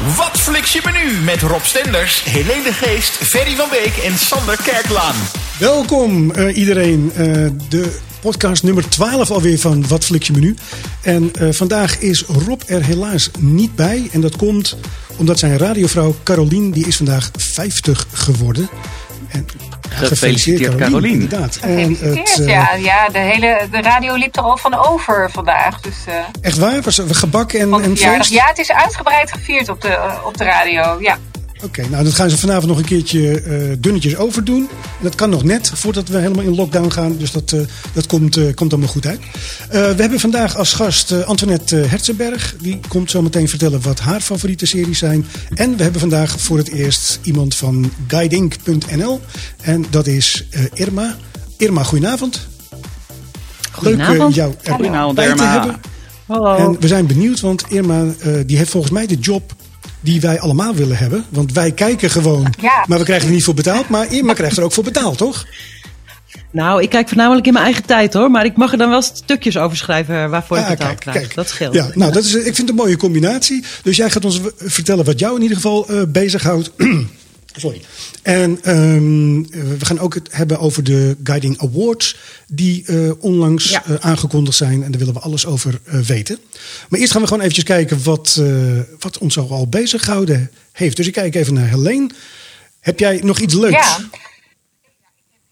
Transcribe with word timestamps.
Wat 0.00 0.40
fliks 0.40 0.72
je 0.72 0.80
menu 0.84 1.20
met 1.24 1.42
Rob 1.42 1.62
Stenders, 1.62 2.24
Helene 2.24 2.62
de 2.62 2.72
Geest, 2.72 3.10
Ferry 3.10 3.56
van 3.56 3.68
Beek 3.70 3.96
en 3.96 4.18
Sander 4.18 4.62
Kerklaan. 4.62 5.14
Welkom 5.58 6.32
uh, 6.36 6.56
iedereen. 6.56 7.12
Uh, 7.16 7.46
de 7.68 7.98
podcast 8.20 8.62
nummer 8.62 8.88
12 8.88 9.30
alweer 9.30 9.58
van 9.58 9.88
Wat 9.88 10.04
fliks 10.04 10.26
je 10.26 10.32
menu. 10.32 10.54
En 11.02 11.30
uh, 11.40 11.52
vandaag 11.52 11.98
is 11.98 12.24
Rob 12.46 12.62
er 12.66 12.84
helaas 12.84 13.30
niet 13.38 13.74
bij. 13.74 14.08
En 14.12 14.20
dat 14.20 14.36
komt 14.36 14.76
omdat 15.16 15.38
zijn 15.38 15.58
radiovrouw 15.58 16.14
Carolien, 16.22 16.70
die 16.70 16.86
is 16.86 16.96
vandaag 16.96 17.30
50 17.36 18.06
geworden. 18.12 18.68
En 19.30 19.46
Gefeliciteerd, 19.90 20.76
Carolien. 20.76 21.12
Inderdaad. 21.12 21.58
En 21.60 21.96
het, 22.00 22.38
uh, 22.40 22.46
ja, 22.46 22.74
ja 22.74 23.08
de, 23.08 23.18
hele, 23.18 23.68
de 23.70 23.80
radio 23.80 24.14
liep 24.14 24.36
er 24.36 24.42
al 24.42 24.56
van 24.56 24.74
over 24.74 25.30
vandaag. 25.30 25.80
Dus, 25.80 25.96
uh, 26.08 26.14
Echt 26.40 26.58
waar? 26.58 26.80
Was 26.82 26.98
er 26.98 27.14
gebak 27.14 27.52
en, 27.52 27.72
en 27.72 27.96
feest? 27.96 28.30
Ja, 28.30 28.46
het 28.46 28.58
is 28.58 28.72
uitgebreid 28.72 29.32
gevierd 29.32 29.68
op 29.68 29.80
de, 29.80 30.18
op 30.24 30.36
de 30.36 30.44
radio, 30.44 30.96
ja. 31.00 31.18
Oké, 31.62 31.88
nou 31.88 32.04
dat 32.04 32.14
gaan 32.14 32.30
ze 32.30 32.38
vanavond 32.38 32.66
nog 32.66 32.78
een 32.78 32.84
keertje 32.84 33.42
uh, 33.42 33.76
dunnetjes 33.78 34.16
overdoen. 34.16 34.68
Dat 35.00 35.14
kan 35.14 35.30
nog 35.30 35.44
net 35.44 35.70
voordat 35.74 36.08
we 36.08 36.18
helemaal 36.18 36.44
in 36.44 36.54
lockdown 36.54 36.90
gaan. 36.90 37.16
Dus 37.16 37.32
dat, 37.32 37.52
uh, 37.52 37.60
dat 37.92 38.06
komt, 38.06 38.36
uh, 38.36 38.54
komt 38.54 38.72
allemaal 38.72 38.90
goed 38.90 39.06
uit. 39.06 39.20
we 39.70 39.94
hebben 39.96 40.20
vandaag 40.20 40.56
als 40.56 40.72
gast 40.72 41.24
Antoinette 41.24 41.76
Herzenberg. 41.76 42.54
Die 42.60 42.80
komt 42.88 43.10
zo 43.10 43.22
meteen 43.22 43.48
vertellen 43.48 43.80
wat 43.82 44.00
haar 44.00 44.20
favoriete 44.20 44.66
series 44.66 44.98
zijn. 44.98 45.26
En 45.54 45.76
we 45.76 45.82
hebben 45.82 46.00
vandaag 46.00 46.40
voor 46.40 46.56
het 46.56 46.68
eerst 46.68 47.18
iemand 47.22 47.54
van 47.54 47.92
guiding.nl. 48.06 49.20
En 49.60 49.84
dat 49.90 50.06
is 50.06 50.46
Irma. 50.74 51.16
Irma, 51.56 51.82
goedenavond. 51.82 52.48
Goedenavond. 53.72 54.18
Leuk 54.18 54.34
jou 54.34 54.54
goedenavond, 54.64 55.18
Irma. 55.18 55.34
te 55.34 55.42
hebben. 55.42 55.80
Hallo. 56.26 56.56
En 56.56 56.80
we 56.80 56.88
zijn 56.88 57.06
benieuwd, 57.06 57.40
want 57.40 57.64
Irma 57.68 58.04
die 58.46 58.56
heeft 58.56 58.70
volgens 58.70 58.92
mij 58.92 59.06
de 59.06 59.16
job 59.16 59.54
die 60.00 60.20
wij 60.20 60.40
allemaal 60.40 60.74
willen 60.74 60.96
hebben. 60.96 61.24
Want 61.28 61.52
wij 61.52 61.72
kijken 61.72 62.10
gewoon, 62.10 62.54
ja. 62.60 62.84
maar 62.86 62.98
we 62.98 63.04
krijgen 63.04 63.26
er 63.26 63.34
niet 63.34 63.44
voor 63.44 63.54
betaald. 63.54 63.88
Maar 63.88 64.12
Irma 64.12 64.32
krijgt 64.32 64.56
er 64.56 64.64
ook 64.64 64.72
voor 64.72 64.84
betaald, 64.84 65.18
toch? 65.18 65.46
Nou, 66.52 66.82
ik 66.82 66.90
kijk 66.90 67.08
voornamelijk 67.08 67.46
in 67.46 67.52
mijn 67.52 67.64
eigen 67.64 67.84
tijd 67.84 68.12
hoor. 68.12 68.30
Maar 68.30 68.44
ik 68.44 68.56
mag 68.56 68.72
er 68.72 68.78
dan 68.78 68.90
wel 68.90 69.02
stukjes 69.02 69.56
over 69.56 69.76
schrijven 69.76 70.30
waarvoor 70.30 70.58
ik 70.58 70.66
betaald 70.68 70.88
kijk, 70.88 71.00
krijg. 71.00 71.18
Kijk. 71.18 71.34
Dat 71.34 71.48
scheelt. 71.48 71.74
Ja, 71.74 71.90
nou, 71.94 72.12
dat 72.12 72.24
is, 72.24 72.34
ik 72.34 72.42
vind 72.42 72.56
het 72.56 72.68
een 72.68 72.74
mooie 72.74 72.96
combinatie. 72.96 73.64
Dus 73.82 73.96
jij 73.96 74.10
gaat 74.10 74.24
ons 74.24 74.40
vertellen 74.56 75.04
wat 75.04 75.18
jou 75.18 75.36
in 75.36 75.42
ieder 75.42 75.56
geval 75.56 75.86
uh, 75.90 76.02
bezighoudt. 76.08 76.70
Sorry. 77.56 77.82
En 78.22 78.70
um, 78.78 79.50
we 79.50 79.84
gaan 79.84 79.98
ook 79.98 80.14
het 80.14 80.28
hebben 80.32 80.58
over 80.58 80.84
de 80.84 81.16
Guiding 81.22 81.60
Awards, 81.60 82.16
die 82.46 82.84
uh, 82.86 83.12
onlangs 83.18 83.70
ja. 83.70 83.82
uh, 83.88 83.96
aangekondigd 84.00 84.56
zijn. 84.56 84.82
En 84.82 84.90
daar 84.90 84.98
willen 84.98 85.14
we 85.14 85.20
alles 85.20 85.46
over 85.46 85.80
uh, 85.86 86.00
weten. 86.00 86.38
Maar 86.88 87.00
eerst 87.00 87.12
gaan 87.12 87.20
we 87.20 87.26
gewoon 87.26 87.42
eventjes 87.42 87.64
kijken 87.64 88.02
wat, 88.02 88.42
wat 88.98 89.18
ons 89.18 89.38
al 89.38 89.68
bezig 89.68 90.04
gehouden 90.04 90.50
heeft. 90.72 90.96
Dus 90.96 91.06
ik 91.06 91.12
kijk 91.12 91.34
even 91.34 91.54
naar 91.54 91.68
Helene. 91.68 92.10
Heb 92.80 92.98
jij 92.98 93.20
nog 93.22 93.38
iets 93.38 93.54
leuks? 93.54 93.74
Ja. 93.74 93.98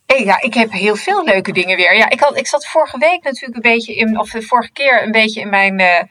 Hey, 0.06 0.24
ja, 0.24 0.40
ik 0.40 0.54
heb 0.54 0.72
heel 0.72 0.96
veel 0.96 1.24
leuke 1.24 1.52
dingen 1.52 1.76
weer. 1.76 1.96
Ja, 1.96 2.10
ik, 2.10 2.20
had, 2.20 2.38
ik 2.38 2.46
zat 2.46 2.66
vorige 2.66 2.98
week 2.98 3.22
natuurlijk 3.22 3.54
een 3.54 3.72
beetje 3.72 3.94
in, 3.94 4.18
of 4.18 4.30
de 4.30 4.42
vorige 4.42 4.70
keer 4.72 5.02
een 5.02 5.12
beetje 5.12 5.40
in 5.40 5.50
mijn 5.50 6.08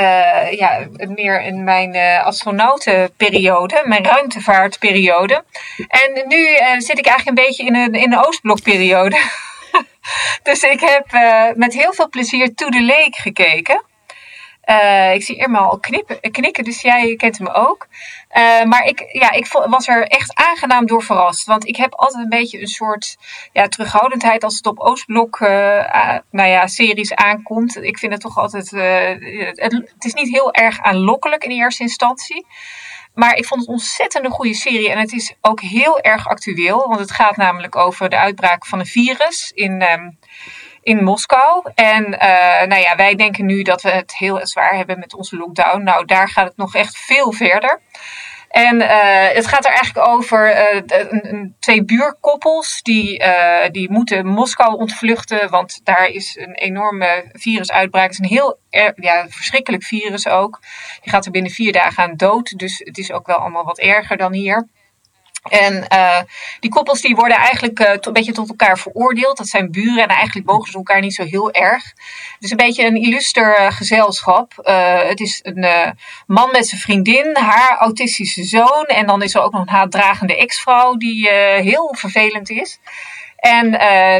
uh, 0.00 0.52
ja, 0.52 0.86
meer 0.96 1.42
in 1.42 1.64
mijn 1.64 1.94
uh, 1.94 2.24
astronautenperiode, 2.24 3.82
mijn 3.84 4.04
ruimtevaartperiode. 4.04 5.44
En 5.88 6.24
nu 6.28 6.36
uh, 6.36 6.78
zit 6.78 6.98
ik 6.98 7.06
eigenlijk 7.06 7.38
een 7.38 7.44
beetje 7.46 7.64
in 7.64 7.74
een, 7.74 7.94
in 7.94 8.12
een 8.12 8.26
Oostblokperiode. 8.26 9.20
dus 10.42 10.62
ik 10.62 10.80
heb 10.80 11.06
met 11.56 11.74
heel 11.74 11.92
veel 11.92 12.08
plezier 12.08 12.54
To 12.54 12.68
The 12.68 12.82
Lake 12.82 13.20
gekeken. 13.20 13.82
Uh, 14.70 15.14
ik 15.14 15.22
zie 15.22 15.36
Irma 15.36 15.58
al 15.58 15.78
knippen, 15.78 16.20
knikken, 16.20 16.64
dus 16.64 16.80
jij 16.80 17.16
kent 17.16 17.38
hem 17.38 17.46
ook. 17.46 17.86
Uh, 18.36 18.62
maar 18.64 18.84
ik, 18.84 19.04
ja, 19.12 19.30
ik 19.30 19.46
was 19.48 19.88
er 19.88 20.06
echt 20.06 20.34
aangenaam 20.34 20.86
door 20.86 21.02
verrast. 21.02 21.46
Want 21.46 21.66
ik 21.66 21.76
heb 21.76 21.94
altijd 21.94 22.22
een 22.22 22.28
beetje 22.28 22.60
een 22.60 22.66
soort 22.66 23.16
ja, 23.52 23.68
terughoudendheid 23.68 24.44
als 24.44 24.56
het 24.56 24.66
op 24.66 24.78
Oostblok 24.78 25.40
uh, 25.40 25.48
nou 26.30 26.48
ja, 26.48 26.66
series 26.66 27.14
aankomt. 27.14 27.76
Ik 27.76 27.98
vind 27.98 28.12
het 28.12 28.20
toch 28.20 28.38
altijd. 28.38 28.70
Het, 28.70 29.60
het, 29.60 30.04
is 30.04 30.14
niet 30.14 30.30
heel 30.30 30.52
erg 30.52 30.80
aanlokkelijk 30.80 31.44
in 31.44 31.50
eerste 31.50 31.82
instantie. 31.82 32.46
Maar 33.14 33.36
ik 33.36 33.46
vond 33.46 33.60
het 33.60 33.68
een 33.68 33.74
ontzettende 33.74 34.30
goede 34.30 34.54
serie. 34.54 34.90
En 34.90 34.98
het 34.98 35.12
is 35.12 35.34
ook 35.40 35.60
heel 35.60 36.00
erg 36.00 36.28
actueel. 36.28 36.88
Want 36.88 37.00
het 37.00 37.12
gaat 37.12 37.36
namelijk 37.36 37.76
over 37.76 38.08
de 38.08 38.18
uitbraak 38.18 38.66
van 38.66 38.78
een 38.78 38.86
virus 38.86 39.52
in. 39.54 39.82
Um, 39.92 40.18
in 40.82 41.04
Moskou. 41.04 41.62
En 41.74 42.04
uh, 42.06 42.62
nou 42.66 42.80
ja, 42.80 42.96
wij 42.96 43.14
denken 43.14 43.46
nu 43.46 43.62
dat 43.62 43.82
we 43.82 43.90
het 43.90 44.16
heel 44.16 44.46
zwaar 44.46 44.76
hebben 44.76 44.98
met 44.98 45.14
onze 45.14 45.36
lockdown. 45.36 45.82
Nou, 45.82 46.04
daar 46.04 46.28
gaat 46.28 46.48
het 46.48 46.56
nog 46.56 46.74
echt 46.74 46.98
veel 46.98 47.32
verder. 47.32 47.80
En 48.48 48.80
uh, 48.80 48.88
het 49.32 49.46
gaat 49.46 49.64
er 49.64 49.72
eigenlijk 49.72 50.08
over 50.08 50.56
een, 50.86 51.54
twee 51.58 51.84
buurkoppels 51.84 52.82
die, 52.82 53.24
die 53.70 53.90
moeten 53.90 54.26
Moskou 54.26 54.76
ontvluchten, 54.76 55.50
want 55.50 55.80
daar 55.84 56.06
is 56.06 56.36
een 56.40 56.54
enorme 56.54 57.24
virusuitbraak. 57.32 58.02
Het 58.02 58.12
is 58.12 58.18
een 58.18 58.36
heel 58.36 58.58
ja, 58.94 59.26
verschrikkelijk 59.28 59.82
virus 59.82 60.28
ook. 60.28 60.60
Die 61.00 61.12
gaat 61.12 61.24
er 61.24 61.30
binnen 61.30 61.50
vier 61.50 61.72
dagen 61.72 62.02
aan 62.02 62.16
dood, 62.16 62.58
dus 62.58 62.78
het 62.78 62.98
is 62.98 63.12
ook 63.12 63.26
wel 63.26 63.36
allemaal 63.36 63.64
wat 63.64 63.78
erger 63.78 64.16
dan 64.16 64.32
hier. 64.32 64.68
En 65.42 65.84
uh, 65.92 66.18
die 66.60 66.70
koppels 66.70 67.00
die 67.00 67.14
worden 67.14 67.36
eigenlijk 67.36 67.80
uh, 67.80 67.90
een 68.00 68.12
beetje 68.12 68.32
tot 68.32 68.48
elkaar 68.48 68.78
veroordeeld. 68.78 69.36
Dat 69.36 69.48
zijn 69.48 69.70
buren 69.70 70.02
en 70.02 70.08
eigenlijk 70.08 70.46
mogen 70.46 70.70
ze 70.70 70.76
elkaar 70.76 71.00
niet 71.00 71.14
zo 71.14 71.24
heel 71.24 71.50
erg. 71.50 71.84
Het 72.34 72.42
is 72.44 72.50
een 72.50 72.56
beetje 72.56 72.86
een 72.86 73.02
illuster 73.02 73.60
uh, 73.60 73.70
gezelschap. 73.70 74.52
het 75.08 75.20
is 75.20 75.40
een 75.42 75.94
man 76.26 76.50
met 76.50 76.68
zijn 76.68 76.80
vriendin, 76.80 77.36
haar 77.36 77.76
autistische 77.78 78.44
zoon. 78.44 78.84
En 78.84 79.06
dan 79.06 79.22
is 79.22 79.34
er 79.34 79.42
ook 79.42 79.52
nog 79.52 79.60
een 79.60 79.68
haatdragende 79.68 80.36
ex-vrouw 80.36 80.96
die 80.96 81.28
heel 81.60 81.94
vervelend 81.98 82.50
is. 82.50 82.78
En 83.36 83.70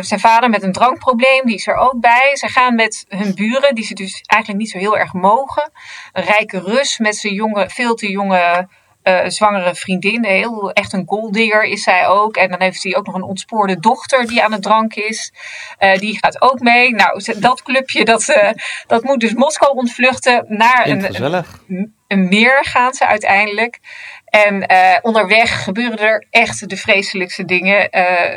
zijn 0.04 0.20
vader 0.20 0.50
met 0.50 0.62
een 0.62 0.72
drankprobleem, 0.72 1.46
die 1.46 1.54
is 1.54 1.66
er 1.66 1.76
ook 1.76 2.00
bij. 2.00 2.30
Ze 2.34 2.48
gaan 2.48 2.74
met 2.74 3.04
hun 3.08 3.34
buren, 3.34 3.74
die 3.74 3.84
ze 3.84 3.94
dus 3.94 4.22
eigenlijk 4.26 4.62
niet 4.62 4.70
zo 4.70 4.78
heel 4.78 4.98
erg 4.98 5.12
mogen. 5.12 5.70
Een 6.12 6.24
rijke 6.24 6.60
Rus 6.60 6.98
met 6.98 7.16
zijn 7.16 7.34
jonge, 7.34 7.70
veel 7.70 7.94
te 7.94 8.10
jonge 8.10 8.68
uh, 9.04 9.20
zwangere 9.26 9.74
vriendin. 9.74 10.24
Heel, 10.24 10.72
echt 10.72 10.92
een 10.92 11.06
golddigger 11.06 11.64
is 11.64 11.82
zij 11.82 12.06
ook. 12.06 12.36
En 12.36 12.50
dan 12.50 12.62
heeft 12.62 12.82
hij 12.82 12.96
ook 12.96 13.06
nog 13.06 13.14
een 13.14 13.22
ontspoorde 13.22 13.80
dochter 13.80 14.26
die 14.26 14.42
aan 14.42 14.52
het 14.52 14.62
drank 14.62 14.94
is. 14.94 15.32
Uh, 15.80 15.96
die 15.96 16.18
gaat 16.18 16.42
ook 16.42 16.60
mee. 16.60 16.94
Nou, 16.94 17.22
dat 17.36 17.62
clubje 17.62 18.04
dat, 18.04 18.28
uh, 18.28 18.50
dat 18.86 19.02
moet 19.02 19.20
dus 19.20 19.34
Moskou 19.34 19.76
ontvluchten. 19.76 20.44
Naar 20.48 20.86
een, 20.88 21.24
een, 21.24 21.94
een, 22.08 22.28
meer 22.28 22.64
gaan 22.64 22.94
ze 22.94 23.06
uiteindelijk. 23.06 23.78
En 24.24 24.66
onderweg 25.02 25.64
gebeuren 25.64 25.98
er 25.98 26.26
echt 26.30 26.68
de 26.68 26.76
vreselijkste 26.76 27.44
dingen. 27.44 27.88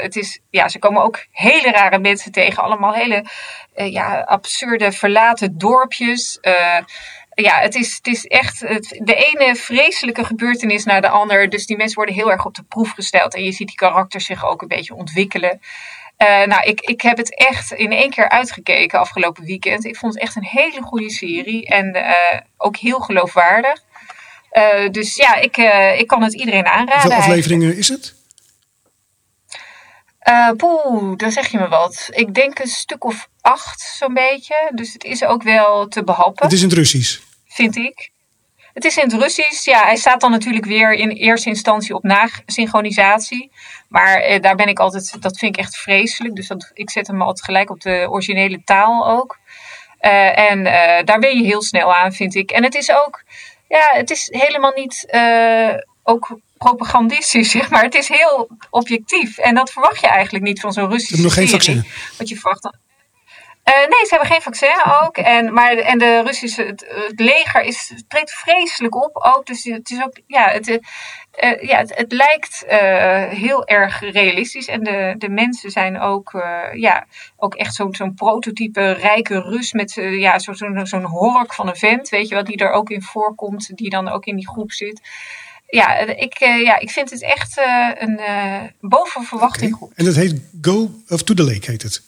het 0.02 0.16
is, 0.16 0.40
ja, 0.50 0.68
ze 0.68 0.80
komen 0.80 1.04
ook 1.04 1.26
hele 1.32 1.72
rare 1.72 2.00
mensen 2.00 2.32
tegen. 2.32 2.64
Allemaal 2.64 2.94
hele 2.94 3.26
ja, 3.74 4.20
absurde 4.22 4.92
verlaten 4.92 5.58
dorpjes 5.58 6.40
ja, 7.36 7.60
het 7.60 7.76
is, 7.76 7.96
het 7.96 8.08
is 8.08 8.26
echt 8.26 8.60
het, 8.60 9.00
de 9.04 9.16
ene 9.16 9.56
vreselijke 9.56 10.26
gebeurtenis 10.26 10.84
naar 10.84 11.02
de 11.02 11.10
ander. 11.10 11.50
Dus 11.50 11.66
die 11.66 11.78
mensen 11.78 11.96
worden 11.96 12.16
heel 12.16 12.32
erg 12.32 12.46
op 12.46 12.56
de 12.56 12.64
proef 12.64 12.92
gesteld. 12.92 13.36
En 13.36 13.44
je 13.44 13.52
ziet 13.52 13.68
die 13.68 13.76
karakters 13.76 14.26
zich 14.26 14.46
ook 14.46 14.62
een 14.62 14.68
beetje 14.68 14.94
ontwikkelen. 14.94 15.62
Uh, 16.18 16.44
nou, 16.44 16.64
ik, 16.64 16.82
ik 16.82 17.02
heb 17.02 17.18
het 17.18 17.36
echt 17.38 17.72
in 17.72 17.92
één 17.92 18.10
keer 18.10 18.30
uitgekeken 18.30 19.00
afgelopen 19.00 19.44
weekend. 19.44 19.86
Ik 19.86 19.98
vond 19.98 20.14
het 20.14 20.24
echt 20.24 20.36
een 20.36 20.46
hele 20.46 20.82
goede 20.82 21.10
serie. 21.10 21.66
En 21.68 21.96
uh, 21.96 22.40
ook 22.58 22.78
heel 22.78 23.00
geloofwaardig. 23.00 23.84
Uh, 24.52 24.90
dus 24.90 25.16
ja, 25.16 25.36
ik, 25.36 25.58
ik 26.00 26.08
kan 26.08 26.24
het 26.24 26.34
iedereen 26.34 26.66
aanraden. 26.66 27.02
Hoeveel 27.02 27.20
afleveringen 27.20 27.78
is 27.78 27.88
het? 27.88 28.14
Poeh, 30.58 31.18
dan 31.18 31.32
zeg 31.32 31.48
je 31.48 31.58
me 31.58 31.68
wat. 31.68 32.10
Ik 32.12 32.34
denk 32.34 32.60
een 32.60 32.68
stuk 32.68 33.04
of 33.04 33.30
acht, 33.42 33.82
zo'n 33.82 34.14
beetje. 34.14 34.72
Dus 34.74 34.94
het 34.94 35.04
is 35.04 35.24
ook 35.24 35.44
wel 35.44 35.88
te 35.88 36.04
behappen. 36.04 36.44
Het 36.44 36.54
is 36.54 36.62
in 36.62 36.68
het 36.68 36.78
Russisch. 36.78 37.20
Vind 37.56 37.76
ik. 37.76 38.10
Het 38.74 38.86
is 38.86 38.98
in 38.98 39.04
het 39.04 39.22
Russisch. 39.22 39.66
Ja, 39.66 39.84
hij 39.84 39.96
staat 39.96 40.22
dan 40.22 40.32
natuurlijk 40.32 40.66
weer 40.66 40.94
in 40.94 41.10
eerste 41.10 41.50
instantie 41.50 41.96
op 41.96 42.04
nasynchronisatie. 42.04 43.52
Maar 43.88 44.16
eh, 44.16 44.42
daar 44.42 44.56
ben 44.56 44.68
ik 44.68 44.80
altijd, 44.80 45.22
dat 45.22 45.38
vind 45.38 45.58
ik 45.58 45.62
echt 45.64 45.78
vreselijk. 45.78 46.36
Dus 46.36 46.48
dat, 46.48 46.72
ik 46.74 46.90
zet 46.90 47.08
hem 47.08 47.22
altijd 47.22 47.46
gelijk 47.46 47.70
op 47.70 47.82
de 47.82 48.08
originele 48.10 48.62
taal 48.64 49.08
ook. 49.08 49.38
Uh, 50.02 50.52
en 50.52 50.60
uh, 50.60 51.04
daar 51.06 51.20
ben 51.20 51.38
je 51.38 51.44
heel 51.44 51.62
snel 51.62 51.96
aan, 51.96 52.14
vind 52.14 52.36
ik. 52.36 52.52
En 52.52 52.64
het 52.64 52.76
is 52.76 52.92
ook, 52.92 53.24
ja, 53.68 53.90
het 53.94 54.10
is 54.10 54.28
helemaal 54.32 54.74
niet 54.76 55.08
uh, 55.12 55.74
ook 56.04 56.40
propagandistisch, 56.58 57.52
zeg 57.58 57.70
maar. 57.70 57.84
Het 57.84 57.96
is 57.96 58.08
heel 58.08 58.50
objectief. 58.70 59.38
En 59.38 59.56
dat 59.56 59.72
verwacht 59.72 60.02
je 60.02 60.08
eigenlijk 60.08 60.44
niet 60.44 60.60
van 60.60 60.74
zo'n 60.74 60.90
Russische 60.90 61.24
nog 61.24 61.34
geen 61.34 61.50
vaccin. 61.50 61.86
Want 62.18 62.30
je 62.30 62.36
verwacht 62.36 62.64
dan... 62.64 62.74
nee, 63.66 64.06
ze 64.06 64.08
hebben 64.10 64.28
geen 64.28 64.42
vaccin 64.42 64.82
ook. 65.02 65.18
En, 65.18 65.54
maar, 65.54 65.78
en 65.78 65.98
de 65.98 66.22
Russische 66.26 66.64
het, 66.64 67.14
leger 67.16 67.62
is, 67.62 68.04
treedt 68.08 68.32
vreselijk 68.32 68.96
op 68.96 69.18
ook. 69.36 69.46
Dus 69.46 69.64
het 69.64 69.90
is 69.90 70.04
ook, 70.04 70.20
ja, 70.28 70.50
het, 70.50 70.68
uh, 70.68 71.62
ja, 71.62 71.86
het, 71.88 72.12
lijkt 72.12 72.64
heel 73.30 73.66
erg 73.66 74.00
realistisch. 74.00 74.68
En 74.68 74.84
de, 74.84 75.16
de 75.18 75.30
mensen 75.30 75.72
zijn 75.72 76.00
ook, 76.00 76.32
ja, 76.74 77.08
ook 77.38 77.56
echt 77.56 77.76
zo'n 77.76 77.96
zo'n 77.96 78.14
prototype 78.14 78.92
rijke 78.92 79.42
Rus 79.42 79.74
met 79.74 79.94
ja, 79.94 80.40
zo'n 80.40 80.56
zo, 80.56 80.86
zo'n 80.86 81.06
hork 81.06 81.54
van 81.54 81.68
een 81.68 81.76
vent, 81.76 82.10
weet 82.10 82.28
je 82.28 82.36
wat, 82.36 82.46
die 82.46 82.58
er 82.58 82.72
ook 82.72 82.90
in 82.90 83.02
voorkomt, 83.02 83.78
die 83.78 83.90
dan 83.90 84.08
ook 84.08 84.26
in 84.26 84.36
die 84.36 84.48
groep 84.48 84.72
zit 84.72 85.02
ja, 85.68 85.98
ik, 85.98 86.38
ja, 86.40 86.80
ik 86.80 86.90
vind 86.90 87.10
het 87.10 87.22
echt 87.22 87.58
een 88.00 88.20
uh, 88.20 88.62
boven 88.80 89.24
verwachting. 89.24 89.90
En 89.96 90.06
dat 90.06 90.16
heet 90.16 90.42
Go 90.62 90.92
of 91.10 91.24
To 91.24 91.34
The 91.34 91.44
Lake 91.44 91.72
heet 91.72 91.82
het? 91.82 92.02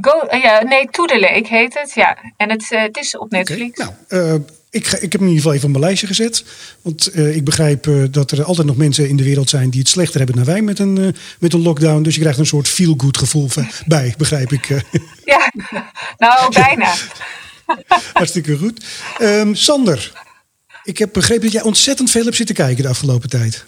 Go, 0.00 0.28
uh, 0.30 0.42
ja, 0.42 0.62
nee, 0.62 0.88
To 0.90 1.04
The 1.04 1.20
Lake 1.20 1.46
heet 1.48 1.74
het, 1.74 1.92
ja. 1.94 2.18
En 2.36 2.50
het, 2.50 2.64
het 2.68 2.96
is 2.96 3.16
op 3.16 3.30
Netflix. 3.30 3.80
Okay. 3.80 3.94
Nou, 4.08 4.42
ik, 4.70 4.86
ga, 4.86 4.96
ik 4.96 5.12
heb 5.12 5.12
hem 5.12 5.22
in 5.22 5.28
ieder 5.28 5.42
geval 5.42 5.52
even 5.52 5.66
op 5.66 5.70
mijn 5.70 5.84
lijstje 5.84 6.06
gezet. 6.06 6.44
Want 6.82 7.16
ik 7.16 7.44
begrijp 7.44 7.88
dat 8.10 8.30
er 8.30 8.44
altijd 8.44 8.66
nog 8.66 8.76
mensen 8.76 9.08
in 9.08 9.16
de 9.16 9.22
wereld 9.22 9.50
zijn 9.50 9.70
die 9.70 9.80
het 9.80 9.88
slechter 9.88 10.18
hebben 10.18 10.36
dan 10.36 10.44
wij 10.44 10.62
met 10.62 10.78
een, 10.78 11.16
met 11.38 11.52
een 11.52 11.62
lockdown. 11.62 12.02
Dus 12.02 12.14
je 12.14 12.20
krijgt 12.20 12.38
een 12.38 12.46
soort 12.46 12.68
feel-good 12.68 13.16
gevoel 13.16 13.48
bij, 13.86 14.14
begrijp 14.18 14.52
ik. 14.52 14.66
Ja, 15.24 15.52
nou 16.16 16.52
bijna. 16.52 16.94
Hartstikke 18.12 18.56
goed. 18.56 18.84
Um, 19.20 19.54
Sander, 19.54 20.12
ik 20.88 20.98
heb 20.98 21.12
begrepen 21.12 21.42
dat 21.42 21.52
jij 21.52 21.62
ontzettend 21.62 22.10
veel 22.10 22.24
hebt 22.24 22.36
zitten 22.36 22.54
kijken 22.54 22.82
de 22.82 22.88
afgelopen 22.88 23.28
tijd. 23.28 23.64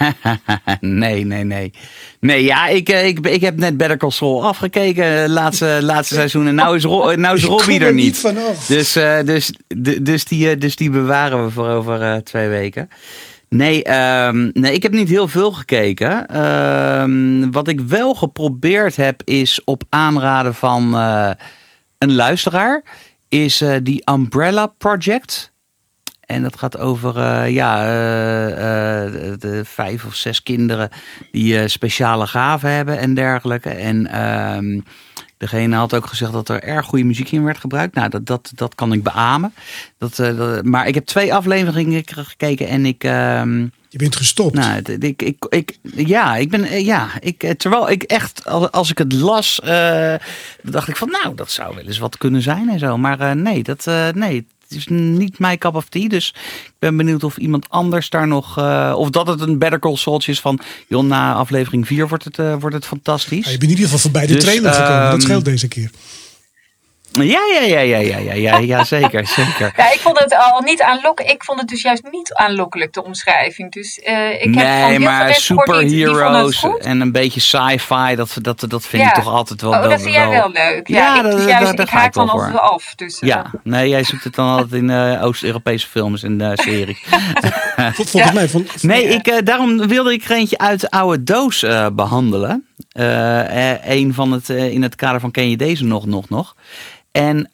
nee, 0.80 1.24
nee, 1.24 1.44
nee. 1.44 1.72
Nee, 2.20 2.44
ja, 2.44 2.66
ik, 2.66 2.88
eh, 2.88 3.06
ik, 3.06 3.26
ik 3.26 3.40
heb 3.40 3.56
net 3.56 3.76
Better 3.76 3.96
Call 3.96 4.10
Saul 4.10 4.44
afgekeken, 4.46 5.22
eh, 5.22 5.28
laatste, 5.28 5.78
laatste 5.82 6.14
seizoen. 6.14 6.46
En 6.46 6.54
nou 6.54 6.76
is, 6.76 6.84
Ro, 6.84 7.14
nou 7.14 7.36
is 7.36 7.44
Robbie 7.44 7.80
er 7.80 7.94
niet. 7.94 8.04
niet 8.04 8.18
vanaf. 8.18 8.66
Dus, 8.66 8.96
uh, 8.96 9.18
dus, 9.24 9.52
dus, 10.00 10.24
die, 10.24 10.56
dus 10.56 10.76
die 10.76 10.90
bewaren 10.90 11.44
we 11.44 11.50
voor 11.50 11.68
over 11.68 12.00
uh, 12.00 12.16
twee 12.16 12.48
weken. 12.48 12.88
Nee, 13.48 13.92
um, 14.26 14.50
nee, 14.52 14.72
ik 14.72 14.82
heb 14.82 14.92
niet 14.92 15.08
heel 15.08 15.28
veel 15.28 15.52
gekeken. 15.52 16.40
Um, 17.00 17.52
wat 17.52 17.68
ik 17.68 17.80
wel 17.80 18.14
geprobeerd 18.14 18.96
heb, 18.96 19.22
is 19.24 19.60
op 19.64 19.82
aanraden 19.88 20.54
van 20.54 20.94
uh, 20.94 21.30
een 21.98 22.14
luisteraar, 22.14 22.82
is 23.28 23.62
die 23.82 24.02
Umbrella 24.10 24.66
Project. 24.66 25.54
En 26.26 26.42
dat 26.42 26.58
gaat 26.58 26.78
over 26.78 27.16
uh, 27.16 27.50
ja, 27.50 27.84
uh, 27.84 29.04
uh, 29.04 29.32
de 29.38 29.60
vijf 29.64 30.04
of 30.04 30.14
zes 30.14 30.42
kinderen 30.42 30.90
die 31.30 31.68
speciale 31.68 32.26
gaven 32.26 32.70
hebben 32.70 32.98
en 32.98 33.14
dergelijke. 33.14 33.70
En 33.70 34.06
ehm, 34.06 34.80
degene 35.36 35.76
had 35.76 35.94
ook 35.94 36.06
gezegd 36.06 36.32
dat 36.32 36.48
er 36.48 36.62
erg 36.62 36.86
goede 36.86 37.04
muziek 37.04 37.30
in 37.30 37.44
werd 37.44 37.58
gebruikt. 37.58 37.94
Nou, 37.94 38.08
dat, 38.08 38.26
dat, 38.26 38.52
dat 38.54 38.74
kan 38.74 38.92
ik 38.92 39.02
beamen. 39.02 39.54
Dat, 39.98 40.16
dat 40.16 40.64
maar 40.64 40.86
ik 40.86 40.94
heb 40.94 41.06
twee 41.06 41.34
afleveringen 41.34 42.02
gekeken 42.06 42.68
en 42.68 42.86
ik. 42.86 43.04
Ehm, 43.04 43.60
je 43.88 43.98
bent 43.98 44.16
gestopt. 44.16 44.54
Nou, 44.54 44.82
ik, 44.98 45.22
ik, 45.22 45.46
ik, 45.48 45.78
ja, 45.94 46.36
ik 46.36 46.50
ben, 46.50 46.84
ja, 46.84 47.08
ik, 47.20 47.54
terwijl 47.56 47.90
ik 47.90 48.02
echt, 48.02 48.44
als 48.72 48.90
ik 48.90 48.98
het 48.98 49.12
las, 49.12 49.60
dacht 50.62 50.88
ik 50.88 50.96
van, 50.96 51.10
nou, 51.10 51.34
dat 51.34 51.50
zou 51.50 51.74
wel 51.74 51.84
eens 51.84 51.98
wat 51.98 52.18
kunnen 52.18 52.42
zijn 52.42 52.68
en 52.68 52.78
zo. 52.78 52.98
Maar 52.98 53.36
nee, 53.36 53.62
dat, 53.62 53.86
nee, 54.14 54.46
is 54.68 54.86
niet 54.86 55.38
mijn 55.38 55.58
cup 55.58 55.74
of 55.74 55.88
tea. 55.88 56.08
Dus 56.08 56.34
ik 56.66 56.72
ben 56.78 56.96
benieuwd 56.96 57.24
of 57.24 57.36
iemand 57.36 57.68
anders 57.68 58.10
daar 58.10 58.28
nog. 58.28 58.58
Uh, 58.58 58.94
of 58.96 59.10
dat 59.10 59.26
het 59.26 59.40
een 59.40 59.58
Better 59.58 59.78
Call 59.78 59.96
Saul 59.96 60.22
is 60.26 60.40
van. 60.40 60.60
Joh, 60.88 61.04
na 61.04 61.34
aflevering 61.34 61.86
4 61.86 62.08
wordt 62.08 62.24
het, 62.24 62.38
uh, 62.38 62.54
wordt 62.60 62.76
het 62.76 62.86
fantastisch. 62.86 63.44
Ja, 63.44 63.50
je 63.50 63.58
bent 63.58 63.62
in 63.62 63.68
ieder 63.68 63.84
geval 63.84 63.98
voorbij 63.98 64.26
de 64.26 64.32
dus, 64.32 64.42
trailer 64.42 64.72
gekomen. 64.72 65.00
dat 65.00 65.12
ehm, 65.12 65.20
scheelt 65.20 65.44
deze 65.44 65.68
keer. 65.68 65.90
Ja, 67.22 67.40
ja, 67.54 67.60
ja, 67.60 67.80
ja, 67.80 67.98
ja, 67.98 68.18
ja, 68.18 68.32
ja, 68.32 68.58
ja 68.58 68.84
zeker, 68.84 69.26
zeker. 69.36 69.72
Ja, 69.76 69.92
ik 69.92 69.98
vond 70.00 70.18
het 70.18 70.36
al 70.36 70.60
niet 70.60 70.82
aanlokkelijk. 70.82 71.34
Ik 71.34 71.44
vond 71.44 71.60
het 71.60 71.68
dus 71.68 71.82
juist 71.82 72.02
niet 72.10 72.34
aanlokkelijk, 72.34 72.92
de 72.92 73.04
omschrijving. 73.04 73.72
Dus 73.72 73.98
uh, 73.98 74.42
ik 74.42 74.54
nee, 74.54 74.64
heb 74.64 74.92
van 74.92 75.02
maar 75.02 75.34
superheroes 75.34 76.66
en 76.78 77.00
een 77.00 77.12
beetje 77.12 77.40
sci-fi, 77.40 78.14
dat, 78.14 78.38
dat, 78.42 78.64
dat 78.68 78.86
vind 78.86 79.02
ja. 79.02 79.08
ik 79.08 79.14
toch 79.14 79.32
altijd 79.32 79.60
wel... 79.60 79.70
Oh, 79.70 79.80
wel, 79.80 79.88
dat 79.88 80.02
vind 80.02 80.14
jij 80.14 80.28
wel 80.28 80.50
leuk. 80.50 80.88
Ja, 80.88 80.96
ja 80.96 81.16
ik, 81.16 81.22
dat, 81.22 81.48
juist, 81.48 81.66
dat, 81.66 81.76
dat 81.76 81.86
ik 81.86 81.92
haak 81.92 82.12
dan 82.12 82.28
altijd 82.28 82.58
af. 82.58 82.94
Dus, 82.94 83.20
uh. 83.20 83.28
Ja, 83.28 83.50
nee, 83.62 83.88
jij 83.88 84.04
zoekt 84.04 84.24
het 84.24 84.34
dan 84.34 84.48
altijd 84.48 84.72
in 84.72 84.88
uh, 84.88 85.24
Oost-Europese 85.24 85.86
films 85.86 86.22
en 86.22 86.40
uh, 86.40 86.50
series. 86.54 87.04
Volgens 87.94 88.32
mij... 88.32 88.48
Van, 88.48 88.66
nee, 88.80 89.04
ik, 89.04 89.46
daarom 89.46 89.86
wilde 89.86 90.12
ik 90.12 90.24
er 90.24 90.30
eentje 90.30 90.58
uit 90.58 90.80
de 90.80 90.90
oude 90.90 91.22
doos 91.22 91.64
behandelen. 91.92 92.66
een 93.84 94.14
van 94.14 94.32
het, 94.32 94.48
in 94.48 94.82
het 94.82 94.94
kader 94.94 95.20
van 95.20 95.30
ken 95.30 95.50
je 95.50 95.56
deze 95.56 95.84
nog, 95.84 96.06
nog, 96.06 96.28
nog. 96.28 96.54
En 97.16 97.48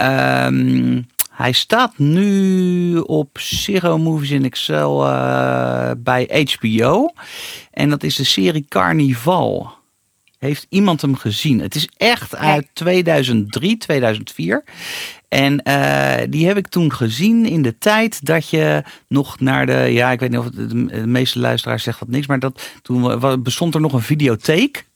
um, 0.44 1.06
hij 1.30 1.52
staat 1.52 1.98
nu 1.98 2.98
op 2.98 3.38
Zero 3.38 3.98
Movies 3.98 4.30
in 4.30 4.44
Excel 4.44 5.06
uh, 5.06 5.90
bij 5.98 6.46
HBO. 6.58 7.12
En 7.70 7.90
dat 7.90 8.02
is 8.02 8.16
de 8.16 8.24
serie 8.24 8.64
Carnival. 8.68 9.70
Heeft 10.38 10.66
iemand 10.68 11.00
hem 11.00 11.16
gezien? 11.16 11.60
Het 11.60 11.74
is 11.74 11.88
echt 11.96 12.36
uit 12.36 12.68
2003, 12.72 13.76
2004. 13.76 14.64
En 15.28 15.60
uh, 15.68 16.14
die 16.28 16.46
heb 16.46 16.56
ik 16.56 16.68
toen 16.68 16.92
gezien 16.92 17.46
in 17.46 17.62
de 17.62 17.78
tijd 17.78 18.24
dat 18.26 18.48
je 18.48 18.82
nog 19.08 19.40
naar 19.40 19.66
de. 19.66 19.72
Ja, 19.72 20.10
ik 20.10 20.20
weet 20.20 20.30
niet 20.30 20.38
of 20.38 20.44
het, 20.44 20.70
de 20.70 21.06
meeste 21.06 21.38
luisteraars 21.38 21.82
zegt 21.82 21.98
dat 21.98 22.08
niks. 22.08 22.26
Maar 22.26 22.38
dat, 22.38 22.70
toen 22.82 23.42
bestond 23.42 23.74
er 23.74 23.80
nog 23.80 23.92
een 23.92 24.02
videotheek. 24.02 24.90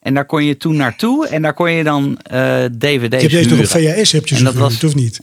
En 0.00 0.14
daar 0.14 0.24
kon 0.24 0.44
je 0.44 0.56
toen 0.56 0.76
naartoe 0.76 1.28
en 1.28 1.42
daar 1.42 1.54
kon 1.54 1.70
je 1.70 1.84
dan 1.84 2.18
uh, 2.32 2.64
dvd's 2.78 3.22
Je 3.22 3.28
hebt 3.28 3.30
deze 3.30 3.48
nog 3.48 3.58
op 3.58 3.66
VHS, 3.66 4.12
heb 4.12 4.26
je 4.26 4.42
dat 4.42 4.54
was... 4.54 4.84
of 4.84 4.94
niet? 4.94 5.20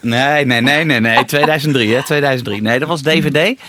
Nee, 0.00 0.44
nee, 0.44 0.60
nee, 0.60 0.84
nee, 0.84 1.00
nee. 1.00 1.24
2003, 1.34 1.94
hè? 1.94 2.04
2003. 2.04 2.62
Nee, 2.62 2.78
dat 2.78 2.88
was 2.88 3.02
DVD. 3.02 3.60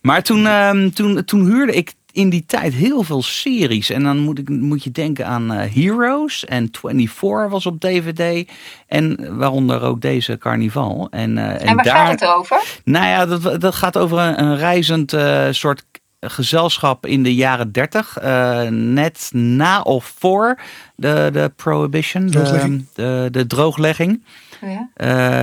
Maar 0.00 0.22
toen, 0.22 0.46
um, 0.46 0.92
toen, 0.92 1.24
toen 1.24 1.44
huurde 1.44 1.72
ik 1.72 1.92
in 2.12 2.30
die 2.30 2.44
tijd 2.46 2.74
heel 2.74 3.02
veel 3.02 3.22
series. 3.22 3.90
En 3.90 4.02
dan 4.02 4.18
moet, 4.18 4.38
ik, 4.38 4.48
moet 4.48 4.84
je 4.84 4.90
denken 4.90 5.26
aan 5.26 5.52
uh, 5.52 5.60
Heroes 5.74 6.44
en 6.44 6.68
24 6.72 7.50
was 7.50 7.66
op 7.66 7.80
DVD. 7.80 8.48
En 8.86 9.36
waaronder 9.38 9.82
ook 9.82 10.00
deze 10.00 10.38
Carnival. 10.38 11.08
En, 11.10 11.36
uh, 11.36 11.44
en, 11.44 11.60
en 11.60 11.74
waar 11.74 11.84
daar, 11.84 11.96
gaat 11.96 12.20
het 12.20 12.28
over? 12.28 12.62
Nou 12.84 13.06
ja, 13.06 13.26
dat, 13.26 13.60
dat 13.60 13.74
gaat 13.74 13.96
over 13.96 14.18
een, 14.18 14.42
een 14.42 14.56
reizend 14.56 15.12
uh, 15.12 15.46
soort 15.50 15.84
gezelschap 16.20 17.06
in 17.06 17.22
de 17.22 17.34
jaren 17.34 17.72
30, 17.72 18.22
uh, 18.22 18.66
eh, 18.66 18.72
net 18.72 19.30
na 19.32 19.80
of 19.80 20.14
voor 20.18 20.60
de, 20.96 21.28
de 21.32 21.52
prohibition, 21.56 22.26
de, 22.26 22.84
de, 22.94 23.28
de, 23.30 23.46
drooglegging. 23.46 24.24
Oh 24.62 24.70
ja. 24.70 24.88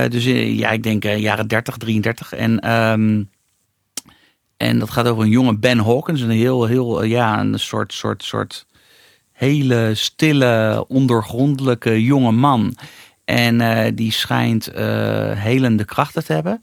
Uh, 0.04 0.10
dus 0.10 0.24
eh, 0.24 0.58
ja, 0.58 0.70
ik 0.70 0.82
denk 0.82 1.04
uh, 1.04 1.18
jaren 1.18 1.48
30, 1.48 1.76
33. 1.76 2.32
En, 2.32 2.70
um, 2.72 3.30
en 4.56 4.78
dat 4.78 4.90
gaat 4.90 5.06
over 5.06 5.22
een 5.22 5.30
jonge 5.30 5.58
Ben 5.58 5.78
Hawkins, 5.78 6.20
een 6.20 6.30
heel, 6.30 6.64
heel, 6.64 7.02
ja, 7.02 7.40
een 7.40 7.58
soort, 7.58 7.92
soort, 7.92 8.22
soort 8.22 8.66
hele 9.32 9.90
stille, 9.94 10.84
ondergrondelijke 10.88 12.02
jonge 12.04 12.32
man. 12.32 12.76
En 13.24 13.94
die 13.94 14.12
schijnt 14.12 14.70
helende 15.34 15.84
krachten 15.84 16.24
te 16.24 16.32
hebben. 16.32 16.60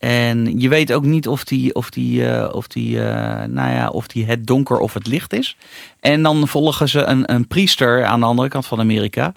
En 0.00 0.60
je 0.60 0.68
weet 0.68 0.92
ook 0.92 1.04
niet 1.04 1.28
of 1.28 1.44
die, 1.44 1.74
of 1.74 1.90
die, 1.90 2.20
uh, 2.20 2.48
of 2.52 2.66
die, 2.66 2.96
uh, 2.96 3.02
nou 3.42 3.70
ja, 3.74 3.88
of 3.88 4.06
die 4.06 4.26
het 4.26 4.46
donker 4.46 4.78
of 4.78 4.94
het 4.94 5.06
licht 5.06 5.32
is. 5.32 5.56
En 6.00 6.22
dan 6.22 6.48
volgen 6.48 6.88
ze 6.88 7.02
een, 7.02 7.32
een 7.32 7.46
priester 7.46 8.04
aan 8.04 8.20
de 8.20 8.26
andere 8.26 8.48
kant 8.48 8.66
van 8.66 8.80
Amerika. 8.80 9.32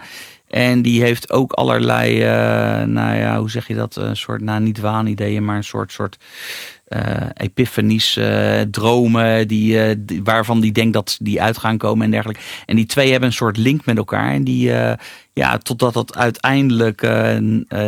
En 0.47 0.81
die 0.81 1.01
heeft 1.01 1.31
ook 1.31 1.51
allerlei, 1.51 2.17
uh, 2.17 2.85
nou 2.87 3.17
ja, 3.17 3.39
hoe 3.39 3.49
zeg 3.49 3.67
je 3.67 3.75
dat? 3.75 3.95
Een 3.95 4.17
soort, 4.17 4.41
nou 4.41 4.61
niet 4.61 4.79
waanideeën, 4.79 5.45
maar 5.45 5.55
een 5.55 5.63
soort, 5.63 5.91
soort 5.91 6.17
epiphanies, 7.33 8.17
uh, 8.17 8.61
dromen 8.61 9.47
die, 9.47 10.05
die, 10.05 10.23
waarvan 10.23 10.59
die 10.59 10.71
denkt 10.71 10.93
dat 10.93 11.17
die 11.21 11.41
uit 11.41 11.57
gaan 11.57 11.77
komen 11.77 12.05
en 12.05 12.11
dergelijke. 12.11 12.41
En 12.65 12.75
die 12.75 12.85
twee 12.85 13.11
hebben 13.11 13.29
een 13.29 13.35
soort 13.35 13.57
link 13.57 13.85
met 13.85 13.97
elkaar. 13.97 14.31
En 14.31 14.43
die, 14.43 14.71
ja, 15.33 15.57
totdat 15.57 15.93
het 15.93 16.15
uiteindelijk, 16.15 17.01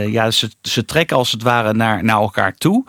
ja, 0.07 0.31
ze, 0.31 0.49
ze 0.61 0.85
trekken 0.85 1.17
als 1.17 1.31
het 1.31 1.41
ware 1.41 1.73
naar, 1.73 2.03
naar 2.03 2.19
elkaar 2.19 2.55
toe. 2.55 2.85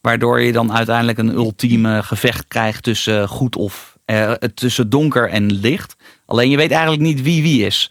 Waardoor 0.00 0.40
je 0.40 0.52
dan 0.52 0.72
uiteindelijk 0.72 1.18
een 1.18 1.34
ultieme 1.34 2.02
gevecht 2.02 2.44
krijgt 2.48 2.82
tussen 2.82 3.28
goed 3.28 3.56
of, 3.56 3.98
tussen 4.54 4.90
donker 4.90 5.28
en 5.28 5.52
licht. 5.52 5.96
Alleen 6.26 6.50
je 6.50 6.56
weet 6.56 6.70
eigenlijk 6.70 7.02
niet 7.02 7.22
wie 7.22 7.42
wie 7.42 7.66
is. 7.66 7.90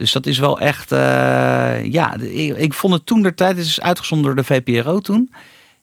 Dus 0.00 0.12
dat 0.12 0.26
is 0.26 0.38
wel 0.38 0.60
echt, 0.60 0.90
ja, 1.90 2.16
ik, 2.20 2.56
ik, 2.56 2.74
vond 2.74 2.92
het 2.92 3.06
toen 3.06 3.22
de 3.22 3.34
tijd, 3.34 3.56
het 3.56 3.66
is 3.66 3.80
uitgezonden 3.80 4.26
door 4.26 4.44
de 4.44 4.54
VPRO 4.54 4.98
toen. 4.98 5.30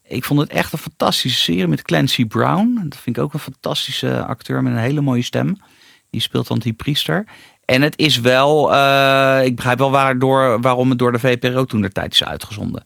Ik 0.08 0.24
vond 0.24 0.40
het 0.40 0.50
echt 0.50 0.74
een 0.74 0.80
fantastische 0.80 1.42
serie 1.42 1.68
met 1.68 1.82
Clancy 1.82 2.26
Brown. 2.26 2.80
Dat 2.84 3.00
vind 3.00 3.18
ik 3.18 3.24
ook 3.24 3.34
een 3.34 3.40
fantastische 3.40 4.26
acteur 4.26 4.64
met 4.64 4.74
een 4.74 4.80
hele 4.80 5.02
mooie 5.02 5.22
stem. 5.22 5.58
Die 6.10 6.22
speelt 6.22 6.48
dan 6.48 6.60
die 6.60 6.74
priester. 6.74 7.26
En 7.66 7.82
het 7.82 7.98
is 7.98 8.20
wel, 8.20 8.74
uh, 8.74 9.40
ik 9.44 9.56
begrijp 9.56 9.78
wel 9.78 9.92
waardoor, 9.92 10.62
waarom 10.62 10.90
het 10.90 11.00
door 11.00 11.12
de 11.12 11.20
VPRO 11.20 11.66
toen 11.66 11.82
de 11.82 11.92
tijd 11.92 12.14
is 12.14 12.24
uitgezonden. 12.24 12.84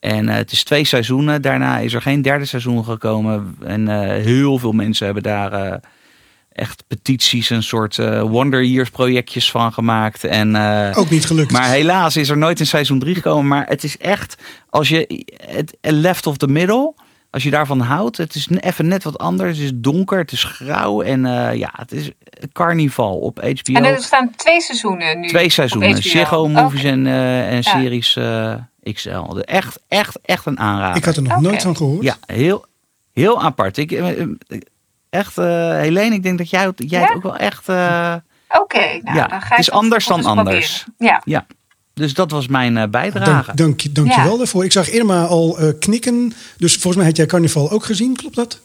En 0.00 0.28
uh, 0.28 0.34
het 0.34 0.52
is 0.52 0.64
twee 0.64 0.84
seizoenen. 0.84 1.42
Daarna 1.42 1.78
is 1.78 1.94
er 1.94 2.02
geen 2.02 2.22
derde 2.22 2.44
seizoen 2.44 2.84
gekomen. 2.84 3.56
En 3.64 3.80
uh, 3.80 4.00
heel 4.00 4.58
veel 4.58 4.72
mensen 4.72 5.04
hebben 5.04 5.22
daar 5.22 5.80
echt 6.52 6.84
petities, 6.86 7.50
een 7.50 7.62
soort 7.62 7.96
uh, 7.96 8.20
Wonder 8.22 8.64
Years 8.64 8.90
projectjes 8.90 9.50
van 9.50 9.72
gemaakt. 9.72 10.24
En, 10.24 10.54
uh, 10.54 10.92
Ook 10.94 11.10
niet 11.10 11.26
gelukt. 11.26 11.52
Maar 11.52 11.68
helaas 11.68 12.16
is 12.16 12.28
er 12.28 12.38
nooit 12.38 12.60
in 12.60 12.66
seizoen 12.66 12.98
3 12.98 13.14
gekomen. 13.14 13.46
Maar 13.46 13.66
het 13.66 13.84
is 13.84 13.98
echt, 13.98 14.36
als 14.68 14.88
je 14.88 15.24
het 15.46 15.76
left 15.80 16.26
of 16.26 16.36
the 16.36 16.46
middle, 16.46 16.94
als 17.30 17.42
je 17.42 17.50
daarvan 17.50 17.80
houdt, 17.80 18.16
het 18.16 18.34
is 18.34 18.48
even 18.60 18.88
net 18.88 19.04
wat 19.04 19.18
anders. 19.18 19.56
Het 19.56 19.66
is 19.66 19.72
donker, 19.74 20.18
het 20.18 20.32
is 20.32 20.44
grauw 20.44 21.02
en 21.02 21.24
uh, 21.24 21.54
ja, 21.54 21.70
het 21.72 21.92
is 21.92 22.10
carnaval 22.52 23.18
op 23.18 23.38
HBO. 23.38 23.72
En 23.72 23.84
er 23.84 24.02
staan 24.02 24.30
twee 24.36 24.60
seizoenen 24.60 25.20
nu. 25.20 25.28
Twee 25.28 25.50
seizoenen, 25.50 26.02
Ziggo 26.02 26.48
Movies 26.48 26.84
en, 26.84 27.06
en 27.06 27.54
ja. 27.54 27.62
series 27.62 28.18
XL. 28.92 29.38
Echt, 29.40 29.80
echt, 29.88 30.18
echt 30.22 30.46
een 30.46 30.58
aanrader. 30.58 30.96
Ik 30.96 31.04
had 31.04 31.16
er 31.16 31.22
nog 31.22 31.32
okay. 31.32 31.44
nooit 31.44 31.62
van 31.62 31.76
gehoord. 31.76 32.02
Ja, 32.02 32.16
heel, 32.26 32.64
heel 33.12 33.42
apart. 33.42 33.76
Ik, 33.76 33.90
echt, 35.10 35.38
uh, 35.38 35.44
Helene, 35.72 36.14
ik 36.14 36.22
denk 36.22 36.38
dat 36.38 36.50
jij, 36.50 36.72
jij 36.76 37.00
ja? 37.00 37.06
het 37.06 37.16
ook 37.16 37.22
wel 37.22 37.36
echt. 37.36 37.68
Uh, 37.68 38.14
Oké, 38.48 38.62
okay, 38.62 39.00
nou, 39.04 39.16
ja, 39.16 39.26
dan 39.26 39.40
ga 39.40 39.48
het 39.48 39.58
is 39.58 39.70
anders 39.70 40.06
dan 40.06 40.24
anders. 40.24 40.84
Ja. 40.98 41.22
ja. 41.24 41.46
Dus 41.94 42.14
dat 42.14 42.30
was 42.30 42.46
mijn 42.46 42.76
uh, 42.76 42.84
bijdrage. 42.90 43.52
Dank, 43.54 43.82
dank, 43.82 43.94
dank 43.94 44.08
ja. 44.08 44.22
je 44.22 44.28
wel 44.28 44.38
daarvoor. 44.38 44.64
Ik 44.64 44.72
zag 44.72 44.90
Irma 44.90 45.24
al 45.24 45.58
knikken. 45.78 46.32
Dus 46.56 46.72
volgens 46.72 46.96
mij 46.96 47.06
had 47.06 47.16
jij 47.16 47.26
Carnaval 47.26 47.70
ook 47.70 47.84
gezien, 47.84 48.16
klopt 48.16 48.36
dat? 48.36 48.60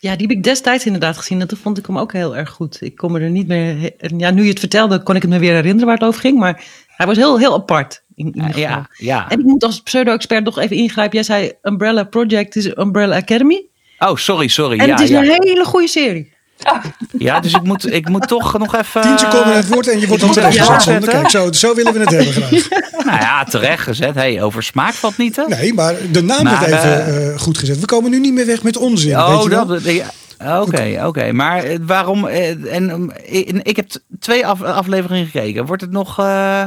Ja, 0.00 0.16
die 0.16 0.26
heb 0.26 0.36
ik 0.36 0.42
destijds 0.42 0.86
inderdaad 0.86 1.16
gezien. 1.16 1.40
En 1.40 1.48
toen 1.48 1.58
vond 1.58 1.78
ik 1.78 1.86
hem 1.86 1.98
ook 1.98 2.12
heel 2.12 2.36
erg 2.36 2.50
goed. 2.50 2.76
Ik 2.80 2.96
kon 2.96 3.12
me 3.12 3.20
er 3.20 3.30
niet 3.30 3.46
meer. 3.46 3.92
Ja, 4.16 4.30
nu 4.30 4.42
je 4.42 4.48
het 4.48 4.58
vertelde, 4.58 5.02
kon 5.02 5.16
ik 5.16 5.22
het 5.22 5.30
me 5.30 5.38
weer 5.38 5.54
herinneren 5.54 5.86
waar 5.86 5.98
het 5.98 6.06
over 6.06 6.20
ging. 6.20 6.38
Maar 6.38 6.64
hij 6.86 7.06
was 7.06 7.16
heel, 7.16 7.38
heel 7.38 7.54
apart. 7.54 8.02
In, 8.14 8.32
in 8.32 8.52
ja, 8.54 8.88
ja. 8.92 9.30
En 9.30 9.38
ik 9.38 9.44
moet 9.44 9.64
als 9.64 9.82
pseudo-expert 9.82 10.44
nog 10.44 10.58
even 10.58 10.76
ingrijpen. 10.76 11.14
Jij 11.14 11.22
zei 11.22 11.52
Umbrella 11.62 12.04
Project 12.04 12.56
is 12.56 12.76
Umbrella 12.76 13.16
Academy. 13.16 13.66
Oh, 14.08 14.16
sorry, 14.16 14.48
sorry. 14.48 14.78
En 14.78 14.86
ja, 14.86 14.92
het 14.92 15.02
is 15.02 15.08
ja. 15.08 15.18
een 15.20 15.24
hele 15.42 15.64
goede 15.64 15.88
serie. 15.88 16.32
Oh. 16.64 16.84
Ja, 17.18 17.40
dus 17.40 17.52
ik 17.54 17.62
moet, 17.62 17.92
ik 17.92 18.08
moet 18.08 18.28
toch 18.28 18.58
nog 18.58 18.74
even... 18.76 19.00
Tien 19.02 19.18
seconden 19.18 19.56
het 19.56 19.68
woord 19.68 19.88
en 19.88 20.00
je 20.00 20.06
wordt 20.06 20.22
dan 20.22 20.32
terecht 20.32 20.58
gezet, 20.58 20.82
Sander. 20.82 21.08
Kijk, 21.08 21.30
zo, 21.30 21.52
zo 21.52 21.74
willen 21.74 21.92
we 21.92 21.98
het 22.00 22.10
hebben 22.10 22.32
graag. 22.32 22.68
Nou 23.06 23.18
ja, 23.20 23.44
terecht 23.44 23.82
gezet. 23.82 24.14
Hey, 24.14 24.42
over 24.42 24.62
smaak 24.62 24.92
valt 24.92 25.16
niet, 25.18 25.36
hè? 25.36 25.44
Nee, 25.46 25.74
maar 25.74 25.94
de 26.12 26.22
naam 26.22 26.44
Maar, 26.44 26.60
werd 26.60 26.72
even 26.72 27.06
eh, 27.06 27.26
uh, 27.28 27.38
goed 27.38 27.58
gezet. 27.58 27.80
We 27.80 27.86
komen 27.86 28.10
nu 28.10 28.20
niet 28.20 28.32
meer 28.32 28.46
weg 28.46 28.62
met 28.62 28.76
onzin, 28.76 29.16
weet 29.16 29.24
Oh, 29.26 29.42
je 29.42 29.48
wel? 29.48 29.66
dat... 29.66 29.82
ja, 29.84 30.60
Oké, 30.60 31.00
oké. 31.06 31.32
Maar 31.32 31.62
eh, 31.64 31.78
waarom... 31.82 32.26
eh, 32.26 32.74
En 32.74 33.60
ik, 33.62 33.76
heb 33.76 33.86
twee 34.20 34.46
af, 34.46 34.62
afleveringen 34.62 35.26
gekeken. 35.26 35.66
Wordt 35.66 35.82
het 35.82 35.90
nog... 35.92 36.18
eh, 36.18 36.62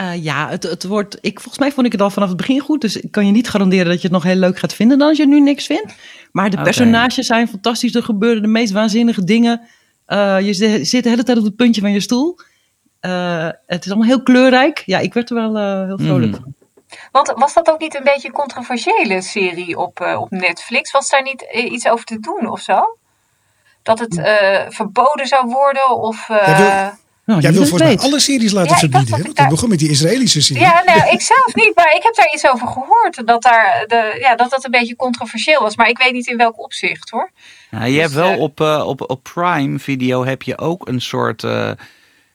Uh, 0.00 0.24
ja, 0.24 0.48
het, 0.48 0.62
het 0.62 0.84
wordt. 0.84 1.18
Ik, 1.20 1.40
volgens 1.40 1.58
mij 1.58 1.72
vond 1.72 1.86
ik 1.86 1.92
het 1.92 2.00
al 2.00 2.10
vanaf 2.10 2.28
het 2.28 2.36
begin 2.36 2.60
goed. 2.60 2.80
Dus 2.80 2.96
ik 2.96 3.10
kan 3.10 3.26
je 3.26 3.32
niet 3.32 3.48
garanderen 3.48 3.86
dat 3.86 3.94
je 3.94 4.02
het 4.02 4.12
nog 4.12 4.22
heel 4.22 4.34
leuk 4.34 4.58
gaat 4.58 4.74
vinden 4.74 4.98
dan 4.98 5.08
als 5.08 5.16
je 5.16 5.26
nu 5.26 5.40
niks 5.40 5.66
vindt. 5.66 5.94
Maar 6.32 6.50
de 6.50 6.62
personages 6.62 7.26
zijn 7.26 7.48
fantastisch. 7.48 7.94
Er 7.94 8.02
gebeuren 8.02 8.42
de 8.42 8.48
meest 8.48 8.72
waanzinnige 8.72 9.24
dingen. 9.24 9.60
Uh, 10.08 10.40
je 10.40 10.52
zit 10.84 11.02
de 11.02 11.08
hele 11.08 11.22
tijd 11.22 11.38
op 11.38 11.44
het 11.44 11.56
puntje 11.56 11.80
van 11.80 11.92
je 11.92 12.00
stoel. 12.00 12.38
Uh, 13.00 13.48
het 13.66 13.84
is 13.84 13.90
allemaal 13.90 14.08
heel 14.08 14.22
kleurrijk. 14.22 14.82
Ja, 14.86 14.98
ik 14.98 15.14
werd 15.14 15.30
er 15.30 15.36
wel 15.36 15.56
uh, 15.56 15.86
heel 15.86 15.98
vrolijk 15.98 16.32
Mm. 16.32 16.40
van. 16.42 16.54
Want 17.12 17.32
was 17.36 17.54
dat 17.54 17.70
ook 17.70 17.80
niet 17.80 17.94
een 17.94 18.04
beetje 18.04 18.28
een 18.28 18.34
controversiële 18.34 19.22
serie 19.22 19.78
op, 19.78 20.00
uh, 20.00 20.20
op 20.20 20.30
Netflix? 20.30 20.90
Was 20.90 21.08
daar 21.08 21.22
niet 21.22 21.46
iets 21.52 21.88
over 21.88 22.04
te 22.04 22.20
doen 22.20 22.50
of 22.50 22.60
zo? 22.60 22.98
Dat 23.82 23.98
het 23.98 24.16
uh, 24.16 24.60
verboden 24.68 25.26
zou 25.26 25.46
worden 25.46 25.90
of... 25.90 26.28
Uh... 26.28 26.88
Jij 27.26 27.34
wil, 27.34 27.40
Nou, 27.40 27.40
jij 27.40 27.52
wil 27.52 27.66
volgens 27.68 27.82
mij 27.82 28.10
alle 28.10 28.20
series 28.20 28.52
laten 28.52 28.70
Ja, 28.70 28.78
verbieden. 28.78 29.22
Want 29.22 29.36
dat 29.36 29.48
begon 29.48 29.68
met 29.68 29.78
die 29.78 29.90
Israëlische 29.90 30.42
serie. 30.42 30.62
Ja, 30.62 30.82
nou, 30.86 31.10
ik 31.10 31.20
zelf 31.20 31.54
niet, 31.54 31.72
maar 31.74 31.94
ik 31.96 32.02
heb 32.02 32.14
daar 32.14 32.32
iets 32.34 32.46
over 32.48 32.66
gehoord. 32.66 33.26
Dat, 33.26 33.42
daar 33.42 33.84
de, 33.86 34.16
ja, 34.20 34.34
dat 34.36 34.50
dat 34.50 34.64
een 34.64 34.70
beetje 34.70 34.96
controversieel 34.96 35.60
was. 35.60 35.76
Maar 35.76 35.88
ik 35.88 35.98
weet 35.98 36.12
niet 36.12 36.26
in 36.26 36.36
welk 36.36 36.62
opzicht 36.62 37.10
hoor. 37.10 37.30
Nou, 37.70 37.86
je 37.86 37.98
hebt 38.00 38.12
Dus, 38.12 38.22
wel 38.22 38.32
eh, 38.32 38.40
op, 38.40 38.60
eh, 38.60 38.86
op, 38.86 39.10
op 39.10 39.22
Prime 39.34 39.78
Video 39.78 40.24
heb 40.24 40.42
je 40.42 40.58
ook 40.58 40.88
een 40.88 41.00
soort 41.00 41.44
eh 41.44 41.70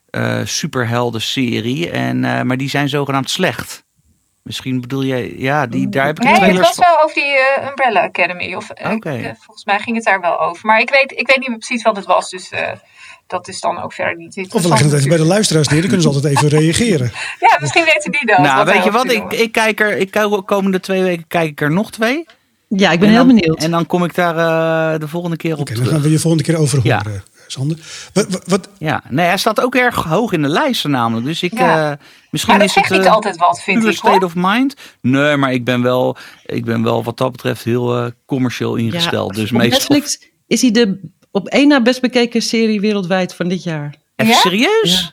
eh, 0.09 0.41
superhelden 0.43 1.21
serie. 1.21 1.89
En, 1.89 2.25
eh, 2.25 2.41
maar 2.41 2.57
die 2.57 2.69
zijn 2.69 2.89
zogenaamd 2.89 3.29
slecht. 3.29 3.83
Misschien 4.43 4.81
bedoel 4.81 5.01
je, 5.01 5.39
ja, 5.41 5.65
die, 5.67 5.89
daar 5.89 6.05
heb 6.05 6.17
ik 6.19 6.23
Nee, 6.23 6.33
het 6.39 6.57
was 6.57 6.75
van. 6.75 6.85
wel 6.87 7.03
over 7.03 7.15
die 7.15 7.37
Umbrella 7.69 8.01
Academy. 8.03 8.53
Of, 8.55 8.69
Oké. 8.69 9.35
volgens 9.39 9.65
mij 9.65 9.79
ging 9.79 9.95
het 9.95 10.05
daar 10.05 10.21
wel 10.21 10.39
over. 10.39 10.65
Maar 10.65 10.79
ik 10.79 10.89
weet, 10.89 11.11
ik 11.11 11.27
weet 11.27 11.37
niet 11.39 11.47
meer 11.49 11.57
precies 11.57 11.81
wat 11.83 11.95
het 11.95 12.05
was. 12.05 12.29
Dus 12.29 12.49
eh, 12.49 12.71
dat 13.29 13.47
is 13.47 13.59
dan 13.59 13.81
ook 13.81 13.93
verder 13.93 14.15
niet 14.15 14.47
Of 14.53 14.61
we 14.61 14.67
leggen 14.67 14.87
het 14.87 14.95
even 14.97 15.09
bij 15.09 15.17
de 15.17 15.23
luisteraars 15.25 15.67
neer. 15.67 15.81
Dan 15.81 15.89
kunnen 15.89 16.07
ze 16.11 16.15
altijd 16.15 16.35
even 16.37 16.49
reageren. 16.59 17.11
Ja, 17.39 17.57
misschien 17.61 17.83
weten 17.83 18.11
die 18.11 18.25
dat. 18.25 18.37
Nou, 18.37 18.65
weet 18.65 18.83
je 18.83 18.91
wat? 18.91 19.11
Ik, 19.11 19.33
ik 19.33 19.51
kijk 19.51 19.79
er, 19.79 19.97
ik 19.97 20.11
kijk, 20.11 20.41
komende 20.45 20.79
twee 20.79 21.03
weken 21.03 21.25
kijk 21.27 21.49
ik 21.49 21.61
er 21.61 21.71
nog 21.71 21.91
twee. 21.91 22.25
Ja, 22.67 22.91
ik 22.91 22.99
ben 22.99 23.07
En 23.09 23.13
heel 23.15 23.25
dan- 23.25 23.35
benieuwd. 23.35 23.63
En 23.63 23.71
dan 23.71 23.85
kom 23.85 24.03
ik 24.03 24.15
daar 24.15 24.37
eh, 24.93 24.99
de 24.99 25.07
volgende 25.07 25.37
keer 25.37 25.53
op 25.53 25.59
Oké, 25.59 25.73
dan 25.73 25.75
terug. 25.83 25.93
gaan 25.93 26.01
we 26.05 26.11
je 26.11 26.19
volgende 26.19 26.45
keer 26.45 26.57
over 26.57 26.79
Ja. 26.83 27.01
horen, 27.03 27.23
Sander. 27.47 27.77
Wat, 28.45 28.69
Ja, 28.77 29.03
nee, 29.09 29.25
hij 29.25 29.37
staat 29.37 29.61
ook 29.61 29.75
erg 29.75 30.03
hoog 30.03 30.31
in 30.31 30.41
de 30.41 30.47
lijsten 30.47 30.91
namelijk. 30.91 31.25
Dus 31.25 31.43
ik, 31.43 31.53
Ja. 31.53 31.91
eh, 31.91 31.97
misschien 32.29 32.53
Maar 32.53 32.61
dat 32.61 32.69
is 32.69 32.75
het 32.75 32.85
zegt 32.85 32.99
niet 32.99 33.07
eh, 33.09 33.13
altijd 33.15 33.37
wat, 33.37 33.61
vind 33.61 33.85
ik 33.85 33.93
state 33.93 34.09
hoor. 34.15 34.23
of 34.23 34.33
mind. 34.35 34.75
Nee, 35.01 35.37
maar 35.37 35.53
ik 35.53 35.63
ben 35.63 35.81
wel, 35.81 36.17
ik 36.45 36.65
ben 36.65 36.83
wel 36.83 37.03
wat 37.03 37.17
dat 37.17 37.31
betreft 37.31 37.63
heel 37.63 37.97
eh, 37.97 38.05
commercieel 38.25 38.75
ingesteld. 38.75 39.35
dus 39.35 39.51
op 39.51 39.57
meestal. 39.57 39.95
Netflix 39.95 40.29
is 40.47 40.61
hij 40.61 40.71
de 40.71 40.99
op 41.31 41.47
één 41.47 41.67
na 41.67 41.81
best 41.81 42.01
bekeken 42.01 42.41
serie 42.41 42.79
wereldwijd 42.81 43.33
van 43.35 43.47
dit 43.47 43.63
jaar. 43.63 43.95
Even 44.15 44.33
Ja? 44.33 44.39
serieus? 44.39 45.11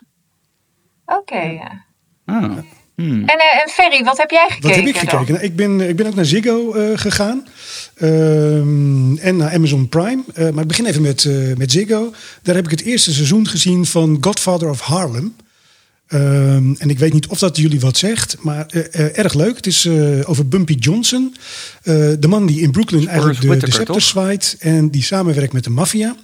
Oké, 1.06 1.40
ja. 1.40 1.84
Ah. 2.24 2.58
Hmm. 2.96 3.20
En, 3.20 3.38
eh, 3.38 3.62
en 3.62 3.68
Ferry, 3.70 4.04
wat 4.04 4.18
heb 4.18 4.30
jij 4.30 4.46
gekeken 4.48 4.68
wat 4.68 4.76
heb 4.76 4.86
ik 4.86 4.96
gekeken? 4.98 5.32
Nou, 5.34 5.44
ik, 5.44 5.56
ben, 5.56 5.80
ik 5.80 5.96
ben 5.96 6.06
ook 6.06 6.14
naar 6.14 6.24
Ziggo 6.24 6.72
eh, 6.72 6.98
gegaan. 6.98 7.46
Ehm, 7.94 9.16
en 9.16 9.36
naar 9.36 9.52
Amazon 9.52 9.88
Prime. 9.88 10.22
Eh, 10.34 10.50
maar 10.50 10.62
ik 10.62 10.68
begin 10.68 10.86
even 10.86 11.02
met, 11.02 11.24
eh, 11.24 11.56
met 11.56 11.72
Ziggo. 11.72 12.12
Daar 12.42 12.54
heb 12.54 12.64
ik 12.64 12.70
het 12.70 12.82
eerste 12.82 13.12
seizoen 13.12 13.46
gezien 13.48 13.86
van 13.86 14.18
Godfather 14.20 14.68
of 14.68 14.80
Harlem. 14.80 15.36
Ehm, 16.06 16.74
en 16.78 16.90
ik 16.90 16.98
weet 16.98 17.12
niet 17.12 17.26
of 17.26 17.38
dat 17.38 17.56
jullie 17.56 17.80
wat 17.80 17.96
zegt, 17.96 18.36
maar 18.40 18.66
eh, 18.66 18.84
eh, 18.92 19.18
erg 19.18 19.34
leuk. 19.34 19.56
Het 19.56 19.66
is 19.66 19.84
eh, 19.84 20.30
over 20.30 20.48
Bumpy 20.48 20.74
Johnson. 20.74 21.34
De 22.18 22.26
man 22.28 22.46
die 22.46 22.60
in 22.60 22.70
Brooklyn 22.70 23.08
eigenlijk 23.08 23.40
de, 23.40 23.56
de 23.56 23.70
scepter 23.70 24.00
zwaait. 24.00 24.56
En 24.58 24.90
die 24.90 25.02
samenwerkt 25.02 25.52
met 25.52 25.64
de 25.64 25.70
maffia. 25.70 26.16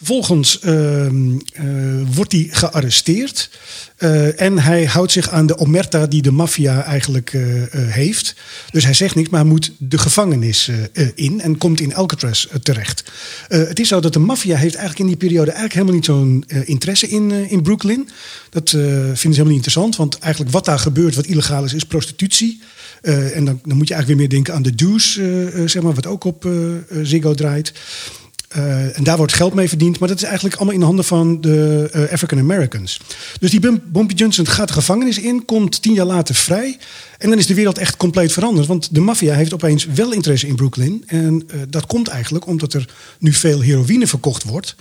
Vervolgens 0.00 0.58
ehm, 0.58 1.38
eh, 1.52 1.64
wordt 2.14 2.32
hij 2.32 2.48
gearresteerd. 2.50 3.50
Eh, 3.96 4.40
en 4.40 4.58
hij 4.58 4.84
houdt 4.84 5.12
zich 5.12 5.30
aan 5.30 5.46
de 5.46 5.58
omerta 5.58 6.06
die 6.06 6.22
de 6.22 6.30
maffia 6.30 6.84
eigenlijk 6.84 7.32
eh, 7.32 7.42
heeft. 7.72 8.34
Dus 8.70 8.84
hij 8.84 8.94
zegt 8.94 9.14
niks, 9.14 9.28
maar 9.28 9.46
moet 9.46 9.72
de 9.78 9.98
gevangenis 9.98 10.70
in 11.14 11.40
en 11.40 11.58
komt 11.58 11.80
in 11.80 11.94
Alcatraz 11.94 12.46
terecht. 12.62 13.04
Het 13.48 13.80
is 13.80 13.88
zo 13.88 14.00
dat 14.00 14.12
de 14.12 14.18
maffia 14.18 14.56
heeft 14.56 14.74
eigenlijk 14.74 14.98
in 14.98 15.16
die 15.16 15.28
periode 15.28 15.50
eigenlijk 15.50 15.74
helemaal 15.74 15.94
niet 15.94 16.04
zo'n 16.04 16.44
interesse 16.64 17.08
in, 17.08 17.30
in 17.30 17.62
Brooklyn. 17.62 18.08
Dat 18.50 18.70
vinden 18.70 19.16
ze 19.16 19.26
helemaal 19.26 19.46
niet 19.46 19.54
interessant, 19.54 19.96
want 19.96 20.18
eigenlijk 20.18 20.52
wat 20.52 20.64
daar 20.64 20.78
gebeurt, 20.78 21.14
wat 21.14 21.26
illegaal 21.26 21.64
is, 21.64 21.74
is 21.74 21.84
prostitutie. 21.84 22.60
En 23.00 23.44
dan, 23.44 23.60
dan 23.64 23.76
moet 23.76 23.88
je 23.88 23.94
eigenlijk 23.94 24.06
weer 24.06 24.16
meer 24.16 24.28
denken 24.28 24.54
aan 24.54 24.62
de 24.62 24.74
Deuce, 24.74 25.50
eh, 25.54 25.62
zeg 25.66 25.82
maar, 25.82 25.94
wat 25.94 26.06
ook 26.06 26.24
op 26.24 26.48
Ziggo 27.02 27.34
draait. 27.34 27.72
Uh, 28.56 28.98
en 28.98 29.04
daar 29.04 29.16
wordt 29.16 29.32
geld 29.32 29.54
mee 29.54 29.68
verdiend. 29.68 29.98
Maar 29.98 30.08
dat 30.08 30.16
is 30.16 30.22
eigenlijk 30.22 30.54
allemaal 30.54 30.74
in 30.74 30.80
de 30.80 30.86
handen 30.86 31.04
van 31.04 31.40
de 31.40 31.90
uh, 31.94 32.12
African 32.12 32.38
Americans. 32.38 33.00
Dus 33.40 33.50
die 33.50 33.60
Bum- 33.60 33.82
Bumpy 33.86 34.14
Johnson 34.14 34.46
gaat 34.46 34.68
de 34.68 34.74
gevangenis 34.74 35.18
in, 35.18 35.44
komt 35.44 35.82
tien 35.82 35.92
jaar 35.92 36.06
later 36.06 36.34
vrij. 36.34 36.78
En 37.18 37.28
dan 37.28 37.38
is 37.38 37.46
de 37.46 37.54
wereld 37.54 37.78
echt 37.78 37.96
compleet 37.96 38.32
veranderd. 38.32 38.66
Want 38.66 38.94
de 38.94 39.00
maffia 39.00 39.34
heeft 39.34 39.54
opeens 39.54 39.84
wel 39.86 40.12
interesse 40.12 40.46
in 40.46 40.56
Brooklyn. 40.56 41.02
En 41.06 41.44
uh, 41.54 41.60
dat 41.68 41.86
komt 41.86 42.08
eigenlijk 42.08 42.46
omdat 42.46 42.72
er 42.72 42.88
nu 43.18 43.32
veel 43.32 43.60
heroïne 43.60 44.06
verkocht 44.06 44.42
wordt. 44.42 44.76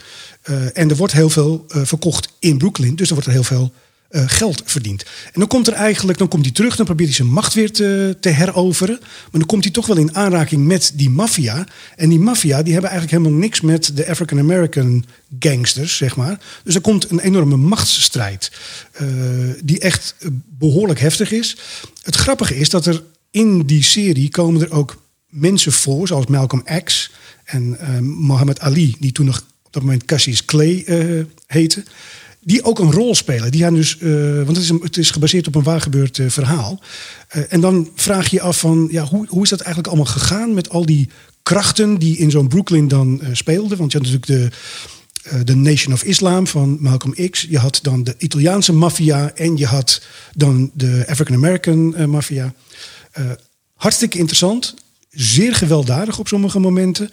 en 0.73 0.89
er 0.89 0.95
wordt 0.95 1.13
heel 1.13 1.29
veel 1.29 1.65
verkocht 1.67 2.29
in 2.39 2.57
Brooklyn. 2.57 2.95
Dus 2.95 3.07
er 3.07 3.13
wordt 3.13 3.27
er 3.27 3.33
heel 3.33 3.43
veel 3.43 3.71
uh, 4.09 4.23
geld 4.25 4.61
verdient. 4.65 5.03
En 5.03 5.39
dan 5.39 5.47
komt 5.47 5.67
er 5.67 5.73
eigenlijk, 5.73 6.17
dan 6.17 6.27
komt 6.27 6.45
hij 6.45 6.53
terug, 6.53 6.75
dan 6.75 6.85
probeert 6.85 7.09
hij 7.09 7.17
zijn 7.17 7.27
macht 7.27 7.53
weer 7.53 7.71
te, 7.71 8.17
te 8.19 8.29
heroveren. 8.29 8.97
Maar 8.99 9.29
dan 9.31 9.45
komt 9.45 9.63
hij 9.63 9.73
toch 9.73 9.87
wel 9.87 9.97
in 9.97 10.15
aanraking 10.15 10.65
met 10.65 10.91
die 10.95 11.09
maffia. 11.09 11.67
En 11.95 12.09
die 12.09 12.19
maffia, 12.19 12.63
die 12.63 12.73
hebben 12.73 12.91
eigenlijk 12.91 13.21
helemaal 13.21 13.41
niks 13.41 13.61
met 13.61 13.91
de 13.95 14.09
African 14.09 14.39
American 14.39 15.05
gangsters, 15.39 15.97
zeg 15.97 16.15
maar. 16.15 16.39
Dus 16.63 16.75
er 16.75 16.81
komt 16.81 17.11
een 17.11 17.19
enorme 17.19 17.57
machtsstrijd, 17.57 18.51
uh, 19.01 19.07
die 19.63 19.79
echt 19.79 20.15
behoorlijk 20.57 20.99
heftig 20.99 21.31
is. 21.31 21.57
Het 22.03 22.15
grappige 22.15 22.55
is 22.57 22.69
dat 22.69 22.85
er 22.85 23.03
in 23.31 23.61
die 23.65 23.83
serie 23.83 24.29
komen 24.29 24.61
er 24.61 24.71
ook 24.71 25.01
mensen 25.27 25.71
voor, 25.71 26.07
zoals 26.07 26.25
Malcolm 26.25 26.63
X 26.83 27.11
en 27.43 27.77
uh, 27.81 27.99
Muhammad 27.99 28.59
Ali, 28.59 28.95
die 28.99 29.11
toen 29.11 29.25
nog 29.25 29.43
op 29.63 29.73
dat 29.73 29.83
moment 29.83 30.05
Cassius 30.05 30.45
Clay 30.45 30.85
heette 31.47 31.83
die 32.49 32.63
ook 32.63 32.79
een 32.79 32.91
rol 32.91 33.15
spelen. 33.15 33.51
Die 33.51 33.61
gaan 33.61 33.73
dus, 33.73 33.97
uh, 33.99 34.35
want 34.35 34.47
het 34.47 34.57
is, 34.57 34.69
het 34.69 34.97
is 34.97 35.11
gebaseerd 35.11 35.47
op 35.47 35.55
een 35.55 35.63
waargebeurd 35.63 36.17
uh, 36.17 36.29
verhaal. 36.29 36.79
Uh, 37.35 37.43
en 37.49 37.61
dan 37.61 37.89
vraag 37.95 38.29
je 38.29 38.35
je 38.35 38.41
af 38.41 38.59
van, 38.59 38.87
ja, 38.91 39.03
hoe, 39.03 39.25
hoe 39.27 39.43
is 39.43 39.49
dat 39.49 39.59
eigenlijk 39.59 39.87
allemaal 39.87 40.13
gegaan 40.13 40.53
met 40.53 40.69
al 40.69 40.85
die 40.85 41.09
krachten 41.43 41.97
die 41.97 42.17
in 42.17 42.31
zo'n 42.31 42.47
Brooklyn 42.47 42.87
dan 42.87 43.21
speelden? 43.31 43.77
Want 43.77 43.91
je 43.91 43.97
had 43.97 44.07
natuurlijk 44.07 44.53
de, 45.31 45.43
de 45.43 45.55
Nation 45.55 45.93
of 45.93 46.03
Islam 46.03 46.47
van 46.47 46.77
Malcolm 46.79 47.29
X. 47.29 47.45
Je 47.49 47.57
had 47.57 47.79
dan 47.81 48.03
de 48.03 48.15
Italiaanse 48.17 48.73
maffia 48.73 49.31
en 49.35 49.57
je 49.57 49.65
had 49.65 50.01
dan 50.35 50.71
de 50.73 51.03
African 51.07 51.35
American 51.35 52.09
maffia. 52.09 52.53
hartstikke 53.75 54.17
interessant, 54.17 54.73
zeer 55.09 55.55
gewelddadig 55.55 56.19
op 56.19 56.27
sommige 56.27 56.59
momenten. 56.59 57.09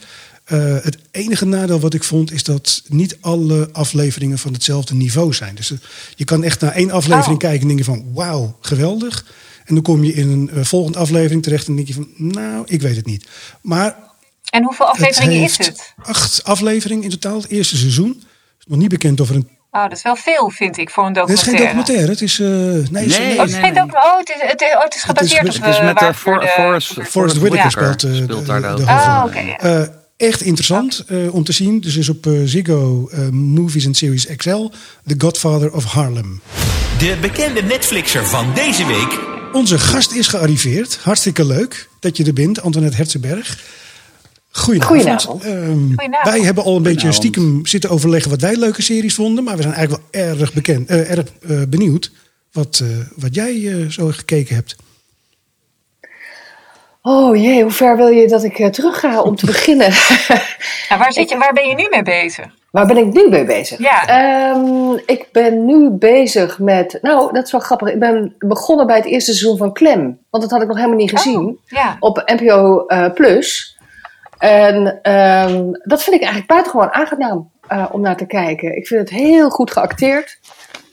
Eh, 0.46 0.58
het 0.82 0.98
enige 1.10 1.44
nadeel 1.44 1.80
wat 1.80 1.94
ik 1.94 2.04
vond 2.04 2.32
is 2.32 2.44
dat 2.44 2.82
niet 2.88 3.16
alle 3.20 3.68
afleveringen 3.72 4.38
van 4.38 4.52
hetzelfde 4.52 4.94
niveau 4.94 5.32
zijn. 5.34 5.54
Dus 5.54 5.70
eh, 5.72 5.78
je 6.14 6.24
kan 6.24 6.44
echt 6.44 6.60
naar 6.60 6.72
één 6.72 6.90
aflevering 6.90 7.34
Oh. 7.34 7.38
kijken 7.38 7.60
en 7.60 7.66
denken 7.66 7.84
van 7.84 8.04
wauw, 8.14 8.56
geweldig. 8.60 9.24
En 9.64 9.74
dan 9.74 9.82
kom 9.82 10.04
je 10.04 10.12
in 10.12 10.28
een 10.30 10.50
eh, 10.50 10.64
volgende 10.64 10.98
aflevering 10.98 11.42
terecht 11.42 11.66
en 11.68 11.76
denk 11.76 11.88
je 11.88 11.94
van 11.94 12.08
nou, 12.16 12.62
ik 12.66 12.80
weet 12.80 12.96
het 12.96 13.06
niet. 13.06 13.26
Maar 13.62 13.96
En 14.50 14.64
hoeveel 14.64 14.86
afleveringen 14.86 15.34
is 15.42 15.56
heeft 15.56 15.66
het? 15.66 15.94
acht 16.02 16.44
afleveringen 16.44 17.04
in 17.04 17.10
totaal, 17.10 17.36
het 17.40 17.48
eerste 17.50 17.76
seizoen. 17.76 18.22
is 18.58 18.64
nog 18.66 18.78
niet 18.78 18.88
bekend 18.88 19.20
of 19.20 19.28
er 19.28 19.34
een... 19.34 19.48
Oh, 19.70 19.82
dat 19.82 19.92
is 19.92 20.02
wel 20.02 20.16
veel, 20.16 20.50
vind 20.50 20.76
ik, 20.78 20.90
voor 20.90 21.06
een 21.06 21.16
Het 21.16 21.28
is 21.28 21.42
geen 21.42 21.56
documentaire. 21.56 22.06
documentaire, 22.06 22.10
het 22.12 22.22
is... 22.22 22.40
eh, 22.40 22.92
nee, 22.92 23.06
Nee, 23.06 23.30
Oh, 23.30 23.36
nee, 23.36 23.38
het 23.40 23.48
is 23.48 23.54
geen 23.54 23.74
documentaire. 23.74 24.12
Oh, 24.12 24.18
het 24.18 24.28
is, 24.28 24.50
het 24.50 24.60
is, 24.60 24.74
oh, 24.74 24.82
het 24.82 24.94
is 24.94 25.02
gebaseerd 25.02 25.46
het 25.46 25.56
op... 25.56 25.62
Het 25.64 25.74
is 25.74 25.80
met 25.80 25.98
de 25.98 26.06
de- 26.06 26.14
Forrest, 26.14 26.92
Forrest 26.92 27.38
Whitaker 27.38 27.70
speelt, 27.70 28.00
speelt 28.00 28.28
de- 28.28 28.42
daar 28.44 28.62
de, 28.76 28.84
de 28.84 28.92
hoofdrol. 28.92 29.40
Oh, 29.44 29.58
ja. 29.62 30.04
Echt 30.16 30.40
interessant 30.40 31.04
eh, 31.06 31.34
om 31.34 31.44
te 31.44 31.52
zien. 31.52 31.80
Dus 31.80 31.96
is 31.96 32.08
op 32.08 32.26
eh, 32.26 32.32
Ziggo 32.44 33.08
eh, 33.08 33.28
Movies 33.28 33.86
and 33.86 33.96
Series 33.96 34.26
XL. 34.36 34.70
The 35.06 35.14
Godfather 35.18 35.72
of 35.72 35.84
Harlem. 35.84 36.40
De 36.98 37.16
bekende 37.20 37.62
Netflixer 37.62 38.26
van 38.26 38.54
deze 38.54 38.86
week. 38.86 39.20
Onze 39.52 39.78
gast 39.78 40.12
is 40.12 40.28
gearriveerd. 40.28 40.98
Hartstikke 41.02 41.44
leuk 41.44 41.88
dat 42.00 42.16
je 42.16 42.24
er 42.24 42.32
bent, 42.32 42.62
Antoinette 42.62 42.96
Herzenberg. 42.96 43.64
Goedenavond. 44.50 45.00
Goedenavond. 45.00 45.42
Ehm, 45.42 45.86
Goedenavond. 45.86 46.34
Wij 46.34 46.40
hebben 46.40 46.64
al 46.64 46.76
een 46.76 46.82
beetje 46.82 47.12
stiekem 47.12 47.66
zitten 47.66 47.90
overleggen 47.90 48.30
wat 48.30 48.40
wij 48.40 48.56
leuke 48.56 48.82
series 48.82 49.14
vonden. 49.14 49.44
Maar 49.44 49.56
we 49.56 49.62
zijn 49.62 49.74
eigenlijk 49.74 50.04
wel 50.10 50.22
erg, 50.22 50.52
bekend, 50.52 50.88
eh, 50.88 51.10
erg 51.10 51.24
eh, 51.48 51.62
benieuwd 51.68 52.10
wat, 52.56 52.80
eh, 52.82 52.88
wat 53.16 53.34
jij 53.34 53.72
eh, 53.72 53.88
zo 53.88 54.06
gekeken 54.06 54.54
hebt. 54.54 54.76
Oh 57.08 57.36
jee, 57.36 57.62
hoe 57.62 57.70
ver 57.70 57.96
wil 57.96 58.08
je 58.08 58.28
dat 58.28 58.42
ik 58.42 58.58
eh, 58.58 58.68
terug 58.68 59.00
ga 59.00 59.22
om 59.22 59.36
te 59.36 59.46
beginnen? 59.54 59.90
Nou, 60.88 61.00
waar, 61.00 61.12
zit 61.12 61.30
je, 61.30 61.38
waar 61.38 61.52
ben 61.52 61.68
je 61.68 61.74
nu 61.74 61.86
mee 61.90 62.02
bezig? 62.02 62.46
Waar 62.70 62.86
ben 62.86 62.96
ik 62.96 63.12
nu 63.12 63.28
mee 63.28 63.44
bezig? 63.44 63.78
Ja. 63.78 64.06
Ehm, 64.06 64.92
ik 65.06 65.28
ben 65.32 65.64
nu 65.64 65.90
bezig 65.90 66.58
met. 66.58 66.98
Nou, 67.02 67.32
dat 67.32 67.44
is 67.44 67.52
wel 67.52 67.60
grappig. 67.60 67.88
Ik 67.88 67.98
ben 67.98 68.34
begonnen 68.38 68.86
bij 68.86 68.96
het 68.96 69.04
eerste 69.04 69.34
seizoen 69.34 69.58
van 69.58 69.72
Clem. 69.72 70.18
Want 70.30 70.42
dat 70.42 70.52
had 70.52 70.62
ik 70.62 70.68
nog 70.68 70.76
helemaal 70.76 70.96
niet 70.96 71.10
gezien. 71.10 71.46
Oh, 71.46 71.58
ja. 71.64 71.96
Op 72.00 72.22
NPO 72.26 72.86
eh, 72.86 73.12
Plus. 73.12 73.78
En 74.38 74.98
ehm, 75.02 75.72
dat 75.82 76.02
vind 76.02 76.16
ik 76.16 76.22
eigenlijk 76.22 76.46
buitengewoon 76.46 76.92
aangenaam 76.92 77.50
eh, 77.68 77.86
om 77.90 78.00
naar 78.00 78.16
te 78.16 78.26
kijken. 78.26 78.76
Ik 78.76 78.86
vind 78.86 79.00
het 79.00 79.18
heel 79.18 79.50
goed 79.50 79.70
geacteerd. 79.70 80.38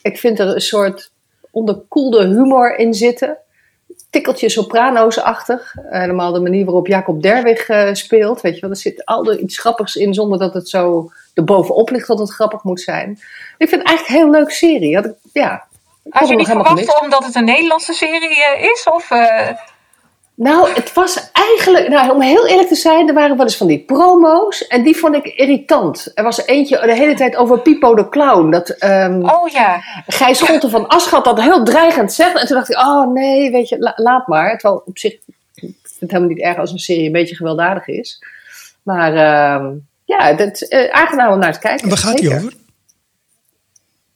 Ik 0.01 0.17
vind 0.17 0.39
er 0.39 0.47
een 0.47 0.61
soort 0.61 1.11
onderkoelde 1.51 2.27
humor 2.27 2.77
in 2.77 2.93
zitten. 2.93 3.37
Tikkeltje 4.13 4.49
soprano's-achtig. 4.49 5.75
Helemaal 5.89 6.31
de 6.31 6.39
manier 6.39 6.65
waarop 6.65 6.87
Jacob 6.87 7.21
Derwig 7.21 7.67
eh, 7.67 7.93
speelt. 7.93 8.41
Weet 8.41 8.55
je 8.55 8.61
wel, 8.61 8.69
er 8.69 8.75
zit 8.75 9.05
altijd 9.05 9.39
iets 9.39 9.57
grappigs 9.59 9.95
in 9.95 10.13
zonder 10.13 10.39
dat 10.39 10.53
het 10.53 10.69
zo 10.69 11.11
erbovenop 11.33 11.89
ligt 11.89 12.07
dat 12.07 12.19
het 12.19 12.31
grappig 12.31 12.63
moet 12.63 12.81
zijn. 12.81 13.11
Ik 13.57 13.69
vind 13.69 13.81
het 13.81 13.89
eigenlijk 13.89 14.07
een 14.07 14.15
heel 14.15 14.39
leuk 14.39 14.51
serie. 14.51 14.95
Had 14.95 15.05
ik, 15.05 15.13
ja, 15.33 15.65
Had 16.09 16.27
je 16.27 16.35
niet 16.35 16.47
verwacht 16.47 17.01
omdat 17.01 17.25
het 17.25 17.35
een 17.35 17.45
Nederlandse 17.45 17.93
serie 17.93 18.43
eh, 18.43 18.63
is? 18.63 18.87
Of, 18.91 19.11
eh, 19.11 19.49
Nou, 20.35 20.73
het 20.73 20.93
was 20.93 21.29
eigenlijk, 21.31 21.87
nou, 21.87 22.11
om 22.11 22.21
heel 22.21 22.47
eerlijk 22.47 22.67
te 22.67 22.75
zijn, 22.75 23.07
er 23.07 23.13
waren 23.13 23.37
wel 23.37 23.45
eens 23.45 23.57
van 23.57 23.67
die 23.67 23.85
promo's 23.85 24.67
en 24.67 24.83
die 24.83 24.95
vond 24.95 25.15
ik 25.15 25.25
irritant. 25.25 26.11
Er 26.15 26.23
was 26.23 26.45
eentje 26.45 26.81
de 26.85 26.95
hele 26.95 27.13
tijd 27.13 27.35
over 27.35 27.59
Pipo 27.59 27.95
de 27.95 28.09
Clown. 28.09 28.49
Dat 28.49 28.69
ehm 28.69 29.29
oh 29.29 29.47
ja. 29.47 29.81
Gijs 30.07 30.37
Scholten 30.37 30.69
van 30.69 30.87
Aschat 30.87 31.23
dat 31.23 31.41
heel 31.41 31.63
dreigend 31.63 32.13
zegt. 32.13 32.39
En 32.39 32.47
toen 32.47 32.55
dacht 32.55 32.69
ik, 32.69 32.77
oh 32.77 33.13
nee, 33.13 33.51
weet 33.51 33.69
je, 33.69 33.79
la- 33.79 33.93
laat 33.95 34.27
maar. 34.27 34.57
Terwijl 34.57 34.83
op 34.85 34.97
zich, 34.97 35.13
ik 35.13 35.21
vind 35.83 35.99
het 35.99 36.11
helemaal 36.11 36.29
niet 36.29 36.43
erg 36.43 36.57
als 36.57 36.71
een 36.71 36.79
serie 36.79 37.05
een 37.05 37.11
beetje 37.11 37.35
gewelddadig 37.35 37.87
is. 37.87 38.23
Maar 38.83 39.13
ehm, 39.15 39.71
ja, 40.05 40.27
is 40.27 40.67
eh, 40.67 40.89
aangenaam 40.89 41.33
om 41.33 41.39
naar 41.39 41.53
te 41.53 41.59
kijken. 41.59 41.83
En 41.83 41.89
waar 41.89 41.97
gaat 41.97 42.19
hij 42.19 42.35
over? 42.35 42.53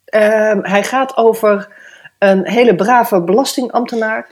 Ehm, 0.06 0.60
hij 0.62 0.84
gaat 0.84 1.18
over 1.18 1.68
een 2.20 2.48
hele 2.48 2.76
brave 2.76 3.22
belastingambtenaar. 3.22 4.28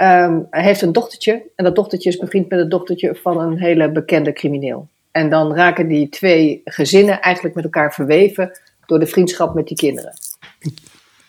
Ehm, 0.00 0.40
hij 0.50 0.62
heeft 0.62 0.82
een 0.82 0.92
dochtertje. 0.92 1.42
En 1.56 1.64
dat 1.64 1.74
dochtertje 1.74 2.08
is 2.08 2.16
bevriend 2.16 2.48
met 2.48 2.58
het 2.58 2.70
dochtertje 2.70 3.14
van 3.14 3.40
een 3.40 3.58
hele 3.58 3.90
bekende 3.90 4.32
crimineel. 4.32 4.88
En 5.10 5.30
dan 5.30 5.54
raken 5.54 5.88
die 5.88 6.08
twee 6.08 6.60
gezinnen 6.64 7.20
eigenlijk 7.20 7.54
met 7.54 7.64
elkaar 7.64 7.92
verweven 7.94 8.58
door 8.86 8.98
de 8.98 9.06
vriendschap 9.06 9.54
met 9.54 9.66
die 9.66 9.76
kinderen. 9.76 10.12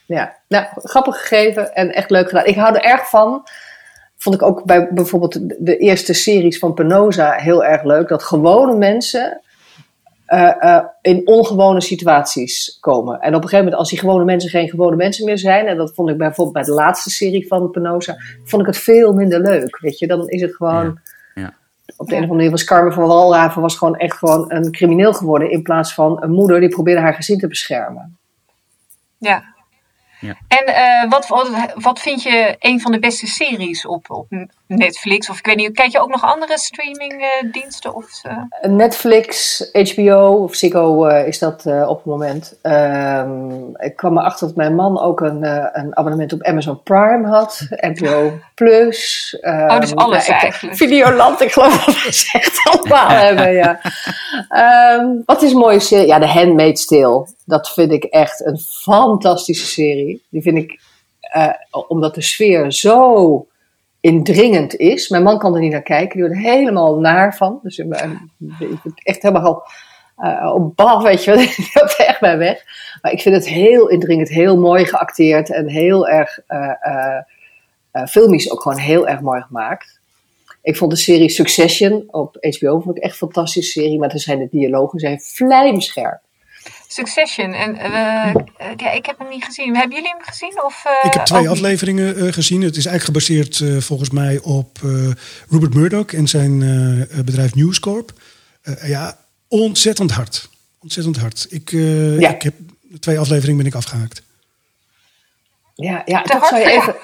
Ja, 0.06 0.36
nou, 0.48 0.66
grappig 0.76 1.20
gegeven 1.20 1.74
en 1.76 1.94
echt 1.94 2.10
leuk 2.10 2.28
gedaan. 2.30 2.46
Ik 2.46 2.56
hou 2.56 2.76
er 2.76 2.84
erg 2.84 3.10
van. 3.10 3.44
Vond 4.18 4.36
ik 4.36 4.42
ook 4.42 4.64
bij 4.66 4.88
bijvoorbeeld 4.92 5.50
de- 5.50 5.58
de 5.60 5.78
eerste 5.78 6.14
series 6.14 6.60
van 6.60 6.74
Penosa 6.74 7.32
heel 7.32 7.66
erg 7.66 7.84
leuk. 7.84 8.08
Dat 8.08 8.24
gewone 8.24 8.76
mensen 8.76 9.42
eh, 10.32 10.76
eh, 10.76 10.86
in 11.02 11.28
ongewone 11.28 11.82
situaties 11.82 12.78
komen. 12.80 13.20
En 13.20 13.28
op 13.28 13.44
een 13.44 13.50
gegeven 13.50 13.58
moment, 13.58 13.76
als 13.76 13.90
die 13.90 14.00
gewone 14.00 14.24
mensen 14.24 14.50
geen 14.50 14.70
gewone 14.70 14.96
mensen 14.96 15.26
meer 15.26 15.38
zijn, 15.38 15.68
en 15.68 15.78
dat 15.78 15.94
vond 15.94 16.10
ik 16.10 16.18
bijvoorbeeld 16.18 16.54
bij 16.56 16.64
de 16.64 16.72
laatste 16.72 17.10
serie 17.10 17.48
van 17.48 17.72
Penosa, 17.72 18.16
vond 18.44 18.62
ik 18.62 18.68
het 18.68 18.78
veel 18.78 19.14
minder 19.14 19.42
leuk. 19.42 19.80
Weet 19.80 20.00
je, 20.00 20.08
dan 20.08 20.28
is 20.28 20.42
het 20.42 20.56
gewoon. 20.56 21.00
Ja, 21.34 21.42
ja. 21.42 21.54
Op 21.98 22.08
de 22.08 22.16
een 22.16 22.24
of 22.24 22.30
andere 22.30 22.34
manier 22.34 22.52
was 22.52 22.64
Carmen 22.64 22.94
van 22.94 23.08
Walraven 23.08 23.62
was 23.62 23.78
gewoon 23.78 23.96
echt 23.96 24.18
gewoon 24.18 24.52
een 24.52 24.72
crimineel 24.72 25.14
geworden. 25.14 25.52
In 25.52 25.62
plaats 25.62 25.94
van 25.94 26.24
een 26.24 26.32
moeder 26.32 26.60
die 26.60 26.70
probeerde 26.70 27.02
haar 27.02 27.14
gezin 27.14 27.38
te 27.38 27.48
beschermen. 27.48 28.18
ja. 29.18 29.50
Ja. 30.20 30.38
En 30.48 30.66
eh, 30.66 31.10
wat, 31.10 31.28
wat, 31.28 31.74
wat 31.76 32.00
vind 32.00 32.24
je 32.24 32.56
een 32.60 32.82
van 32.82 32.92
de 32.92 33.00
beste 33.00 33.28
series 33.28 33.86
op, 33.86 34.10
op 34.10 34.28
Netflix? 34.78 35.30
Of 35.30 35.38
ik 35.38 35.46
weet 35.46 35.56
niet, 35.56 35.74
kijk 35.74 35.92
je 35.92 36.00
ook 36.00 36.10
nog 36.10 36.24
andere 36.24 36.58
streamingdiensten? 36.60 37.96
of, 37.96 38.22
eh? 38.24 38.72
Netflix, 38.72 39.60
HBO 39.72 40.44
of 40.44 40.56
Ziggo 40.56 41.06
eh, 41.06 41.28
is 41.28 41.40
dat 41.40 41.66
eh, 41.66 41.90
op 41.90 41.98
het 41.98 42.06
moment. 42.06 42.58
Ehm, 42.62 43.76
ik 43.76 43.96
kwam 43.96 44.18
erachter 44.18 44.48
dat 44.48 44.56
mijn 44.56 44.76
man 44.76 45.00
ook 45.00 45.22
een, 45.22 45.44
eh, 45.44 45.68
een 45.72 45.98
abonnement 45.98 46.34
op 46.34 46.44
Amazon 46.44 46.84
Prime 46.84 47.28
had. 47.28 47.68
NPO 47.94 48.40
Plus. 48.56 49.38
Oh, 49.42 49.80
dus 49.80 49.96
alles 49.96 50.28
eigenlijk. 50.28 50.76
Videoland, 50.76 51.42
ik 51.42 51.52
geloof 51.52 51.86
dat 51.86 52.04
we 52.04 52.14
ze 52.14 52.30
echt 52.32 52.62
allemaal 52.64 53.10
hebben, 53.26 53.54
ja. 53.54 53.80
Ehm, 54.50 55.08
wat 55.26 55.42
is 55.42 55.52
een 55.52 55.58
mooie 55.58 55.80
serie? 55.80 56.08
Ja, 56.08 56.20
The 56.20 56.26
Handmaid's 56.26 56.86
Tale. 56.86 57.28
Dat 57.46 57.70
vind 57.70 57.92
ik 57.92 58.04
echt 58.04 58.46
een 58.46 58.60
fantastische 58.60 59.66
serie. 59.66 60.24
Die 60.30 60.42
vind 60.42 60.58
ik, 60.58 60.80
eh, 61.20 61.54
omdat 61.88 62.16
de 62.16 62.22
sfeer 62.22 62.72
zo 62.72 63.46
indringend 64.02 64.76
is. 64.76 65.10
Mijn 65.10 65.24
man 65.24 65.38
kan 65.38 65.54
er 65.56 65.62
niet 65.62 65.72
naar 65.72 65.82
kijken, 65.82 66.18
die 66.18 66.28
wordt 66.28 66.46
er 66.46 66.52
helemaal 66.52 67.00
naar 67.00 67.36
van. 67.36 67.60
Dus 67.64 67.78
ik 67.78 67.90
ben 67.90 68.32
ik 68.38 68.58
ben 68.58 68.94
echt 69.04 69.22
helemaal 69.22 69.68
eh, 70.16 70.52
op 70.54 70.76
bal, 70.76 71.04
weet 71.04 71.24
je 71.24 71.32
wel. 71.32 71.40
Er 71.74 72.06
echt 72.06 72.20
bij 72.20 72.38
weg. 72.38 72.64
Maar 73.02 73.12
ik 73.12 73.22
vind 73.22 73.36
het 73.36 73.48
heel 73.48 73.88
indringend, 73.88 74.30
heel 74.30 74.60
mooi 74.60 74.86
geacteerd 74.86 75.52
en 75.52 75.70
heel 75.70 76.08
erg 76.08 76.40
eh, 76.48 76.74
eh, 76.82 77.22
eh, 77.92 78.06
filmisch 78.06 78.52
ook 78.52 78.62
gewoon 78.62 78.78
heel 78.78 79.08
erg 79.08 79.22
mooi 79.22 79.42
gemaakt. 79.42 80.00
Ik 80.62 80.78
vond 80.78 80.92
de 80.92 80.98
serie 80.98 81.30
Succession 81.30 82.04
op 82.08 82.38
HBO 82.40 82.80
vond 82.80 82.98
ik 82.98 83.04
echt 83.04 83.12
een 83.12 83.28
fantastische 83.28 83.80
serie, 83.80 84.00
maar 84.00 84.10
er 84.10 84.20
zijn 84.20 84.40
de 84.40 84.48
dialogen 84.52 85.00
zijn 85.00 85.20
vlijmscherp. 85.20 86.22
Succession. 86.94 87.54
En, 87.54 87.76
eh, 87.78 88.30
eh, 88.30 88.34
ja, 88.78 88.92
ik 88.92 89.06
heb 89.06 89.20
hem 89.20 89.30
niet 89.30 89.44
gezien. 89.44 89.76
Hebben 89.76 89.96
jullie 89.96 90.12
hem 90.18 90.22
gezien? 90.26 90.64
Of, 90.64 90.84
eh, 90.86 91.06
Ik 91.08 91.14
heb 91.14 91.26
twee 91.26 91.50
afleveringen 91.50 92.18
eh, 92.18 92.34
gezien. 92.34 92.62
Het 92.62 92.76
is 92.78 92.86
eigenlijk 92.86 93.04
gebaseerd 93.28 93.60
eh, 93.60 93.78
volgens 93.82 94.10
mij 94.10 94.40
op 94.44 94.78
eh, 94.84 94.90
Rupert 95.50 95.74
Murdoch 95.74 96.12
en 96.14 96.28
zijn 96.28 96.60
bedrijf 97.26 97.56
News 97.56 97.80
Corp. 97.80 98.12
Eh, 98.62 98.90
ja, 98.90 99.18
ontzettend 99.48 100.12
hard. 100.12 100.50
Ontzettend 100.80 101.18
hard. 101.18 101.46
Ik, 101.50 101.72
eh, 101.72 102.20
Ja. 102.20 102.30
ik 102.30 102.42
heb 102.42 102.54
twee 103.00 103.20
afleveringen 103.20 103.58
ben 103.58 103.66
ik 103.72 103.76
afgehaakt. 103.76 104.22
Ja, 105.76 106.02
ja 106.06 106.22
dat 106.24 106.48
zou 106.48 106.62
je 106.62 106.72
even. 106.72 106.96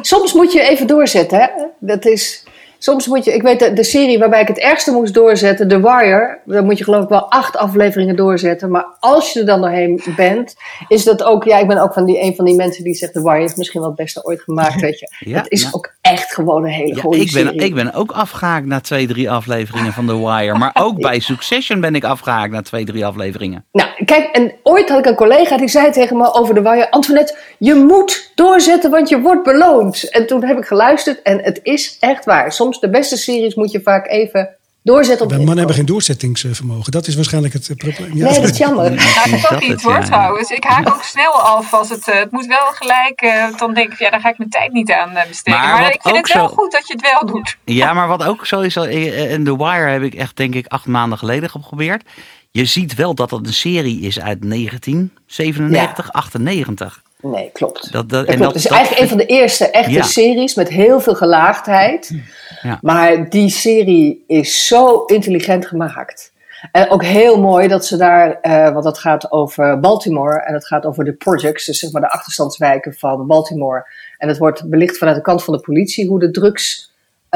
Soms 0.00 0.32
moet 0.32 0.52
je 0.52 0.60
even 0.62 0.86
doorzetten, 0.86 1.38
hè? 1.40 1.48
Dat 1.80 2.04
is. 2.04 2.44
Soms 2.86 3.06
moet 3.06 3.24
je. 3.24 3.34
Ik 3.34 3.42
weet 3.42 3.58
de, 3.58 3.72
de 3.72 3.84
serie 3.84 4.18
waarbij 4.18 4.40
ik 4.40 4.48
het 4.48 4.58
ergste 4.58 4.92
moest 4.92 5.14
doorzetten, 5.14 5.68
The 5.68 5.80
Wire. 5.80 6.38
Dan 6.44 6.64
moet 6.64 6.78
je 6.78 6.84
geloof 6.84 7.02
ik 7.02 7.08
wel 7.08 7.30
acht 7.30 7.56
afleveringen 7.56 8.16
doorzetten. 8.16 8.70
Maar 8.70 8.86
als 9.00 9.32
je 9.32 9.40
er 9.40 9.46
dan 9.46 9.60
doorheen 9.60 10.02
bent, 10.16 10.54
is 10.88 11.04
dat 11.04 11.22
ook. 11.22 11.44
Ja, 11.44 11.58
ik 11.58 11.66
ben 11.66 11.78
ook 11.78 11.92
van 11.92 12.04
die, 12.04 12.22
een 12.22 12.34
van 12.34 12.44
die 12.44 12.54
mensen 12.54 12.84
die 12.84 12.94
zegt: 12.94 13.12
The 13.12 13.22
Wire 13.22 13.44
is 13.44 13.54
misschien 13.54 13.80
wel 13.80 13.88
het 13.88 13.98
beste 13.98 14.24
ooit 14.24 14.40
gemaakt. 14.40 14.80
Weet 14.86 14.98
je. 14.98 15.14
Ja, 15.18 15.36
het 15.36 15.50
is 15.50 15.74
ook 15.74 15.94
echt 16.00 16.34
gewoon 16.34 16.64
een 16.64 16.70
hele 16.70 16.94
Ja, 16.94 17.00
goede 17.00 17.16
ik, 17.20 17.32
ben, 17.32 17.42
serie. 17.42 17.60
ik 17.60 17.74
ben 17.74 17.92
ook 17.94 18.10
afgehaakt 18.10 18.66
na 18.66 18.80
twee, 18.80 19.06
drie 19.06 19.30
afleveringen 19.30 19.92
van 19.92 20.06
The 20.06 20.26
Wire. 20.26 20.58
Maar 20.58 20.76
ook 20.86 21.00
bij 21.00 21.20
Succession 21.20 21.80
ben 21.80 21.94
ik 21.94 22.04
afgehaakt 22.04 22.52
na 22.52 22.62
twee, 22.62 22.84
drie 22.84 23.06
afleveringen. 23.06 23.64
Nou, 23.72 23.88
kijk, 24.04 24.28
en 24.32 24.52
ooit 24.62 24.88
had 24.88 24.98
ik 24.98 25.06
een 25.06 25.14
collega 25.14 25.56
die 25.56 25.68
zei 25.68 25.90
tegen 25.90 26.16
me 26.16 26.34
over 26.34 26.54
de 26.54 26.62
wire: 26.62 26.90
Antoinette, 26.90 27.36
je 27.58 27.74
moet 27.74 28.30
doorzetten, 28.34 28.90
want 28.90 29.08
je 29.08 29.20
wordt 29.20 29.42
beloond. 29.44 30.10
En 30.10 30.26
toen 30.26 30.44
heb 30.44 30.58
ik 30.58 30.64
geluisterd 30.64 31.22
en 31.22 31.40
het 31.42 31.60
is 31.62 31.96
echt 32.00 32.24
waar. 32.24 32.52
Soms 32.52 32.80
de 32.80 32.90
beste 32.90 33.16
series 33.16 33.54
moet 33.54 33.70
je 33.70 33.80
vaak 33.82 34.06
even 34.08 34.48
doorzetten 34.82 35.26
op 35.26 35.32
mannen 35.32 35.56
hebben 35.56 35.74
geen 35.76 35.86
doorzettingsvermogen. 35.86 36.92
Dat 36.92 37.06
is 37.06 37.14
waarschijnlijk 37.14 37.54
het 37.54 37.68
eh, 37.68 37.76
probleem. 37.76 38.16
Ja. 38.16 38.30
Nee, 38.30 38.40
dat 38.40 38.50
is 38.50 38.56
jammer. 38.58 38.92
Ja, 39.24 39.24
ik 39.36 39.52
ook 39.52 39.60
niet 39.68 39.82
hoor 39.82 39.92
ja. 39.92 40.00
trouwens. 40.02 40.50
Ik 40.50 40.64
haak 40.64 40.88
ook 40.88 41.02
snel 41.02 41.32
af 41.32 41.74
als 41.74 41.88
het, 41.88 42.08
eh, 42.08 42.18
het 42.18 42.30
moet 42.30 42.46
wel 42.46 42.66
gelijk. 42.72 43.20
eh, 43.20 43.58
dan 43.58 43.74
denk 43.74 43.92
ik, 43.92 43.98
ja, 43.98 44.10
daar 44.10 44.20
ga 44.20 44.28
ik 44.28 44.38
mijn 44.38 44.50
tijd 44.50 44.72
niet 44.72 44.92
aan 44.92 45.12
besteden. 45.28 45.60
Maar 45.60 45.86
ik 45.94 46.00
vind 46.02 46.14
ook 46.16 46.26
het 46.26 46.32
wel 46.36 46.48
zo- 46.48 46.54
goed 46.54 46.72
dat 46.72 46.86
je 46.88 46.92
het 46.92 47.10
wel 47.10 47.26
doet. 47.32 47.56
Ja, 47.64 47.92
maar 47.92 48.08
wat 48.08 48.24
ook 48.24 48.46
zo 48.46 48.60
is, 48.60 48.76
en 48.76 49.44
The 49.44 49.56
Wire 49.56 49.88
heb 49.88 50.02
ik 50.02 50.14
echt 50.14 50.36
denk 50.36 50.54
ik 50.54 50.66
acht 50.66 50.86
maanden 50.86 51.18
geleden 51.18 51.50
geprobeerd. 51.50 52.02
Je 52.50 52.64
ziet 52.64 52.94
wel 52.94 53.14
dat 53.14 53.30
het 53.30 53.46
een 53.46 53.52
serie 53.54 54.00
is 54.00 54.20
uit 54.20 54.42
1997, 54.42 56.12
98. 56.12 57.02
Nee, 57.30 57.50
klopt. 57.52 57.92
Dat, 57.92 57.92
dat, 57.92 58.10
Dat 58.10 58.18
en 58.20 58.24
klopt. 58.36 58.42
dat, 58.42 58.54
het 58.54 58.64
is 58.64 58.70
eigenlijk 58.70 59.02
een 59.02 59.08
van 59.08 59.18
de 59.18 59.26
eerste 59.26 59.70
echte 59.70 59.90
Ja. 59.92 60.02
series 60.02 60.54
met 60.54 60.68
heel 60.68 61.00
veel 61.00 61.14
gelaagdheid. 61.14 62.10
Ja. 62.62 62.78
Maar 62.82 63.28
die 63.28 63.48
serie 63.50 64.24
is 64.26 64.66
zo 64.66 65.04
intelligent 65.04 65.66
gemaakt. 65.66 66.32
En 66.72 66.90
ook 66.90 67.04
heel 67.04 67.40
mooi 67.40 67.68
dat 67.68 67.86
ze 67.86 67.96
daar, 67.96 68.38
eh, 68.40 68.72
want 68.72 68.84
dat 68.84 68.98
gaat 68.98 69.32
over 69.32 69.80
Baltimore 69.80 70.40
en 70.42 70.54
het 70.54 70.66
gaat 70.66 70.86
over 70.86 71.04
de 71.04 71.12
projects, 71.12 71.64
dus 71.64 71.78
zeg 71.78 71.92
maar 71.92 72.00
de 72.00 72.10
achterstandswijken 72.10 72.94
van 72.94 73.26
Baltimore. 73.26 73.86
En 74.18 74.28
het 74.28 74.38
wordt 74.38 74.68
belicht 74.70 74.98
vanuit 74.98 75.16
de 75.16 75.22
kant 75.22 75.44
van 75.44 75.54
de 75.54 75.60
politie 75.60 76.08
hoe 76.08 76.18
de 76.18 76.30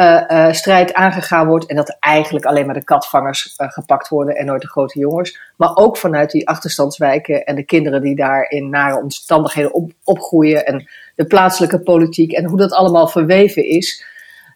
drugsstrijd 0.00 0.94
aangegaan 0.94 1.46
wordt. 1.46 1.66
En 1.66 1.76
dat 1.76 1.96
eigenlijk 2.00 2.44
alleen 2.44 2.66
maar 2.66 2.74
de 2.74 2.84
katvangers 2.84 3.54
eh, 3.56 3.68
gepakt 3.68 4.08
worden 4.08 4.36
en 4.36 4.46
nooit 4.46 4.62
de 4.62 4.68
grote 4.68 4.98
jongens. 4.98 5.38
Maar 5.56 5.76
ook 5.76 5.96
vanuit 5.96 6.30
die 6.30 6.48
achterstandswijken 6.48 7.44
en 7.44 7.54
de 7.54 7.64
kinderen 7.64 8.02
die 8.02 8.16
daar 8.16 8.50
in 8.50 8.68
nare 8.68 9.02
omstandigheden 9.02 9.72
op, 9.72 9.92
opgroeien. 10.04 10.66
En 10.66 10.88
de 11.14 11.24
plaatselijke 11.24 11.80
politiek 11.80 12.32
en 12.32 12.44
hoe 12.44 12.58
dat 12.58 12.72
allemaal 12.72 13.08
verweven 13.08 13.64
is. 13.64 14.04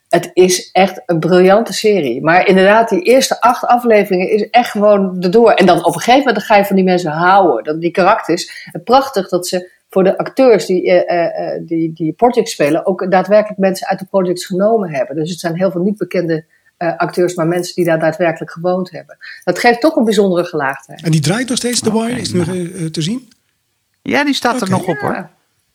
Het 0.08 0.30
is 0.32 0.70
echt 0.72 1.02
een 1.06 1.18
briljante 1.18 1.72
serie. 1.72 2.22
Maar 2.22 2.46
inderdaad, 2.46 2.88
die 2.88 3.02
eerste 3.02 3.40
acht 3.40 3.64
afleveringen 3.64 4.30
is 4.30 4.50
echt 4.50 4.70
gewoon 4.70 5.16
erdoor. 5.20 5.50
En 5.52 5.66
dan 5.66 5.84
op 5.84 5.94
een 5.94 6.00
gegeven 6.00 6.26
moment 6.26 6.44
ga 6.44 6.56
je 6.56 6.64
van 6.64 6.76
die 6.76 6.84
mensen 6.84 7.10
houden. 7.10 7.64
Dat, 7.64 7.80
die 7.80 7.90
karakters. 7.90 8.68
En 8.72 8.82
prachtig 8.82 9.28
dat 9.28 9.46
ze 9.46 9.70
voor 9.94 10.04
de 10.04 10.18
acteurs 10.18 10.66
die, 10.66 10.90
eh, 10.90 11.10
eh, 11.18 11.54
eh, 11.54 11.62
die, 11.66 11.92
die 11.92 12.12
projects 12.12 12.52
spelen... 12.52 12.86
ook 12.86 13.10
daadwerkelijk 13.10 13.58
mensen 13.60 13.86
uit 13.86 13.98
de 13.98 14.04
projects 14.04 14.44
genomen 14.46 14.90
hebben. 14.90 15.16
Dus 15.16 15.30
het 15.30 15.40
zijn 15.40 15.56
heel 15.56 15.70
veel 15.70 15.80
niet 15.80 15.96
bekende 15.98 16.44
eh, 16.76 16.96
acteurs... 16.96 17.34
maar 17.34 17.46
mensen 17.46 17.74
die 17.74 17.84
daar 17.84 17.98
daadwerkelijk 17.98 18.50
gewoond 18.50 18.90
hebben. 18.90 19.16
Dat 19.44 19.58
geeft 19.58 19.80
toch 19.80 19.96
een 19.96 20.04
bijzondere 20.04 20.44
gelaagdheid. 20.44 21.02
En 21.02 21.10
die 21.10 21.20
draait 21.20 21.48
nog 21.48 21.56
steeds, 21.56 21.80
The 21.80 21.92
Wire? 21.92 22.10
Oké, 22.12 22.20
Is 22.20 22.32
nog 22.32 22.46
nou. 22.46 22.72
eh, 22.74 22.84
te 22.84 23.02
zien? 23.02 23.28
ja, 24.02 24.24
die 24.24 24.34
staat 24.34 24.60
er 24.60 24.70
nog 24.70 24.86
op 24.88 24.98
hoor. 24.98 25.16
Op, 25.16 25.26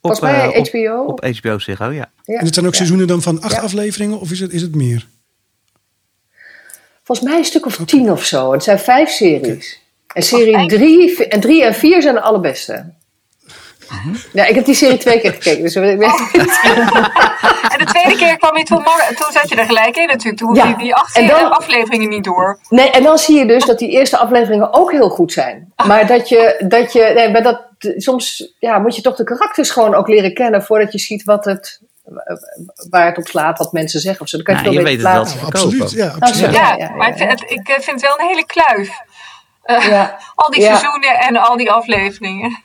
Volgens 0.01 0.21
mij 0.21 0.69
HBO. 0.71 1.03
Op, 1.05 1.25
HBO 1.25 1.59
Ziggo, 1.59 1.85
ja. 1.91 2.09
Ja. 2.23 2.37
En 2.39 2.45
het 2.45 2.53
zijn 2.53 2.65
ook 2.65 2.71
Ja. 2.71 2.77
seizoenen 2.77 3.07
dan 3.07 3.21
van 3.21 3.41
acht 3.41 3.55
Ja. 3.55 3.61
afleveringen? 3.61 4.19
Of 4.19 4.31
is 4.31 4.39
het, 4.39 4.53
is 4.53 4.61
het 4.61 4.75
meer? 4.75 5.07
Volgens 7.03 7.27
mij 7.29 7.37
een 7.37 7.45
stuk 7.45 7.65
of 7.65 7.77
tien 7.85 8.11
of 8.11 8.23
zo. 8.25 8.51
Het 8.51 8.63
zijn 8.63 8.79
vijf 8.79 9.09
series. 9.09 9.81
En 10.13 10.23
serie 10.23 10.67
drie 10.67 11.27
en, 11.27 11.39
drie 11.39 11.63
en 11.65 11.73
vier 11.73 12.01
zijn 12.01 12.13
de 12.13 12.21
allerbeste. 12.21 12.85
Ja, 14.33 14.45
ik 14.45 14.55
heb 14.55 14.65
die 14.65 14.73
serie 14.75 14.97
twee 14.97 15.19
keer 15.19 15.31
gekeken. 15.33 15.63
Dus 15.63 15.75
ik 15.75 15.81
weet 15.81 15.99
niet. 15.99 16.59
En 17.71 17.77
de 17.79 17.85
tweede 17.85 18.15
keer 18.15 18.37
kwam 18.37 18.57
je 18.57 18.63
toen, 18.63 18.83
toen 19.15 19.31
zat 19.31 19.49
je 19.49 19.55
er 19.55 19.65
gelijk 19.65 19.95
in 19.95 20.07
natuurlijk. 20.07 20.37
Toen 20.37 20.47
hoefde 20.47 20.63
Ja, 20.63 20.69
je 20.69 20.75
die 20.83 20.95
acht 20.95 21.15
en 21.17 21.27
dan- 21.27 21.51
afleveringen 21.51 22.09
niet 22.09 22.23
door. 22.23 22.59
Nee, 22.69 22.91
en 22.91 23.03
dan 23.03 23.17
zie 23.17 23.37
je 23.37 23.45
dus 23.45 23.65
dat 23.65 23.79
die 23.79 23.89
eerste 23.89 24.17
afleveringen 24.17 24.73
ook 24.73 24.91
heel 24.91 25.09
goed 25.09 25.31
zijn. 25.33 25.73
Maar 25.87 26.07
dat 26.07 26.29
je, 26.29 26.63
dat 26.67 26.93
je 26.93 27.11
nee, 27.15 27.31
maar 27.31 27.43
dat, 27.43 27.61
soms 27.97 28.53
ja, 28.59 28.79
moet 28.79 28.95
je 28.95 29.01
toch 29.01 29.15
de 29.15 29.23
karakters 29.23 29.69
gewoon 29.69 29.95
ook 29.95 30.07
leren 30.07 30.33
kennen 30.33 30.63
voordat 30.63 30.91
je 30.91 30.99
ziet 30.99 31.23
wat 31.23 31.45
het, 31.45 31.81
waar 32.89 33.05
het 33.05 33.17
op 33.17 33.27
slaat, 33.27 33.57
wat 33.57 33.71
mensen 33.73 33.99
zeggen. 33.99 34.21
Of 34.21 34.27
zo. 34.29 34.37
Dan 34.37 34.45
kan 34.45 34.55
je 34.55 34.61
Nou, 34.61 34.73
je 34.73 34.79
veel 34.81 34.89
weet 34.89 34.97
beter 35.03 35.19
het 35.19 35.33
wel. 35.41 35.45
absoluut. 35.45 35.91
Ja, 35.91 36.13
absoluut. 36.19 36.55
Ja, 36.55 36.61
Ja, 36.61 36.75
ja, 36.75 36.85
ja, 36.85 36.95
maar 36.95 37.07
ik 37.09 37.17
vind, 37.17 37.29
ja. 37.31 37.35
het, 37.45 37.51
ik 37.51 37.67
eh, 37.67 37.73
vind 37.73 37.85
het 37.85 38.01
wel 38.01 38.19
een 38.19 38.27
hele 38.27 38.45
kluif. 38.45 38.89
Eh, 39.63 39.87
Ja. 39.87 40.17
Al 40.35 40.51
die 40.51 40.61
Ja. 40.61 40.67
seizoenen 40.77 41.19
en 41.19 41.37
al 41.37 41.57
die 41.57 41.71
afleveringen. 41.71 42.63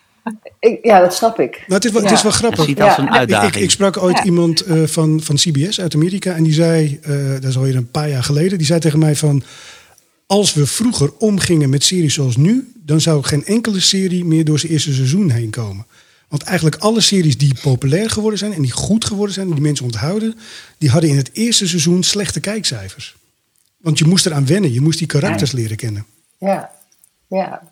Ik, 0.58 0.78
ja, 0.84 1.00
dat 1.00 1.14
snap 1.14 1.38
ik. 1.40 1.50
Nou, 1.52 1.72
het, 1.74 1.84
is 1.84 1.90
wel, 1.90 2.02
het 2.02 2.10
is 2.12 2.22
wel 2.22 2.32
Je 2.32 2.38
grappig. 2.38 2.64
ziet 2.64 2.80
als 2.82 2.96
Ja. 2.96 2.98
een 2.98 3.04
Ik, 3.06 3.12
ik, 3.12 3.18
uitdaging. 3.18 3.64
ik 3.64 3.70
sprak 3.70 3.96
ooit 4.02 4.16
Ja. 4.18 4.24
iemand 4.24 4.60
eh, 4.60 4.82
van, 4.86 5.20
van 5.22 5.36
CBS 5.36 5.80
uit 5.80 5.94
Amerika 5.94 6.34
en 6.34 6.42
die 6.42 6.52
zei, 6.52 6.98
eh, 7.02 7.30
dat 7.32 7.44
is 7.44 7.56
alweer 7.56 7.76
een 7.76 7.90
paar 7.90 8.08
jaar 8.08 8.22
geleden, 8.24 8.58
die 8.58 8.66
zei 8.66 8.80
tegen 8.80 8.98
mij 8.98 9.16
van, 9.16 9.42
als 10.26 10.54
we 10.54 10.66
vroeger 10.66 11.12
omgingen 11.18 11.70
met 11.70 11.84
series 11.84 12.14
zoals 12.14 12.36
nu, 12.36 12.72
dan 12.74 13.00
zou 13.00 13.22
geen 13.22 13.44
enkele 13.44 13.80
serie 13.80 14.24
meer 14.24 14.44
door 14.44 14.58
zijn 14.58 14.72
eerste 14.72 14.92
seizoen 14.94 15.30
heen 15.30 15.50
komen. 15.50 15.86
Want 16.28 16.42
eigenlijk 16.42 16.76
alle 16.76 17.00
series 17.00 17.38
die 17.38 17.54
populair 17.62 18.10
geworden 18.10 18.38
zijn 18.38 18.52
en 18.52 18.62
die 18.62 18.72
goed 18.72 19.04
geworden 19.04 19.34
zijn 19.34 19.46
en 19.48 19.52
die 19.52 19.62
mensen 19.62 19.84
onthouden, 19.84 20.34
die 20.78 20.90
hadden 20.90 21.10
in 21.10 21.16
het 21.16 21.30
eerste 21.32 21.68
seizoen 21.68 22.02
slechte 22.02 22.40
kijkcijfers. 22.40 23.16
Want 23.76 23.98
je 23.98 24.04
moest 24.04 24.26
eraan 24.26 24.46
wennen, 24.46 24.72
je 24.72 24.80
moest 24.80 24.98
die 24.98 25.06
karakters 25.06 25.52
leren 25.52 25.76
kennen. 25.76 26.06
Ja, 26.38 26.70
ja. 27.28 27.62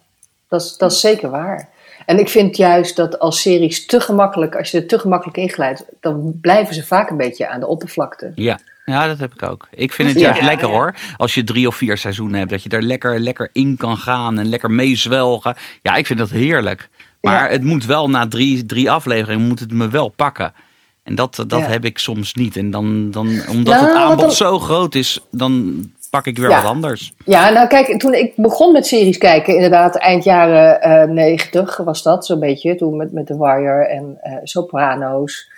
Dat, 0.49 0.63
is, 0.63 0.75
dat 0.79 0.93
is 0.93 1.01
zeker 1.01 1.31
waar. 1.31 1.69
En 2.07 2.19
ik 2.19 2.29
vind 2.29 2.57
juist 2.57 2.97
dat 2.97 3.19
als 3.19 3.41
series 3.41 3.87
te 3.87 4.01
gemakkelijk, 4.01 4.57
als 4.57 4.71
je 4.71 4.79
er 4.81 4.87
te 4.87 4.99
gemakkelijk 4.99 5.37
inglijdt, 5.39 5.85
dan 6.01 6.39
blijven 6.41 6.75
ze 6.75 6.85
vaak 6.87 7.11
een 7.11 7.17
beetje 7.17 7.49
aan 7.49 7.61
de 7.61 7.67
oppervlakte. 7.67 8.33
Ja. 8.35 8.59
ja, 8.85 9.07
dat 9.07 9.19
heb 9.19 9.33
ik 9.35 9.43
ook. 9.43 9.69
Ik 9.71 9.93
vind 9.93 10.09
het 10.09 10.19
Ja. 10.19 10.25
juist 10.25 10.41
Ja, 10.41 10.47
lekker 10.47 10.69
ja. 10.69 10.73
hoor. 10.75 10.95
Als 11.17 11.35
je 11.35 11.45
drie 11.45 11.67
of 11.67 11.77
vier 11.77 11.97
seizoenen 11.99 12.39
hebt, 12.39 12.51
dat 12.51 12.63
je 12.63 12.69
er 12.69 12.83
lekker, 12.83 13.19
lekker 13.21 13.49
in 13.53 13.77
kan 13.77 13.97
gaan 13.97 14.39
en 14.39 14.47
lekker 14.49 14.71
meezwelgen. 14.71 15.55
Ja, 15.83 15.95
ik 15.95 16.07
vind 16.07 16.19
dat 16.19 16.31
heerlijk. 16.31 16.89
Maar 17.21 17.45
Ja. 17.45 17.51
het 17.51 17.63
moet 17.65 17.87
wel 17.87 18.11
na 18.11 18.29
drie, 18.29 18.67
drie 18.67 18.91
afleveringen 18.91 19.47
moet 19.49 19.61
het 19.61 19.73
me 19.73 19.89
wel 19.89 20.09
pakken. 20.09 20.53
En 21.03 21.15
dat, 21.15 21.37
dat 21.47 21.61
Ja. 21.61 21.67
heb 21.67 21.85
ik 21.85 21.99
soms 21.99 22.35
niet. 22.35 22.57
En 22.57 22.71
dan, 22.71 23.11
dan 23.11 23.27
omdat 23.49 23.75
Nou, 23.75 23.87
het 23.87 23.97
aanbod 23.97 24.19
dan- 24.21 24.33
zo 24.33 24.59
groot 24.59 24.95
is, 24.95 25.21
dan 25.31 25.85
pak 26.13 26.27
ik 26.27 26.39
weer 26.39 26.49
Ja. 26.49 26.63
wat 26.63 26.71
anders. 26.71 27.13
Ja, 27.25 27.51
nou 27.51 27.69
kijk, 27.69 27.99
toen 28.01 28.15
ik 28.15 28.33
begon 28.37 28.73
met 28.73 28.87
series 28.87 29.19
kijken, 29.19 29.55
inderdaad 29.55 29.97
eind 29.97 30.25
jaren 30.25 30.81
eh 30.81 31.09
90 31.09 31.77
was 31.77 32.03
dat 32.03 32.27
zo'n 32.27 32.41
beetje, 32.41 32.75
toen 32.75 32.97
met, 32.97 33.13
met 33.13 33.27
The 33.27 33.39
Wire 33.39 33.87
en 33.87 34.19
eh, 34.23 34.37
Soprano's. 34.43 35.51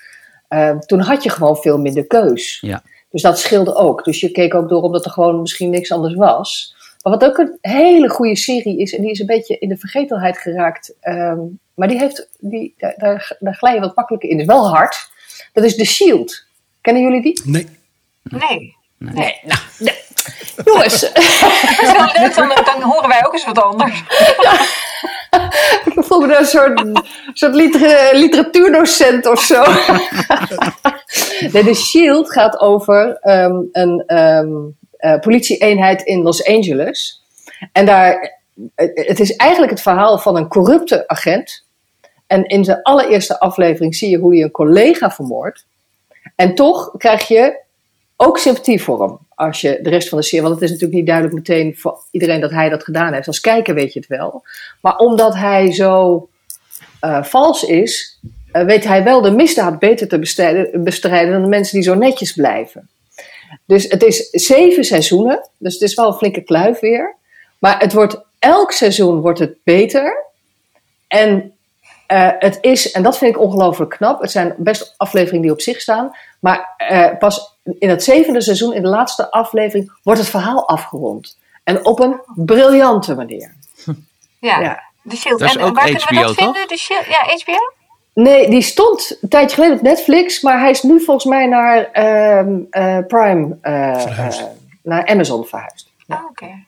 Eh, 0.49 0.79
toen 0.79 1.01
had 1.01 1.23
je 1.23 1.31
gewoon 1.31 1.57
veel 1.57 1.79
minder 1.79 2.07
keus. 2.07 2.59
Ja. 2.61 2.83
Dus 3.11 3.23
dat 3.23 3.39
scheelde 3.39 3.75
ook. 3.75 4.05
Dus 4.05 4.21
je 4.21 4.31
keek 4.31 4.55
ook 4.55 4.69
door 4.69 4.83
omdat 4.83 5.05
er 5.05 5.11
gewoon 5.11 5.41
misschien 5.41 5.71
niks 5.71 5.93
anders 5.93 6.15
was. 6.15 6.75
Maar 7.03 7.13
wat 7.19 7.25
ook 7.25 7.39
een 7.39 7.59
hele 7.61 8.09
goede 8.11 8.37
serie 8.37 8.79
is, 8.79 8.95
en 8.95 9.03
die 9.03 9.11
is 9.11 9.19
een 9.21 9.27
beetje 9.27 9.59
in 9.59 9.69
de 9.69 9.77
vergetelheid 9.77 10.39
geraakt. 10.39 10.95
ehm, 11.01 11.39
maar 11.75 11.89
die 11.89 11.99
heeft, 11.99 12.29
die, 12.39 12.75
daar, 12.79 12.95
daar, 12.97 13.37
daar 13.39 13.55
glij 13.55 13.75
je 13.75 13.81
wat 13.81 13.97
makkelijker 13.97 14.29
in. 14.31 14.41
Is 14.41 14.47
wel 14.47 14.69
hard. 14.71 15.11
Dat 15.53 15.65
is 15.65 15.77
The 15.77 15.85
Shield. 15.85 16.45
Kennen 16.81 17.03
jullie 17.03 17.23
die? 17.23 17.41
Nee, 17.45 17.67
Nee. 18.23 18.77
Nee, 18.99 19.39
nou, 19.43 19.61
nee. 19.79 19.95
Jongens, 20.65 21.01
Dat 21.01 21.19
is 21.83 21.93
wel 21.93 22.07
leuk, 22.19 22.35
dan, 22.35 22.49
dan 22.65 22.83
horen 22.83 23.09
wij 23.09 23.27
ook 23.27 23.33
eens 23.33 23.45
wat 23.45 23.63
anders. 23.63 24.03
ik 25.85 26.05
voel 26.05 26.21
me 26.21 26.37
een 26.37 26.47
soort, 26.47 26.85
soort 27.33 27.55
liter- 27.55 28.15
literatuurdocent 28.15 29.27
of 29.27 29.41
zo. 29.41 29.63
nee, 31.53 31.65
The 31.65 31.75
Shield 31.75 32.33
gaat 32.33 32.61
over 32.61 33.19
ehm, 33.21 33.57
een 33.73 34.03
ehm, 34.07 34.53
eh, 34.97 35.19
politieeenheid 35.19 36.03
in 36.03 36.23
Los 36.23 36.45
Angeles. 36.45 37.23
En 37.73 37.87
daar, 37.87 38.39
het 38.75 38.93
het 38.95 39.21
is 39.21 39.37
eigenlijk 39.37 39.73
het 39.73 39.83
verhaal 39.83 40.19
van 40.19 40.37
een 40.37 40.49
corrupte 40.49 41.09
agent. 41.09 41.65
En 42.27 42.45
in 42.45 42.65
zijn 42.65 42.83
allereerste 42.83 43.41
aflevering 43.41 43.95
zie 43.95 44.11
je 44.11 44.19
hoe 44.19 44.35
hij 44.35 44.43
een 44.43 44.51
collega 44.51 45.11
vermoordt. 45.11 45.67
En 46.37 46.55
toch 46.55 46.91
krijg 46.97 47.29
je 47.29 47.63
ook 48.17 48.39
sympathie 48.39 48.83
voor 48.83 49.03
hem. 49.03 49.19
Als 49.35 49.61
je 49.61 49.79
de 49.83 49.91
rest 49.91 50.09
van 50.09 50.19
de 50.19 50.25
serie, 50.25 50.43
want 50.43 50.55
het 50.55 50.65
is 50.65 50.71
natuurlijk 50.71 50.99
niet 50.99 51.07
duidelijk 51.07 51.37
meteen 51.37 51.77
voor 51.77 51.99
iedereen 52.11 52.41
dat 52.41 52.51
hij 52.51 52.69
dat 52.69 52.85
gedaan 52.85 53.13
heeft. 53.13 53.27
Als 53.27 53.41
kijker 53.41 53.75
weet 53.75 53.93
je 53.93 53.99
het 53.99 54.09
wel. 54.09 54.43
Maar 54.81 54.97
omdat 54.97 55.35
hij 55.35 55.73
zo 55.73 56.29
eh, 57.01 57.23
vals 57.23 57.63
is, 57.63 58.21
eh, 58.53 58.65
weet 58.65 58.85
hij 58.85 59.05
wel 59.05 59.21
de 59.21 59.31
misdaad 59.31 59.79
beter 59.79 60.09
te 60.09 60.19
bestrijden, 60.73 61.33
dan 61.33 61.43
de 61.43 61.49
mensen 61.49 61.75
die 61.75 61.89
zo 61.89 61.95
netjes 61.95 62.33
blijven. 62.33 62.89
Dus 63.65 63.85
het 63.89 64.03
is 64.03 64.31
zeven 64.31 64.85
seizoenen, 64.85 65.49
dus 65.59 65.73
het 65.73 65.83
is 65.83 65.95
wel 65.95 66.07
een 66.07 66.15
flinke 66.15 66.41
kluif 66.41 66.81
weer. 66.81 67.15
Maar 67.59 67.79
het 67.79 67.93
wordt, 67.93 68.21
elk 68.39 68.73
seizoen 68.73 69.21
wordt 69.21 69.39
het 69.39 69.57
beter. 69.65 70.25
En 71.09 71.53
eh, 72.07 72.31
het 72.39 72.59
is, 72.61 72.91
en 72.91 73.03
dat 73.03 73.19
vind 73.19 73.35
ik 73.35 73.41
ongelooflijk 73.41 73.91
knap, 73.91 74.21
het 74.21 74.31
zijn 74.31 74.55
best 74.57 74.95
afleveringen 74.97 75.43
die 75.43 75.53
op 75.53 75.61
zich 75.61 75.81
staan. 75.81 76.17
Maar 76.41 76.77
pas 77.19 77.54
in 77.79 77.89
het 77.89 78.05
zevende 78.05 78.41
seizoen, 78.41 78.75
in 78.75 78.83
de 78.83 78.89
laatste 78.89 79.31
aflevering, 79.31 79.93
wordt 80.03 80.21
het 80.21 80.29
verhaal 80.29 80.69
afgerond. 80.69 81.39
En 81.65 81.85
op 81.85 82.01
een 82.01 82.21
briljante 82.35 83.15
manier. 83.15 83.55
Ja. 84.39 84.61
Ja. 84.61 84.83
De 85.03 85.17
Shield. 85.17 85.39
Dat 85.39 85.49
is 85.49 85.57
en 85.57 85.63
ook 85.63 85.75
waar 85.75 85.85
kunnen 85.85 86.09
we 86.09 86.15
HBO, 86.15 86.27
dat 86.27 86.37
toch? 86.37 86.45
vinden? 86.45 86.69
De 86.69 86.77
Shield? 86.77 87.07
Ja, 87.07 87.37
HBO? 87.43 87.73
Nee, 88.15 88.51
die 88.51 88.63
stond 88.63 89.19
een 89.21 89.29
tijdje 89.29 89.55
geleden 89.55 89.77
op 89.77 89.83
Netflix, 89.83 90.41
maar 90.41 90.61
hij 90.61 90.71
is 90.71 90.83
nu 90.83 91.01
volgens 91.01 91.25
mij 91.25 91.47
naar 91.47 91.91
ehm, 91.91 92.59
eh, 92.71 92.99
Prime, 93.07 93.57
eh, 93.61 94.27
eh, 94.27 94.35
naar 94.83 95.07
Amazon 95.07 95.45
verhuisd. 95.45 95.91
Oh, 96.09 96.25
Oké. 96.29 96.65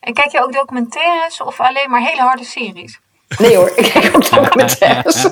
En 0.00 0.14
kijk 0.14 0.30
je 0.30 0.42
ook 0.44 0.52
documentaires 0.52 1.42
of 1.42 1.60
alleen 1.60 1.90
maar 1.90 2.00
hele 2.00 2.20
harde 2.20 2.44
series? 2.44 3.00
Nee 3.38 3.56
hoor, 3.56 3.72
ik 3.76 3.90
kijk 3.92 4.16
ook 4.16 4.30
documentaires. 4.34 5.24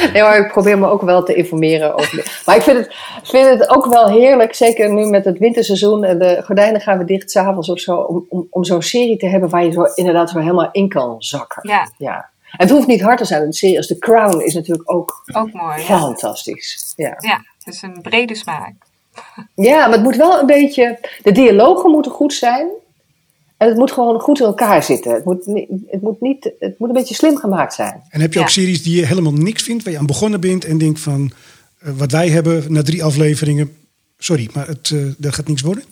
Nee, 0.12 0.22
maar 0.22 0.38
ik 0.38 0.48
probeer 0.48 0.78
me 0.78 0.86
ook 0.86 1.02
wel 1.02 1.22
te 1.22 1.34
informeren 1.34 1.94
over. 1.94 2.42
Maar 2.46 2.56
ik 2.56 2.62
vind 2.62 2.78
het, 2.78 2.94
vind 3.22 3.48
het 3.48 3.68
ook 3.68 3.86
wel 3.86 4.08
heerlijk, 4.08 4.54
zeker 4.54 4.92
nu 4.92 5.06
met 5.06 5.24
het 5.24 5.38
winterseizoen 5.38 6.04
en 6.04 6.18
de 6.18 6.42
gordijnen 6.44 6.80
gaan 6.80 6.98
we 6.98 7.04
dicht 7.04 7.30
s'avonds 7.30 7.70
of 7.70 7.80
zo, 7.80 7.96
om, 7.96 8.26
om, 8.28 8.46
om 8.50 8.64
zo'n 8.64 8.82
serie 8.82 9.16
te 9.16 9.26
hebben 9.26 9.48
waar 9.48 9.64
je 9.64 9.72
zo 9.72 9.82
inderdaad 9.94 10.30
zo 10.30 10.38
helemaal 10.38 10.68
in 10.72 10.88
kan 10.88 11.14
zakken. 11.18 11.68
Ja, 11.68 11.90
Ja. 11.98 12.30
En 12.52 12.66
het 12.66 12.70
hoeft 12.70 12.86
niet 12.86 13.02
hard 13.02 13.18
te 13.18 13.24
zijn. 13.24 13.42
Een 13.42 13.52
serie 13.52 13.76
als 13.76 13.86
The 13.86 13.98
Crown 13.98 14.40
is 14.40 14.54
natuurlijk 14.54 14.92
ook 14.92 15.24
ook 15.34 15.52
mooi. 15.52 15.78
Ja, 15.78 15.98
fantastisch. 15.98 16.92
Ja. 16.96 17.14
ja 17.18 17.44
het 17.64 17.74
is 17.74 17.82
een 17.82 18.02
brede 18.02 18.34
smaak. 18.34 18.72
ja, 19.54 19.78
maar 19.78 19.92
het 19.92 20.02
moet 20.02 20.16
wel 20.16 20.40
een 20.40 20.46
beetje. 20.46 20.98
De 21.22 21.32
dialogen 21.32 21.90
moeten 21.90 22.12
goed 22.12 22.34
zijn. 22.34 22.68
En 23.62 23.68
het 23.68 23.76
moet 23.76 23.92
gewoon 23.92 24.20
goed 24.20 24.40
in 24.40 24.46
elkaar 24.46 24.82
zitten. 24.82 25.14
Het 25.14 25.24
moet, 25.24 25.46
niet, 25.46 25.68
het 25.86 26.00
moet, 26.00 26.20
niet, 26.20 26.52
het 26.58 26.78
moet 26.78 26.88
een 26.88 26.94
beetje 26.94 27.14
slim 27.14 27.36
gemaakt 27.36 27.74
zijn. 27.74 28.02
En 28.08 28.20
heb 28.20 28.32
je 28.32 28.38
ook 28.38 28.44
Ja. 28.46 28.52
series 28.52 28.82
die 28.82 28.96
je 28.96 29.06
helemaal 29.06 29.32
niks 29.32 29.62
vindt, 29.62 29.84
waar 29.84 29.92
je 29.92 29.98
aan 29.98 30.06
begonnen 30.06 30.40
bent 30.40 30.64
en 30.64 30.78
denkt 30.78 31.00
van 31.00 31.32
eh, 31.78 31.92
wat 31.96 32.12
wij 32.12 32.28
hebben 32.28 32.72
na 32.72 32.82
drie 32.82 33.04
afleveringen. 33.04 33.76
Sorry, 34.18 34.48
maar 34.54 34.66
het, 34.66 34.90
eh, 34.94 34.98
dat 35.18 35.34
gaat 35.34 35.48
niks 35.48 35.62
worden. 35.62 35.84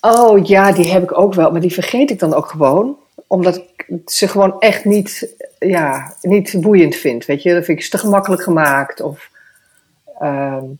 Oh 0.00 0.46
ja, 0.46 0.72
die 0.72 0.92
heb 0.92 1.02
ik 1.02 1.18
ook 1.18 1.34
wel. 1.34 1.50
Maar 1.50 1.60
die 1.60 1.72
vergeet 1.72 2.10
ik 2.10 2.18
dan 2.18 2.34
ook 2.34 2.46
gewoon. 2.46 2.96
Omdat 3.26 3.56
ik 3.56 3.88
ze 4.06 4.28
gewoon 4.28 4.60
echt 4.60 4.84
niet, 4.84 5.34
ja, 5.58 6.16
niet 6.22 6.54
boeiend 6.60 6.94
vind. 6.96 7.24
Weet 7.24 7.42
je, 7.42 7.54
dat 7.54 7.64
vind 7.64 7.78
ik 7.82 7.90
te 7.90 7.98
gemakkelijk 7.98 8.42
gemaakt. 8.42 9.00
Of 9.00 9.30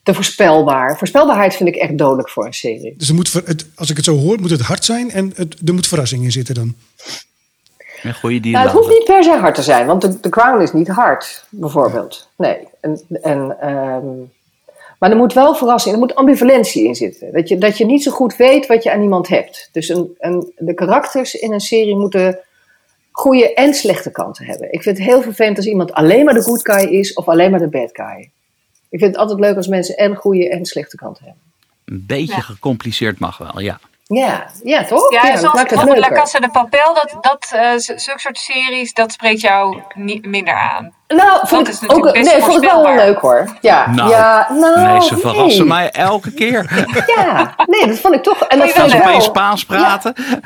te 0.03 0.15
voorspelbaar. 0.15 0.99
Voorspelbaarheid 0.99 1.55
vind 1.55 1.69
ik 1.69 1.77
echt 1.77 1.99
dodelijk 1.99 2.31
voor 2.31 2.47
een 2.47 2.55
serie. 2.55 2.95
Dus 2.97 3.09
er 3.09 3.15
moet, 3.15 3.33
het, 3.33 3.67
als 3.75 3.91
ik 3.91 3.97
het 3.97 4.05
zo 4.05 4.17
hoor, 4.17 4.41
moet 4.41 4.51
het 4.51 4.61
hard 4.61 4.85
zijn 4.85 5.11
en 5.11 5.33
het, 5.35 5.57
er 5.65 5.75
moet 5.75 5.87
verrassing 5.87 6.25
in 6.25 6.33
zitten 6.33 6.55
dan. 6.55 6.75
Een 8.03 8.15
goede 8.15 8.49
Nou, 8.49 8.65
het 8.65 8.75
hoeft 8.75 8.89
niet 8.89 9.05
per 9.05 9.25
se 9.25 9.31
hard 9.31 9.55
te 9.55 9.63
zijn, 9.63 9.87
want 9.87 10.01
de, 10.01 10.21
de 10.21 10.29
Crown 10.29 10.63
is 10.63 10.73
niet 10.73 10.89
hard, 10.89 11.45
bijvoorbeeld. 11.49 12.29
Nee. 12.37 12.59
En, 12.81 13.01
en, 13.23 13.61
ehm, 13.61 14.07
maar 14.99 15.11
er 15.11 15.17
moet 15.17 15.33
wel 15.33 15.55
verrassing, 15.55 15.95
er 15.95 16.01
moet 16.01 16.15
ambivalentie 16.15 16.85
in 16.85 16.95
zitten. 16.95 17.33
Dat 17.33 17.49
je, 17.49 17.59
dat 17.59 17.79
je 17.79 17.87
niet 17.87 18.03
zo 18.03 18.11
goed 18.11 18.37
weet 18.37 18.67
wat 18.67 18.83
je 18.83 18.93
aan 18.93 19.03
iemand 19.03 19.29
hebt. 19.29 19.69
Dus 19.73 19.89
een, 19.89 20.15
een, 20.19 20.53
de 20.57 20.75
karakters 20.75 21.35
in 21.35 21.53
een 21.53 21.61
serie 21.61 21.97
moeten 21.97 22.39
goede 23.11 23.55
en 23.55 23.75
slechte 23.75 24.11
kanten 24.11 24.45
hebben. 24.45 24.73
Ik 24.73 24.83
vind 24.83 24.99
het 24.99 25.07
heel 25.07 25.23
vervelend 25.23 25.57
als 25.57 25.67
iemand 25.67 25.93
alleen 25.93 26.25
maar 26.25 26.35
de 26.35 26.43
good 26.43 26.61
guy 26.63 26.85
is 26.85 27.15
of 27.15 27.29
alleen 27.29 27.51
maar 27.51 27.61
de 27.61 27.69
bad 27.69 27.91
guy. 27.93 28.31
Ik 28.93 28.99
vind 28.99 29.11
het 29.13 29.17
altijd 29.17 29.41
leuk 29.41 29.57
als 29.57 29.67
mensen 29.67 29.97
en 29.97 30.15
goede 30.15 30.51
en 30.51 30.65
slechte 30.65 30.97
kanten 30.97 31.25
hebben. 31.25 31.43
Een 31.85 32.05
beetje 32.07 32.35
Ja. 32.37 32.41
gecompliceerd 32.41 33.19
mag 33.19 33.39
wel, 33.39 33.61
ja. 33.61 33.79
Ja, 34.07 34.47
ja 34.63 34.85
toch? 34.85 35.13
Ja, 35.13 35.23
dat 35.31 35.39
zoals 35.41 35.55
maakt 35.55 35.71
het 35.71 35.99
La. 35.99 36.09
Casa 36.09 36.39
de 36.39 36.51
Papel, 36.51 36.95
dat, 36.95 37.17
dat, 37.21 37.51
eh, 37.55 37.71
zulke 37.77 38.21
soort 38.21 38.39
series, 38.39 38.93
dat 38.95 39.13
spreekt 39.13 39.41
jou 39.41 39.81
niet 39.95 40.27
minder 40.27 40.55
aan. 40.55 40.93
Nou, 41.09 41.47
vond 41.47 41.69
ik 41.69 41.75
ook, 41.75 41.81
natuurlijk 41.81 42.15
best 42.15 42.33
nee, 42.33 42.43
vond 42.43 42.63
ik 42.63 42.71
wel 42.71 42.95
leuk 42.95 43.19
hoor. 43.19 43.57
Ja, 43.61 43.91
Nou, 43.91 44.11
ja, 44.11 44.47
nou, 44.51 44.81
nee, 44.89 45.01
ze 45.01 45.17
verrassen 45.17 45.59
nee. 45.67 45.69
mij 45.69 45.91
elke 45.91 46.33
keer. 46.35 46.87
Ja, 47.17 47.55
nee, 47.67 47.87
dat 47.87 47.99
vond 47.99 48.15
ik 48.15 48.23
toch. 48.23 48.41
En 48.43 48.59
dat 48.59 48.71
Vond 48.71 48.85
ik 48.87 48.91
ze 48.93 48.99
wel. 48.99 49.07
opeens 49.09 49.25
Spaans 49.25 49.65
praten. 49.65 50.15
Ja, 50.17 50.39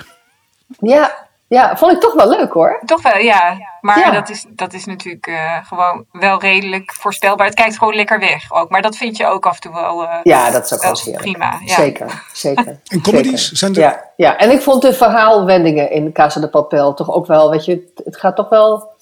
ja, 0.79 1.26
vond 1.75 1.93
ik 1.93 2.01
toch 2.01 2.15
wel 2.15 2.29
leuk 2.29 2.53
hoor. 2.53 2.83
Toch 2.85 3.03
wel, 3.03 3.17
ja. 3.19 3.57
Maar 3.81 3.99
Ja. 3.99 4.11
Dat, 4.11 4.29
is, 4.29 4.45
dat 4.49 4.73
is 4.73 4.85
natuurlijk 4.85 5.27
eh, 5.27 5.57
gewoon 5.67 6.05
wel 6.13 6.41
redelijk 6.41 6.95
voorspelbaar. 6.95 7.47
Het 7.47 7.55
kijkt 7.55 7.79
gewoon 7.79 7.95
lekker 7.95 8.19
weg 8.19 8.53
ook. 8.53 8.71
Maar 8.71 8.83
dat 8.83 8.97
vind 8.97 9.17
je 9.17 9.27
ook 9.27 9.47
af 9.47 9.55
en 9.55 9.61
toe 9.61 9.73
wel, 9.73 10.05
eh, 10.09 10.19
Ja, 10.23 10.51
dat 10.51 10.65
is 10.65 10.75
ook 10.75 10.83
wel 10.83 10.93
heerlijk. 11.05 11.17
prima. 11.23 11.59
Ja. 11.65 11.75
Zeker, 11.75 12.23
zeker. 12.33 12.81
En 12.89 13.03
comedies? 13.03 13.43
Zeker. 13.43 13.57
Zijn 13.57 13.75
er- 13.75 13.81
Ja, 13.81 14.05
ja, 14.17 14.37
en 14.37 14.51
ik 14.51 14.61
vond 14.63 14.83
de 14.83 14.93
verhaalwendingen 14.93 15.91
in 15.91 16.13
Casa 16.13 16.41
de 16.41 16.49
Papel 16.49 16.95
toch 16.95 17.11
ook 17.11 17.27
wel, 17.27 17.51
weet 17.51 17.65
je, 17.65 17.93
het, 18.05 18.17
gaat 18.17 18.37
toch 18.37 18.49
wel. 18.49 18.95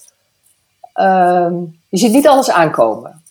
ehm, 0.93 1.53
je 1.89 1.97
ziet 1.97 2.11
niet 2.11 2.27
alles 2.27 2.49
aankomen. 2.51 3.23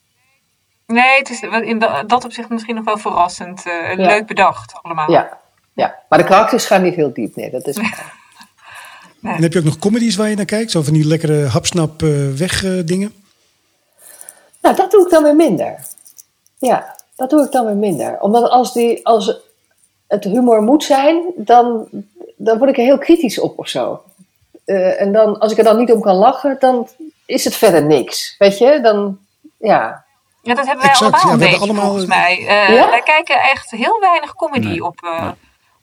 Nee, 0.87 1.19
het 1.19 1.31
is 1.31 1.41
in 1.41 1.79
da- 1.79 2.03
dat 2.03 2.25
opzicht 2.25 2.49
misschien 2.49 2.75
nog 2.75 2.85
wel 2.85 2.99
verrassend. 2.99 3.67
eh, 3.67 3.95
Ja. 3.97 4.07
Leuk 4.07 4.27
bedacht 4.27 4.75
allemaal. 4.83 5.11
Ja, 5.11 5.39
ja, 5.73 5.95
maar 6.09 6.19
de 6.19 6.25
karakters 6.25 6.67
gaan 6.67 6.83
niet 6.83 6.95
heel 6.95 7.13
diep, 7.13 7.37
nee, 7.37 7.51
dat 7.51 7.67
is 7.67 7.77
En 9.25 9.43
heb 9.43 9.53
je 9.53 9.59
ook 9.59 9.65
nog 9.65 9.79
comedies 9.79 10.17
waar 10.17 10.29
je 10.29 10.37
naar 10.37 10.45
kijkt? 10.45 10.71
Zo 10.71 10.83
van 10.83 10.93
die 10.93 11.07
lekkere 11.07 11.47
hapsnap 11.47 12.03
eh, 12.03 12.09
weg 12.37 12.65
eh, 12.65 12.73
dingen? 12.85 13.13
Nou, 14.63 14.77
dat 14.77 14.91
doe 14.91 15.05
ik 15.05 15.11
dan 15.11 15.23
weer 15.23 15.37
minder. 15.37 15.87
Ja, 16.59 16.97
dat 17.17 17.31
doe 17.31 17.45
ik 17.45 17.53
dan 17.53 17.67
weer 17.67 17.77
minder. 17.77 18.21
Omdat 18.21 18.51
als, 18.51 18.73
die, 18.73 19.07
als 19.07 19.37
het 20.07 20.25
humor 20.25 20.63
moet 20.63 20.85
zijn, 20.85 21.23
dan, 21.37 21.89
dan 22.37 22.59
word 22.59 22.71
ik 22.71 22.77
er 22.79 22.85
heel 22.85 22.99
kritisch 22.99 23.39
op 23.41 23.59
of 23.59 23.69
zo. 23.69 24.03
Eh, 24.65 25.01
en 25.01 25.13
dan, 25.13 25.39
als 25.39 25.53
ik 25.53 25.59
er 25.59 25.65
dan 25.65 25.77
niet 25.79 25.93
om 25.93 26.01
kan 26.01 26.15
lachen, 26.17 26.57
dan 26.61 26.89
is 27.27 27.45
het 27.45 27.55
verder 27.57 27.85
niks. 27.85 28.35
Weet 28.39 28.59
je, 28.59 28.79
dan, 28.83 29.19
ja. 29.59 30.05
Ja, 30.43 30.55
dat 30.55 30.67
hebben 30.67 30.85
wij 30.85 30.91
Exact, 30.93 31.13
allemaal 31.13 31.27
ja, 31.27 31.33
een 31.33 31.39
beetje, 31.51 31.65
allemaal- 31.65 31.85
volgens 31.85 32.07
mij. 32.07 32.39
Eh, 32.39 32.75
Ja? 32.75 32.91
Wij 32.91 33.03
kijken 33.05 33.37
echt 33.41 33.71
heel 33.71 34.01
weinig 34.01 34.35
comedy 34.35 34.67
Nee. 34.67 34.85
op, 34.85 35.01
eh, 35.05 35.31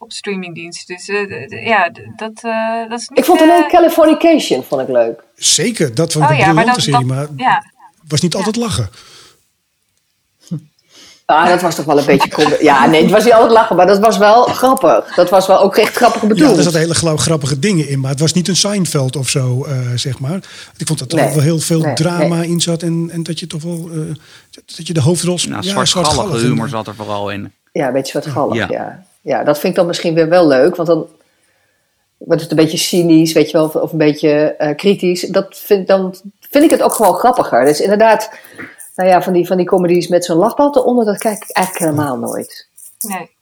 op 0.02 0.12
streamingdiensten. 0.12 0.96
Dus 0.96 1.08
eh, 1.08 1.66
ja, 1.66 1.92
dat, 2.16 2.32
eh, 2.42 2.90
dat 2.90 3.00
is 3.00 3.10
niet... 3.10 3.20
Ik 3.20 3.26
vond 3.26 3.42
eh, 3.42 3.50
alleen 3.50 3.68
Californication 3.68 4.64
vond 4.64 4.82
ik 4.82 4.88
leuk. 4.88 5.24
Zeker, 5.36 5.96
dat 5.96 6.14
was 6.14 6.24
Oh 6.24 6.30
een 6.30 6.38
ja, 6.38 6.54
maar 6.54 6.54
briljante 6.54 6.92
dat, 6.92 7.02
serie, 7.02 7.08
dat, 7.08 7.16
maar 7.18 7.28
ja. 7.36 7.72
was 8.08 8.22
niet 8.22 8.36
altijd 8.36 8.56
lachen. 8.56 8.90
Ah, 11.26 11.48
dat 11.48 11.62
was 11.62 11.76
toch 11.76 11.86
wel 11.86 11.98
een 11.98 12.06
beetje... 12.06 12.58
Ja, 12.62 12.86
nee, 12.86 13.02
het 13.02 13.12
was 13.12 13.24
niet 13.24 13.34
altijd 13.34 13.52
lachen, 13.52 13.76
maar 13.76 13.88
dat 13.88 14.00
was 14.00 14.18
wel 14.18 14.44
grappig. 14.44 15.16
Dat 15.16 15.30
was 15.30 15.48
wel 15.48 15.60
ook 15.60 15.78
echt 15.78 15.96
grappig 15.96 16.22
Ja, 16.22 16.28
bedoeld. 16.28 16.58
er 16.58 16.64
zaten 16.64 16.80
hele 16.80 17.18
grappige 17.18 17.60
dingen 17.60 17.88
in, 17.88 18.00
maar 18.00 18.12
het 18.12 18.20
was 18.20 18.34
niet 18.34 18.48
een 18.48 18.56
Seinfeld 18.56 19.16
of 19.16 19.30
zo, 19.30 19.64
eh, 19.64 19.78
zeg 19.96 20.20
maar. 20.20 20.36
Ik 20.78 20.88
vond 20.88 21.00
dat 21.00 21.12
er 21.12 21.18
Nee, 21.18 21.34
wel 21.34 21.44
heel 21.44 21.60
veel 21.60 21.82
nee, 21.82 21.94
drama 21.94 22.36
nee. 22.36 22.50
in 22.50 22.62
zat 22.62 22.84
en, 22.84 23.10
en 23.12 23.24
dat 23.24 23.40
je 23.40 23.48
toch 23.48 23.62
wel, 23.62 23.90
eh, 23.94 24.00
dat 24.76 24.88
je 24.88 24.94
de 24.94 25.02
hoofdrol... 25.02 25.36
Nou, 25.36 25.50
ja, 25.50 25.62
zwartgallige 25.62 26.12
zwartgallig. 26.12 26.42
humor 26.42 26.70
zat 26.70 26.88
er 26.88 26.96
vooral 26.96 27.32
in. 27.32 27.52
Ja, 27.72 27.88
een 27.88 27.94
beetje 27.94 28.22
wat 28.34 28.56
Ja. 28.56 28.68
ja. 28.70 29.04
Ja. 29.22 29.44
dat 29.44 29.60
vind 29.60 29.74
ik 29.74 29.80
dan 29.80 29.88
misschien 29.88 30.14
weer 30.14 30.30
wel 30.30 30.48
leuk, 30.48 30.76
want 30.76 30.88
dan 30.88 31.08
wordt 32.18 32.42
het 32.42 32.52
een 32.52 32.58
beetje 32.58 32.78
cynisch, 32.78 33.34
weet 33.34 33.52
je 33.52 33.58
wel, 33.58 33.82
of, 33.82 33.92
een 33.92 33.98
beetje 33.98 34.56
eh, 34.56 34.76
kritisch. 34.76 35.22
Dat 35.22 35.58
vind, 35.58 35.88
dan 35.88 36.16
vind 36.40 36.64
ik 36.64 36.70
het 36.70 36.82
ook 36.82 36.94
gewoon 36.94 37.14
grappiger. 37.14 37.66
Dus 37.66 37.82
inderdaad, 37.82 38.32
nou 38.96 39.10
ja, 39.10 39.22
van 39.22 39.34
die, 39.34 39.48
van 39.48 39.58
die 39.58 39.66
comedies 39.66 40.08
met 40.08 40.26
zo'n 40.26 40.38
lachband 40.38 40.76
eronder, 40.76 41.06
dat 41.06 41.18
kijk 41.18 41.44
ik 41.44 41.56
eigenlijk 41.56 41.86
helemaal 41.86 42.18
nooit. 42.18 42.70
Nee. 43.00 43.40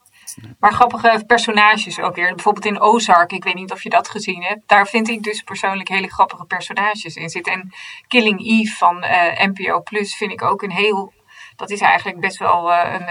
Maar 0.58 0.72
grappige 0.72 1.22
personages 1.26 2.00
ook 2.00 2.14
weer. 2.14 2.34
Bijvoorbeeld 2.34 2.64
in 2.64 2.80
Ozark, 2.80 3.32
ik 3.32 3.44
weet 3.44 3.54
niet 3.54 3.72
of 3.72 3.82
je 3.82 3.90
dat 3.90 4.08
gezien 4.08 4.42
hebt. 4.42 4.60
Daar 4.66 4.86
vind 4.86 5.08
ik 5.08 5.22
dus 5.22 5.42
persoonlijk 5.42 5.88
hele 5.88 6.10
grappige 6.10 6.44
personages 6.44 7.14
in 7.14 7.28
zitten. 7.28 7.52
En 7.52 7.72
Killing 8.08 8.46
Eve 8.46 8.76
van 8.76 9.02
eh, 9.02 9.46
NPO 9.46 9.80
Plus 9.80 10.16
vind 10.16 10.32
ik 10.32 10.42
ook 10.42 10.62
een 10.62 10.70
heel... 10.70 11.12
Dat 11.60 11.70
is 11.70 11.80
eigenlijk 11.80 12.20
best 12.20 12.38
wel 12.38 12.72
eh, 12.72 12.92
een, 12.94 13.08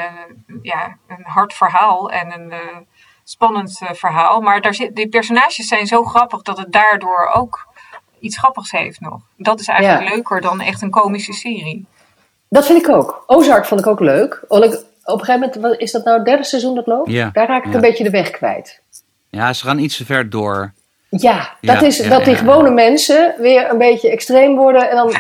een, 0.48 0.60
ja, 0.62 0.98
een 1.08 1.24
hard 1.24 1.54
verhaal 1.54 2.12
en 2.12 2.32
een 2.40 2.52
eh, 2.52 2.78
spannend 3.24 3.82
eh, 3.82 3.94
verhaal. 3.94 4.42
Maar 4.42 4.62
daar 4.62 4.74
zit, 4.74 4.96
die 4.96 5.10
personages 5.10 5.68
zijn 5.68 5.88
zo 5.88 6.04
grappig 6.04 6.42
dat 6.42 6.58
het 6.58 6.72
daardoor 6.72 7.32
ook 7.34 7.68
iets 8.20 8.38
grappigs 8.38 8.72
heeft 8.72 9.00
nog. 9.00 9.22
Dat 9.38 9.60
is 9.60 9.68
eigenlijk 9.68 10.08
Ja. 10.10 10.14
leuker 10.16 10.42
dan 10.42 10.62
echt 10.62 10.82
een 10.82 10.90
komische 10.92 11.34
serie. 11.34 11.86
Dat 12.50 12.66
vind 12.66 12.82
ik 12.82 12.90
ook. 12.90 13.24
Ozark 13.28 13.66
vond 13.66 13.80
ik 13.82 13.88
ook 13.88 14.00
leuk. 14.00 14.44
Op 14.48 14.62
een 14.62 14.72
gegeven 15.26 15.34
moment, 15.34 15.56
wat- 15.56 15.80
is 15.80 15.92
dat 15.92 16.04
nou 16.06 16.18
het 16.18 16.26
derde 16.26 16.44
seizoen 16.44 16.76
dat 16.76 16.88
loopt? 16.88 17.10
Ja. 17.12 17.30
Daar 17.34 17.48
raak 17.48 17.64
ik 17.64 17.70
Ja. 17.70 17.76
een 17.76 17.82
beetje 17.82 18.04
de 18.04 18.10
weg 18.10 18.30
kwijt. 18.32 18.82
Ja, 19.30 19.54
ze 19.54 19.66
gaan 19.66 19.80
iets 19.80 19.98
te 19.98 20.06
ver 20.06 20.30
door. 20.30 20.74
Ja, 21.10 21.56
Ja, 21.62 21.74
dat 21.74 21.82
is 21.84 21.98
ja, 21.98 22.10
dat 22.10 22.24
die 22.24 22.34
ja. 22.34 22.40
gewone 22.40 22.70
mensen 22.72 23.36
weer 23.38 23.72
een 23.72 23.78
beetje 23.78 24.10
extreem 24.10 24.56
worden. 24.56 24.90
En 24.90 24.96
dan 24.96 25.14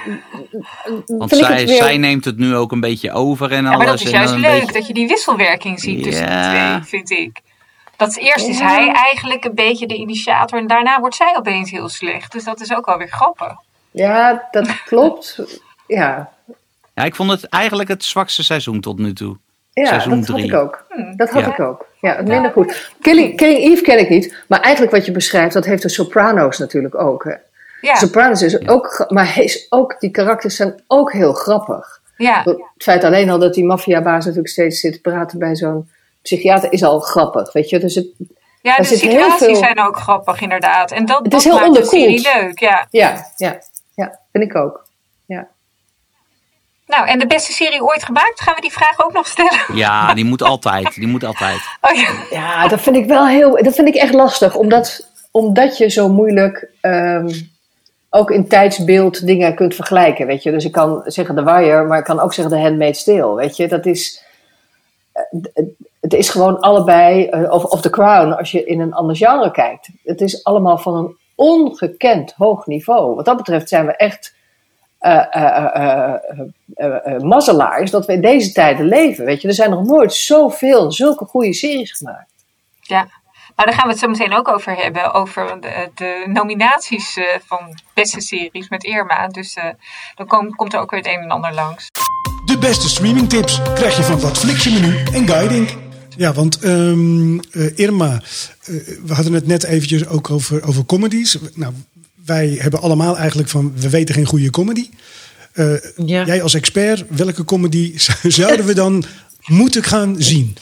Want 1.05 1.29
vind 1.29 1.41
ik 1.41 1.47
zij, 1.47 1.59
het 1.59 1.69
weer... 1.69 1.77
zij 1.83 1.97
neemt 1.97 2.25
het 2.25 2.37
nu 2.37 2.55
ook 2.55 2.71
een 2.71 2.79
beetje 2.79 3.11
over 3.11 3.51
en 3.51 3.63
Ja, 3.63 3.67
alles. 3.69 3.77
maar 3.77 3.85
dat 3.87 4.01
is 4.05 4.09
juist 4.11 4.35
leuk, 4.35 4.59
beetje- 4.59 4.73
dat 4.73 4.87
je 4.87 4.93
die 4.93 5.07
wisselwerking 5.07 5.79
ziet 5.79 6.03
tussen 6.03 6.25
de 6.25 6.49
twee, 6.49 6.83
vind 6.83 7.11
ik. 7.11 7.39
Dat 7.97 8.17
eerst 8.17 8.47
is 8.47 8.57
Ja. 8.59 8.67
hij 8.67 8.91
eigenlijk 8.93 9.43
een 9.45 9.55
beetje 9.55 9.87
de 9.87 9.95
initiator 9.95 10.59
en 10.59 10.67
daarna 10.67 10.99
wordt 10.99 11.15
zij 11.15 11.35
opeens 11.37 11.71
heel 11.71 11.89
slecht. 11.89 12.31
Dus 12.31 12.43
dat 12.43 12.61
is 12.61 12.73
ook 12.75 12.85
wel 12.85 12.97
weer 12.97 13.07
grappig. 13.11 13.53
Ja, 13.91 14.47
dat 14.51 14.83
klopt. 14.83 15.39
Ja, 15.87 16.29
Ja, 16.93 17.03
ik 17.03 17.15
vond 17.15 17.31
het 17.31 17.43
eigenlijk 17.47 17.89
het 17.89 18.03
zwakste 18.03 18.43
seizoen 18.43 18.79
tot 18.79 18.97
nu 18.99 19.13
toe. 19.13 19.37
Ja 19.79 19.87
Seizoen 19.87 20.19
dat 20.19 20.27
had 20.27 20.39
ik 20.39 20.53
ook. 20.53 20.85
Dat 21.15 21.29
had 21.29 21.41
Ja. 21.43 21.51
ik 21.51 21.59
ook. 21.59 21.85
Ja, 22.01 22.15
het 22.15 22.27
minder 22.27 22.51
goed. 22.51 22.91
Killing, 23.01 23.35
Killing 23.35 23.59
Eve 23.59 23.81
ken 23.81 23.99
ik 23.99 24.09
niet. 24.09 24.43
Maar 24.47 24.59
eigenlijk 24.61 24.95
wat 24.95 25.05
je 25.05 25.11
beschrijft, 25.11 25.53
dat 25.53 25.65
heeft 25.65 25.81
de 25.81 25.89
Sopranos 25.89 26.57
natuurlijk 26.57 26.95
ook. 27.01 27.23
Hè. 27.23 27.33
Ja, 27.81 27.95
Sopranos 27.95 28.41
is 28.41 28.67
ook... 28.67 29.05
Maar 29.07 29.33
hij 29.35 29.43
is 29.43 29.65
ook, 29.69 29.99
die 29.99 30.11
karakters 30.11 30.55
zijn 30.55 30.83
ook 30.87 31.11
heel 31.11 31.33
grappig. 31.33 32.01
ja. 32.17 32.41
Het 32.43 32.57
feit 32.77 33.03
alleen 33.03 33.29
al 33.29 33.39
dat 33.39 33.53
die 33.53 33.65
maffiabaas 33.65 34.23
natuurlijk 34.25 34.51
steeds 34.53 34.79
zit 34.79 34.93
te 34.93 35.01
praten 35.01 35.39
bij 35.39 35.55
zo'n 35.55 35.89
psychiater 36.21 36.71
is 36.71 36.83
al 36.83 36.99
grappig, 36.99 37.51
weet 37.53 37.69
je. 37.69 37.79
Dus 37.79 37.95
het, 37.95 38.07
ja 38.61 38.75
de 38.75 38.83
situaties 38.83 39.45
veel- 39.45 39.55
zijn 39.55 39.79
ook 39.79 39.97
grappig 39.97 40.41
inderdaad. 40.41 40.91
En 40.91 41.05
dat, 41.05 41.19
Het 41.21 41.31
dat 41.31 41.39
is 41.39 41.45
heel 41.45 41.59
maakt 41.59 41.73
de 41.75 41.85
serie 41.85 42.17
onderkoeld. 42.17 42.41
leuk, 42.43 42.59
ja. 42.59 42.87
ja, 42.89 43.25
ja, 43.37 43.59
ja, 43.95 44.19
vind 44.31 44.43
ik 44.43 44.55
ook. 44.55 44.85
Nou, 46.89 47.07
en 47.07 47.19
de 47.19 47.27
beste 47.27 47.51
serie 47.51 47.83
ooit 47.83 48.03
gemaakt, 48.03 48.41
gaan 48.41 48.55
we 48.55 48.61
die 48.61 48.71
vraag 48.71 48.99
ook 49.05 49.13
nog 49.13 49.27
stellen? 49.27 49.59
Ja, 49.73 50.13
die 50.13 50.25
moet 50.25 50.41
altijd. 50.43 50.93
Die 50.95 51.07
moet 51.07 51.23
altijd. 51.23 51.59
Oh 51.81 51.95
ja. 51.95 52.09
Ja, 52.29 52.67
dat 52.67 52.81
vind 52.81 52.95
ik 52.95 53.05
wel 53.05 53.27
heel. 53.27 53.63
Dat 53.63 53.75
vind 53.75 53.87
ik 53.87 53.95
echt 53.95 54.13
lastig, 54.13 54.55
omdat, 54.55 55.07
omdat 55.31 55.77
je 55.77 55.89
zo 55.89 56.09
moeilijk. 56.09 56.69
ehm, 56.81 57.29
ook 58.11 58.31
in 58.31 58.47
tijdsbeeld 58.47 59.25
dingen 59.25 59.55
kunt 59.55 59.75
vergelijken, 59.75 60.27
weet 60.27 60.43
je. 60.43 60.51
Dus 60.51 60.65
ik 60.65 60.71
kan 60.71 61.01
zeggen 61.05 61.35
The 61.35 61.43
Wire, 61.43 61.83
maar 61.83 61.97
ik 61.97 62.03
kan 62.03 62.19
ook 62.19 62.33
zeggen 62.33 62.53
The 62.55 62.61
Handmaid's 62.61 63.03
Tale, 63.03 63.35
weet 63.35 63.57
je. 63.57 63.67
Dat 63.67 63.85
is, 63.85 64.23
eh, 65.11 65.23
het- 65.53 65.67
het 66.01 66.13
is 66.13 66.29
gewoon 66.29 66.59
allebei, 66.59 67.25
eh, 67.25 67.51
of, 67.51 67.63
of 67.63 67.81
The 67.81 67.89
Crown, 67.89 68.31
als 68.31 68.51
je 68.51 68.63
in 68.65 68.79
een 68.79 68.93
ander 68.93 69.15
genre 69.15 69.51
kijkt. 69.51 69.89
Het 70.03 70.21
is 70.21 70.43
allemaal 70.43 70.77
van 70.77 70.95
een 70.95 71.17
ongekend 71.35 72.33
hoog 72.37 72.65
niveau. 72.65 73.15
Wat 73.15 73.25
dat 73.25 73.37
betreft 73.37 73.69
zijn 73.69 73.85
we 73.85 73.95
echt 73.95 74.33
eh, 74.99 75.35
eh, 75.35 75.65
eh, 75.75 76.13
eh, 76.75 77.13
eh, 77.15 77.21
mazzelaars 77.21 77.91
dat 77.91 78.05
we 78.05 78.13
in 78.13 78.21
deze 78.21 78.51
tijden 78.51 78.85
leven, 78.85 79.25
weet 79.25 79.41
je. 79.41 79.47
Er 79.47 79.53
zijn 79.53 79.69
nog 79.69 79.85
nooit 79.85 80.13
zoveel, 80.13 80.91
zulke 80.91 81.25
goede 81.25 81.53
series 81.53 81.91
gemaakt. 81.91 82.31
Ja. 82.81 83.07
Nou, 83.55 83.69
daar 83.71 83.73
gaan 83.79 83.87
we 83.87 83.91
het 83.93 83.99
zo 84.01 84.07
meteen 84.07 84.33
ook 84.33 84.47
over 84.47 84.75
hebben. 84.75 85.13
Over 85.13 85.57
de, 85.61 85.89
de 85.95 86.23
nominaties 86.33 87.17
eh, 87.17 87.25
van 87.45 87.59
beste 87.93 88.21
series 88.21 88.69
met 88.69 88.83
Irma. 88.83 89.27
Dus 89.27 89.53
eh, 89.53 89.63
dan 90.15 90.27
kom- 90.27 90.55
komt 90.55 90.73
er 90.73 90.79
ook 90.79 90.91
weer 90.91 90.99
het 90.99 91.09
een 91.09 91.21
en 91.21 91.29
ander 91.29 91.53
langs. 91.53 91.87
De 92.45 92.57
beste 92.57 92.89
streamingtips 92.89 93.61
krijg 93.75 93.97
je 93.97 94.03
van 94.03 94.19
Watflixje 94.19 94.71
menu 94.71 95.03
en 95.13 95.27
guiding. 95.27 95.69
Ja, 96.17 96.33
want 96.33 96.59
ehm, 96.59 97.39
eh, 97.39 97.77
Irma, 97.77 98.21
we 99.05 99.13
hadden 99.13 99.33
het 99.33 99.47
net 99.47 99.63
eventjes 99.63 100.07
ook 100.07 100.29
over, 100.29 100.67
over 100.67 100.85
comedies. 100.85 101.37
Nou, 101.55 101.73
wij 102.25 102.57
hebben 102.59 102.81
allemaal 102.81 103.17
eigenlijk 103.17 103.49
van, 103.49 103.73
we 103.75 103.89
weten 103.89 104.15
geen 104.15 104.25
goede 104.25 104.49
comedy. 104.49 104.89
Eh, 105.53 105.73
Ja. 105.95 106.25
Jij 106.25 106.41
als 106.43 106.53
expert, 106.53 107.03
welke 107.09 107.45
comedy 107.45 107.93
zouden 108.23 108.65
we 108.65 108.73
dan 108.73 109.03
moeten 109.45 109.83
gaan 109.83 110.15
zien? 110.17 110.55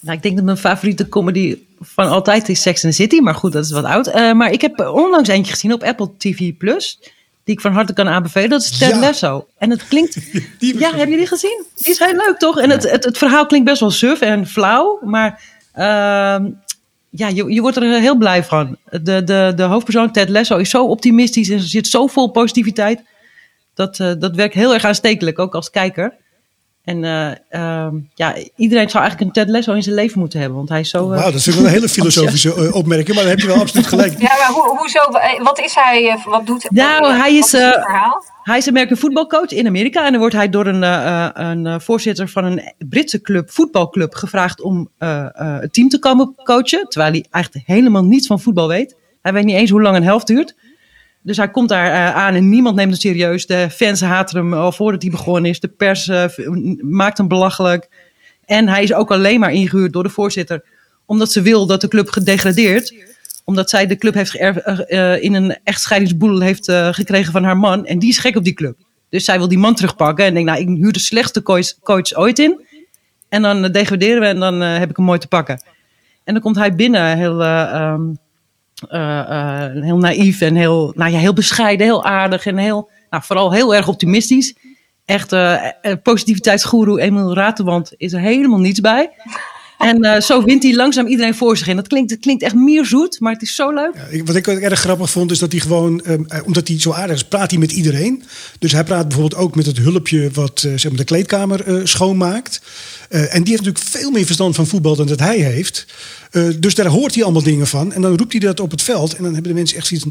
Nou, 0.00 0.16
ik 0.16 0.22
denk 0.22 0.36
dat 0.36 0.44
mijn 0.44 0.56
favoriete 0.56 1.08
comedy 1.08 1.58
van 1.80 2.08
altijd 2.08 2.48
is 2.48 2.62
Sex 2.62 2.84
and 2.84 2.94
the 2.94 3.02
City. 3.02 3.18
Maar 3.20 3.34
goed, 3.34 3.52
dat 3.52 3.64
is 3.64 3.70
wat 3.70 3.84
oud. 3.84 4.06
Eh, 4.06 4.32
maar 4.32 4.50
ik 4.52 4.60
heb 4.60 4.80
onlangs 4.80 5.28
eentje 5.28 5.52
gezien 5.52 5.72
op 5.72 5.82
Apple 5.82 6.10
TV+. 6.18 6.52
Plus. 6.58 6.98
Die 7.44 7.54
ik 7.54 7.60
van 7.60 7.72
harte 7.72 7.92
kan 7.92 8.08
aanbevelen. 8.08 8.48
Dat 8.50 8.62
is 8.62 8.78
Ted 8.78 8.88
Ja. 8.88 8.98
Lasso. 8.98 9.46
En 9.58 9.70
het 9.70 9.88
klinkt... 9.88 10.14
Die 10.58 10.78
ja, 10.78 10.88
hebben 10.88 11.08
jullie 11.10 11.26
gezien? 11.26 11.64
Die 11.76 11.92
is 11.92 11.98
heel 11.98 12.16
leuk, 12.16 12.34
toch? 12.38 12.58
En 12.60 12.70
het, 12.70 12.90
het, 12.90 13.04
het 13.04 13.18
verhaal 13.18 13.46
klinkt 13.46 13.66
best 13.66 13.80
wel 13.80 13.90
suf 13.90 14.20
en 14.20 14.46
flauw. 14.46 14.98
Maar 15.04 15.40
ehm, 15.72 16.50
ja, 17.14 17.28
je, 17.28 17.52
je 17.52 17.60
wordt 17.60 17.76
er 17.76 18.00
heel 18.00 18.16
blij 18.16 18.44
van. 18.44 18.76
De, 18.90 19.24
de, 19.24 19.52
de 19.56 19.62
hoofdpersoon 19.62 20.12
Ted 20.12 20.28
Lasso 20.28 20.56
is 20.56 20.70
zo 20.70 20.84
optimistisch. 20.86 21.48
En 21.48 21.60
zit 21.60 21.86
zo 21.86 22.06
vol 22.06 22.30
positiviteit. 22.30 23.02
Dat, 23.74 23.98
eh, 23.98 24.12
dat 24.18 24.34
werkt 24.34 24.54
heel 24.54 24.74
erg 24.74 24.84
aanstekelijk, 24.84 25.38
ook 25.38 25.54
als 25.54 25.70
kijker. 25.70 26.14
En 26.84 27.04
eh, 27.04 27.30
ehm, 27.48 27.94
ja, 28.14 28.34
iedereen 28.56 28.90
zou 28.90 29.04
eigenlijk 29.04 29.20
een 29.20 29.44
Ted 29.44 29.48
Lasso 29.54 29.72
in 29.72 29.82
zijn 29.82 29.94
leven 29.94 30.18
moeten 30.18 30.38
hebben. 30.40 30.56
Want 30.56 30.68
hij 30.68 30.80
is 30.80 30.90
zo... 30.90 31.12
eh, 31.12 31.18
Wauw, 31.18 31.30
dat 31.30 31.34
is 31.34 31.46
wel 31.46 31.64
een 31.64 31.70
hele 31.70 31.88
filosofische 31.98 32.72
opmerking, 32.72 33.14
maar 33.14 33.24
daar 33.24 33.32
heb 33.32 33.40
je 33.40 33.46
wel 33.46 33.60
absoluut 33.60 33.86
gelijk. 33.86 34.12
Ja, 34.20 34.28
maar 34.38 34.50
ho 34.52 34.76
hoezo? 34.76 35.00
Wat 35.42 35.58
is 35.60 35.74
hij? 35.74 36.18
Wat 36.24 36.46
doet 36.46 36.70
Nou, 36.70 37.00
wat 37.00 37.10
hij 37.16 37.34
is, 37.34 37.50
wat 37.50 37.60
het 37.60 37.74
eh, 37.74 37.82
verhaal? 37.82 38.24
Hij 38.42 38.58
is 38.58 38.68
American 38.68 38.96
voetbalcoach 38.96 39.50
in 39.50 39.66
Amerika. 39.66 40.04
En 40.04 40.10
dan 40.10 40.20
wordt 40.20 40.34
hij 40.34 40.48
door 40.48 40.66
een, 40.66 40.82
eh, 40.82 41.24
eh, 41.24 41.30
een 41.34 41.66
eh, 41.66 41.78
voorzitter 41.78 42.28
van 42.28 42.44
een 42.44 42.74
Britse 42.88 43.20
club, 43.20 43.50
voetbalclub, 43.50 44.14
gevraagd 44.14 44.60
om 44.60 44.90
het 44.98 45.72
team 45.72 45.88
te 45.88 45.98
komen 45.98 46.34
coachen. 46.44 46.88
Terwijl 46.88 47.12
hij 47.12 47.26
eigenlijk 47.30 47.66
helemaal 47.66 48.04
niets 48.04 48.26
van 48.26 48.40
voetbal 48.40 48.68
weet. 48.68 48.96
Hij 49.22 49.32
weet 49.32 49.44
niet 49.44 49.56
eens 49.56 49.70
hoe 49.70 49.82
lang 49.82 49.96
een 49.96 50.02
helft 50.02 50.26
duurt. 50.26 50.54
Dus 51.22 51.36
hij 51.36 51.50
komt 51.50 51.68
daar 51.68 52.12
aan 52.14 52.34
en 52.34 52.48
niemand 52.48 52.76
neemt 52.76 52.90
hem 52.90 53.00
serieus. 53.00 53.46
De 53.46 53.70
fans 53.70 54.00
haten 54.00 54.36
hem 54.36 54.54
al 54.54 54.72
voordat 54.72 55.02
hij 55.02 55.10
begonnen 55.10 55.50
is. 55.50 55.60
De 55.60 55.68
pers 55.68 56.10
maakt 56.80 57.18
hem 57.18 57.28
belachelijk. 57.28 57.88
En 58.44 58.68
hij 58.68 58.82
is 58.82 58.94
ook 58.94 59.10
alleen 59.10 59.40
maar 59.40 59.52
ingehuurd 59.52 59.92
door 59.92 60.02
de 60.02 60.08
voorzitter. 60.08 60.64
Omdat 61.06 61.32
ze 61.32 61.42
wil 61.42 61.66
dat 61.66 61.80
de 61.80 61.88
club 61.88 62.08
gedegradeerd. 62.08 62.94
Omdat 63.44 63.70
zij 63.70 63.86
de 63.86 63.96
club 63.96 64.14
heeft 64.14 64.36
eh, 64.36 65.22
in 65.22 65.34
een 65.34 65.58
echtscheidingsboedel 65.64 66.40
heeft 66.40 66.68
eh, 66.68 66.88
gekregen 66.92 67.32
van 67.32 67.44
haar 67.44 67.56
man. 67.56 67.86
En 67.86 67.98
die 67.98 68.08
is 68.08 68.18
gek 68.18 68.36
op 68.36 68.44
die 68.44 68.52
club. 68.52 68.76
Dus 69.08 69.24
zij 69.24 69.38
wil 69.38 69.48
die 69.48 69.58
man 69.58 69.74
terugpakken. 69.74 70.24
En 70.24 70.34
denkt, 70.34 70.50
nou, 70.50 70.62
ik 70.62 70.82
huur 70.82 70.92
de 70.92 70.98
slechtste 70.98 71.42
coach, 71.82 72.14
ooit 72.14 72.38
in. 72.38 72.66
En 73.28 73.42
dan 73.42 73.64
eh, 73.64 73.72
degraderen 73.72 74.20
we 74.20 74.26
en 74.26 74.40
dan 74.40 74.60
heb 74.60 74.90
ik 74.90 74.96
hem 74.96 75.04
mooi 75.04 75.18
te 75.18 75.28
pakken. 75.28 75.62
En 76.24 76.32
dan 76.32 76.42
komt 76.42 76.56
hij 76.56 76.74
binnen 76.74 77.16
heel, 77.16 77.42
eh, 77.42 77.74
ehm, 77.74 78.02
eh, 78.88 79.18
eh, 79.18 79.82
heel 79.82 79.98
naïef 79.98 80.40
en 80.40 80.54
heel, 80.54 80.92
nou 80.96 81.12
ja, 81.12 81.18
heel 81.18 81.32
bescheiden, 81.32 81.86
heel 81.86 82.04
aardig 82.04 82.46
en 82.46 82.56
heel, 82.56 82.90
nou, 83.10 83.22
vooral 83.22 83.52
heel 83.52 83.74
erg 83.74 83.88
optimistisch. 83.88 84.54
Echt 85.04 85.32
eh, 85.32 85.62
positiviteitsgoeroe 86.02 87.00
Emil 87.00 87.34
Ratenwand 87.34 87.92
is 87.96 88.12
er 88.12 88.20
helemaal 88.20 88.58
niets 88.58 88.80
bij. 88.80 89.10
En 89.82 90.02
eh, 90.02 90.20
zo 90.20 90.42
wint 90.44 90.62
hij 90.62 90.74
langzaam 90.74 91.06
iedereen 91.06 91.34
voor 91.34 91.56
zich 91.56 91.66
in. 91.68 91.76
Dat 91.76 91.88
klinkt, 91.88 92.10
het 92.10 92.20
klinkt 92.20 92.42
echt 92.42 92.54
maar 93.20 93.32
het 93.32 93.42
is 93.42 93.54
zo 93.54 93.70
leuk. 93.72 93.92
Ja, 93.94 94.06
ik- 94.10 94.26
wat 94.26 94.36
ik 94.36 94.46
erg 94.46 94.80
grappig 94.80 95.10
vond, 95.10 95.30
is 95.30 95.38
dat 95.38 95.52
hij 95.52 95.60
gewoon, 95.60 96.00
ehm, 96.04 96.22
eh, 96.28 96.40
omdat 96.46 96.68
hij 96.68 96.80
zo 96.80 96.92
aardig 96.92 97.16
is, 97.16 97.24
praat 97.24 97.50
hij 97.50 97.60
met 97.60 97.72
iedereen. 97.72 98.22
Dus 98.58 98.72
hij 98.72 98.84
praat 98.84 99.08
bijvoorbeeld 99.08 99.40
ook 99.42 99.54
met 99.56 99.66
het 99.66 99.78
hulpje 99.78 100.30
wat 100.32 100.62
eh, 100.62 100.72
zeg 100.72 100.88
maar 100.90 100.96
de 101.00 101.04
kleedkamer 101.04 101.88
schoonmaakt. 101.88 102.60
En 103.08 103.18
die 103.42 103.52
heeft 103.52 103.64
natuurlijk 103.64 103.78
veel 103.84 104.10
meer 104.10 104.24
verstand 104.26 104.54
van 104.54 104.66
voetbal 104.66 104.96
dan 104.96 105.06
dat 105.06 105.18
hij 105.18 105.38
heeft. 105.38 105.86
Dus 106.58 106.74
daar 106.74 106.86
hoort 106.86 107.14
hij 107.14 107.22
allemaal 107.24 107.42
dingen 107.42 107.66
van. 107.66 107.92
En 107.92 108.02
dan 108.02 108.16
roept 108.16 108.32
hij 108.32 108.40
dat 108.40 108.60
op 108.60 108.70
het 108.70 108.82
veld. 108.82 109.14
En 109.14 109.22
dan 109.22 109.32
hebben 109.32 109.50
de 109.52 109.58
mensen 109.58 109.76
echt 109.76 109.86
zoiets. 109.86 110.06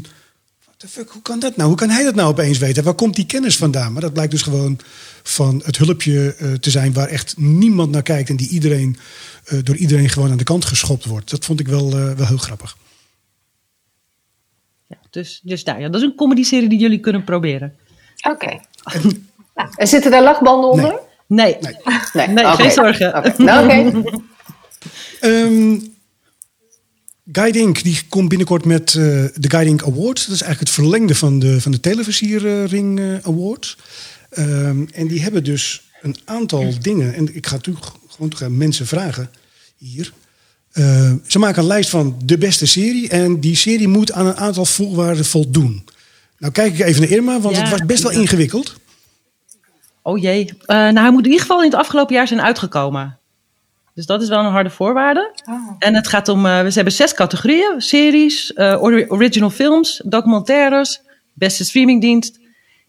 What 0.82 0.94
the 0.94 1.00
fuck, 1.00 1.12
hoe 1.12 1.22
kan 1.22 1.38
dat 1.38 1.56
nou? 1.56 1.68
Hoe 1.68 1.78
kan 1.78 1.90
hij 1.90 2.04
dat 2.04 2.14
nou 2.14 2.28
opeens 2.28 2.58
weten? 2.58 2.84
Waar 2.84 2.94
komt 2.94 3.16
die 3.16 3.26
kennis 3.26 3.56
vandaan? 3.56 3.92
Maar 3.92 4.02
dat 4.02 4.12
blijkt 4.12 4.30
dus 4.30 4.42
gewoon 4.42 4.78
van 5.22 5.62
het 5.64 5.76
hulpje 5.76 6.34
eh, 6.34 6.52
te 6.52 6.70
zijn 6.70 6.92
waar 6.92 7.08
echt 7.08 7.34
niemand 7.36 7.90
naar 7.90 8.02
kijkt. 8.02 8.28
En 8.28 8.36
die 8.36 8.48
iedereen, 8.48 8.96
eh, 9.44 9.58
door 9.62 9.76
iedereen 9.76 10.08
gewoon 10.08 10.30
aan 10.30 10.36
de 10.36 10.44
kant 10.44 10.64
geschopt 10.64 11.04
wordt. 11.04 11.30
Dat 11.30 11.44
vond 11.44 11.60
ik 11.60 11.68
wel, 11.68 11.92
eh, 11.92 12.12
wel 12.12 12.26
heel 12.26 12.36
grappig. 12.36 12.76
Ja, 14.86 14.96
dus 15.10 15.40
dus 15.42 15.64
nou, 15.64 15.80
ja, 15.80 15.88
dat 15.88 16.00
is 16.00 16.06
een 16.06 16.14
comedy-serie 16.14 16.68
die 16.68 16.78
jullie 16.78 17.00
kunnen 17.00 17.24
proberen. 17.24 17.74
Oké. 18.30 18.60
En 19.74 19.88
zitten 19.88 20.10
daar 20.10 20.22
lachbanden 20.22 20.70
onder? 20.70 20.98
Nee, 21.26 21.56
Nee. 22.12 22.28
Nee, 22.28 22.44
geen 22.44 22.70
zorgen. 22.70 23.16
Oké. 23.16 23.42
Nou, 23.42 23.64
oké. 23.64 24.20
Guiding 27.32 27.78
die 27.78 28.00
komt 28.08 28.28
binnenkort 28.28 28.64
met 28.64 28.88
eh, 28.88 28.94
de 29.34 29.50
Guiding 29.50 29.82
Award. 29.82 30.26
Dat 30.26 30.34
is 30.34 30.42
eigenlijk 30.42 30.60
het 30.60 30.70
verlengde 30.70 31.14
van 31.14 31.38
de, 31.38 31.60
van 31.60 31.72
de 31.72 31.80
Televisierring 31.80 33.00
eh, 33.00 33.14
Award. 33.22 33.76
Ehm, 34.30 34.84
en 34.92 35.06
die 35.06 35.22
hebben 35.22 35.44
dus 35.44 35.82
een 36.02 36.16
aantal 36.24 36.74
dingen. 36.80 37.14
En 37.14 37.34
ik 37.36 37.46
ga 37.46 37.54
natuurlijk 37.54 37.86
gewoon 38.08 38.28
toch 38.28 38.42
aan 38.42 38.56
mensen 38.56 38.86
vragen 38.86 39.30
hier. 39.76 40.12
Eh, 40.72 41.12
ze 41.26 41.38
maken 41.38 41.62
een 41.62 41.68
lijst 41.68 41.90
van 41.90 42.16
de 42.24 42.38
beste 42.38 42.66
serie. 42.66 43.08
En 43.08 43.40
die 43.40 43.56
serie 43.56 43.88
moet 43.88 44.12
aan 44.12 44.26
een 44.26 44.36
aantal 44.36 44.64
voorwaarden 44.64 45.24
voldoen. 45.24 45.84
Nou 46.38 46.52
kijk 46.52 46.72
ik 46.78 46.86
even 46.86 47.00
naar 47.00 47.10
Irma, 47.10 47.40
want 47.40 47.56
Ja. 47.56 47.62
het 47.62 47.70
was 47.70 47.86
best 47.86 48.02
wel 48.02 48.12
ingewikkeld. 48.12 48.74
Oh 50.02 50.18
jee. 50.18 50.52
Nou, 50.66 50.98
hij 50.98 51.10
moet 51.10 51.24
in 51.24 51.30
ieder 51.30 51.40
geval 51.40 51.62
in 51.62 51.70
het 51.70 51.78
afgelopen 51.78 52.14
jaar 52.14 52.28
zijn 52.28 52.42
uitgekomen. 52.42 53.18
Dus 53.94 54.06
dat 54.06 54.22
is 54.22 54.28
wel 54.28 54.38
een 54.38 54.50
harde 54.52 54.70
voorwaarde. 54.70 55.32
Oh. 55.48 55.74
En 55.78 55.94
het 55.94 56.08
gaat 56.08 56.28
om, 56.28 56.46
eh, 56.46 56.58
ze 56.66 56.72
hebben 56.74 56.92
zes 56.92 57.14
categorieën. 57.14 57.74
Series, 57.80 58.52
eh, 58.52 58.82
ori- 58.82 59.04
original 59.08 59.50
films, 59.50 60.02
documentaires, 60.04 61.00
beste 61.32 61.64
streamingdienst. 61.64 62.40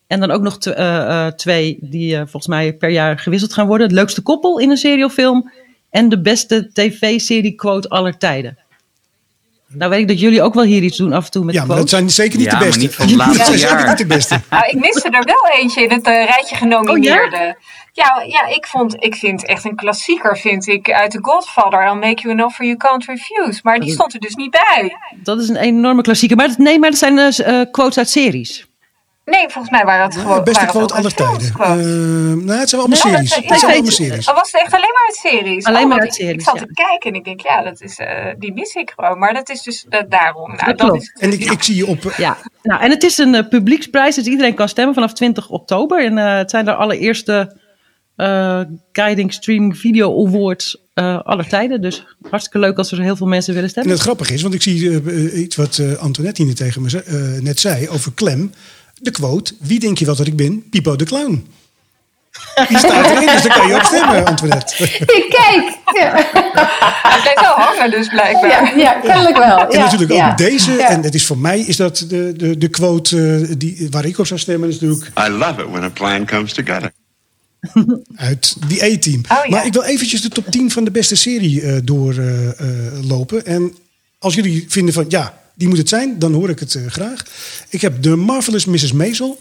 En 0.08 0.20
dan 0.20 0.32
ook 0.32 0.42
nog 0.42 0.58
eh, 0.58 1.26
eh, 1.26 1.34
twee 1.34 1.78
die 1.82 2.14
eh, 2.14 2.20
volgens 2.22 2.48
mij 2.48 2.74
per 2.74 2.90
jaar 2.90 3.20
gewisseld 3.20 3.54
gaan 3.54 3.68
worden. 3.68 3.88
Het 3.88 3.96
leukste 3.96 4.22
koppel 4.22 4.60
in 4.60 4.70
een 4.70 4.78
serie 4.78 5.06
of 5.06 5.14
film. 5.14 5.52
En 5.90 6.10
de 6.10 6.22
beste 6.22 6.70
tv-serie 6.74 7.56
quote 7.56 7.90
aller 7.90 8.18
tijden. 8.18 8.58
Nou 9.68 9.90
weet 9.90 10.00
ik 10.00 10.08
dat 10.08 10.20
jullie 10.20 10.42
ook 10.42 10.54
wel 10.54 10.64
hier 10.64 10.82
iets 10.84 10.98
doen 10.98 11.14
af 11.14 11.26
en 11.26 11.32
toe 11.32 11.46
met 11.46 11.56
Ja, 11.56 11.66
maar 11.66 11.78
dat 11.78 11.90
zijn 11.90 12.10
zeker 12.10 12.38
niet 12.38 12.46
Ja, 12.46 12.52
de 12.52 12.58
maar 12.58 12.66
beste. 12.66 12.82
niet 12.82 12.96
van 12.96 13.08
het 13.08 13.16
laatste 13.16 13.38
Dat 13.38 13.46
zijn 13.48 13.60
zeker 13.60 13.78
jaar. 13.78 13.88
niet 13.88 13.98
de 13.98 14.06
beste. 14.06 14.40
Nou, 14.50 14.66
ik 14.68 14.80
miste 14.80 15.10
er 15.10 15.24
wel 15.24 15.60
eentje 15.62 15.84
in 15.84 15.92
het 15.92 16.06
eh, 16.08 16.26
rijtje 16.26 16.56
genomineerde. 16.56 17.38
ja? 17.38 17.56
Ja, 17.96 18.46
ik, 18.48 18.66
vond, 18.68 18.96
ik 19.04 19.16
vind 19.16 19.46
echt 19.46 19.66
een 19.66 19.76
klassieker, 19.76 20.38
vind 20.38 20.68
ik, 20.68 20.92
uit 20.92 21.12
The 21.12 21.20
Godfather. 21.22 21.86
I'll 21.86 21.94
make 21.96 22.22
you 22.22 22.34
an 22.40 22.46
offer 22.46 22.66
you 22.66 22.78
can't 22.78 23.06
refuse. 23.06 23.60
Maar 23.64 23.80
die 23.80 23.92
stond 23.92 24.14
er 24.14 24.20
dus 24.20 24.36
niet 24.36 24.52
bij. 24.52 24.98
Dat 25.24 25.40
is 25.40 25.50
een 25.50 25.56
enorme 25.56 26.02
klassieker. 26.02 26.38
Maar 26.38 26.48
dat, 26.48 26.58
nee, 26.58 26.80
maar 26.80 26.90
dat 26.90 27.00
zijn 27.00 27.18
eh, 27.20 27.60
eh, 27.62 27.68
quotes 27.72 27.98
uit 27.98 28.10
series. 28.10 28.68
Nee, 29.26 29.50
volgens 29.50 29.70
mij 29.70 29.84
waren 29.86 30.04
het 30.06 30.16
gewoon... 30.18 30.38
De 30.38 30.44
beste 30.44 30.66
quote 30.66 30.94
aller 30.94 31.14
tijden. 31.14 31.48
Eh, 31.48 31.54
quotes. 31.54 31.86
nou, 32.46 32.60
het 32.60 32.70
zijn 32.70 32.82
allemaal 32.82 32.88
Nee, 33.04 33.14
series. 33.14 33.36
Het 33.36 33.60
zijn 33.60 33.60
ja, 33.60 33.66
allemaal 33.68 33.84
het- 33.84 33.94
series. 33.94 34.26
Was 34.26 34.52
het 34.52 34.62
echt 34.62 34.74
alleen 34.74 34.90
maar 34.94 35.04
uit 35.08 35.16
series? 35.16 35.66
Alleen 35.66 35.84
Oh, 35.84 35.90
maar 35.90 36.00
uit 36.00 36.08
ik- 36.08 36.14
series, 36.14 36.34
Ik 36.34 36.42
zat 36.42 36.60
ja. 36.60 36.66
te 36.66 36.74
kijken 36.74 37.10
en 37.12 37.16
ik 37.18 37.24
denk, 37.24 37.42
ja, 37.42 37.62
dat 37.62 37.82
is, 37.82 37.98
eh, 37.98 38.26
die 38.38 38.54
mis 38.54 38.74
ik 38.74 38.92
gewoon. 38.96 39.20
Maar 39.20 39.34
dat 39.34 39.50
is 39.50 39.62
dus 39.62 39.86
daarom. 40.10 40.52
Nou, 40.56 40.66
Dat 40.66 40.76
klopt. 40.76 41.02
is 41.02 41.10
het- 41.14 41.22
En 41.22 41.32
ik, 41.34 41.52
ik 41.52 41.64
zie 41.64 41.76
je 41.76 41.88
op. 41.88 42.14
Ja, 42.18 42.38
nou, 42.62 42.82
en 42.82 42.90
het 42.90 43.04
is 43.04 43.18
een 43.18 43.48
publieksprijs, 43.48 44.16
dus 44.16 44.26
iedereen 44.26 44.54
kan 44.56 44.70
stemmen 44.70 44.94
vanaf 44.94 45.14
20 45.14 45.50
oktober. 45.50 46.06
En 46.06 46.18
eh, 46.18 46.36
het 46.38 46.50
zijn 46.50 46.66
de 46.66 46.76
allereerste 46.76 47.62
eh, 48.16 48.60
Guiding 48.92 49.34
Streaming 49.34 49.78
Video 49.78 50.28
Awards 50.28 50.78
eh 50.94 51.20
aller 51.24 51.48
tijden. 51.48 51.82
Dus 51.82 52.06
hartstikke 52.30 52.60
leuk 52.60 52.78
als 52.78 52.92
er 52.92 53.02
heel 53.02 53.16
veel 53.16 53.28
mensen 53.28 53.50
willen 53.54 53.64
En 53.68 53.72
stemmen. 53.74 53.94
het 53.94 54.02
grappige 54.02 54.34
is, 54.34 54.42
want 54.42 54.54
ik 54.54 54.62
zie 54.62 55.02
eh, 55.02 55.40
iets 55.42 55.56
wat 55.56 55.78
eh 55.78 55.94
Antoinette 55.96 56.44
hier 56.44 56.56
tegen 56.56 56.82
me 56.82 56.90
ze- 56.90 57.04
eh, 57.04 57.42
net 57.42 57.60
zei 57.60 57.90
over 57.90 58.14
Clem. 58.14 58.52
De 59.02 59.12
quote: 59.12 59.54
Wie 59.60 59.80
denk 59.80 59.98
je 59.98 60.06
wat 60.06 60.18
dat 60.18 60.28
ik 60.28 60.36
ben? 60.36 60.70
Pipo 60.70 60.96
de 60.96 61.06
Clown. 61.06 61.48
Die 62.68 62.78
staat 62.78 63.10
erin, 63.10 63.26
dus 63.28 63.42
daar 63.42 63.58
kan 63.58 63.68
je 63.68 63.76
op 63.76 63.82
stemmen, 63.84 64.26
Antoinette. 64.26 64.84
Ik 65.20 65.26
kijk! 65.30 65.78
Ja, 66.00 66.16
Het 66.16 67.22
blijft 67.22 67.40
wel 67.42 67.54
hangen 67.56 67.92
dus 67.92 68.08
blijkbaar. 68.08 68.50
ja, 68.50 68.72
ja 68.76 68.94
kennelijk 69.00 69.38
wel. 69.38 69.58
En 69.60 69.78
ja, 69.78 69.84
natuurlijk 69.84 70.12
ook 70.12 70.18
ja. 70.18 70.36
deze, 70.36 70.72
Ja. 70.72 70.90
en 70.90 71.02
het 71.04 71.14
is 71.16 71.26
voor 71.26 71.38
mij 71.38 71.60
is 71.60 71.76
dat 71.78 72.06
de, 72.10 72.34
de, 72.38 72.58
de 72.58 72.68
quote 72.68 73.48
die, 73.58 73.88
waar 73.90 74.06
ik 74.06 74.18
op 74.20 74.28
zou 74.28 74.40
stemmen, 74.40 74.70
is 74.70 74.80
natuurlijk 74.80 75.12
I 75.28 75.30
love 75.30 75.62
it 75.62 75.70
when 75.70 75.84
a 75.84 75.90
plan 75.90 76.26
comes 76.26 76.54
together. 76.54 76.92
Uit 78.16 78.56
die 78.68 78.84
A-team. 78.84 79.22
Oh, 79.24 79.30
ja. 79.44 79.50
Maar 79.50 79.66
ik 79.66 79.74
wil 79.74 79.84
eventjes 79.84 80.22
de 80.22 80.30
top 80.30 80.46
10 80.52 80.72
van 80.72 80.84
de 80.84 80.92
beste 80.92 81.16
serie 81.16 81.62
eh, 81.62 81.78
doorlopen. 81.84 83.46
en 83.46 83.76
als 84.20 84.34
jullie 84.36 84.66
vinden 84.68 84.94
van 84.94 85.06
ja, 85.08 85.42
die 85.56 85.68
moet 85.68 85.78
het 85.78 85.90
zijn, 85.90 86.20
dan 86.20 86.34
hoor 86.34 86.50
ik 86.50 86.60
het 86.60 86.76
eh, 86.76 86.86
graag. 86.88 87.24
Ik 87.70 87.82
heb 87.82 88.02
The 88.02 88.16
Marvelous 88.16 88.66
Mrs. 88.66 88.92
Maisel, 88.92 89.40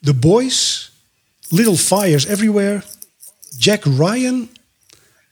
The 0.00 0.14
Boys, 0.14 0.90
Little 1.48 1.76
Fires 1.76 2.26
Everywhere, 2.26 2.82
Jack 3.58 3.84
Ryan, 3.84 4.48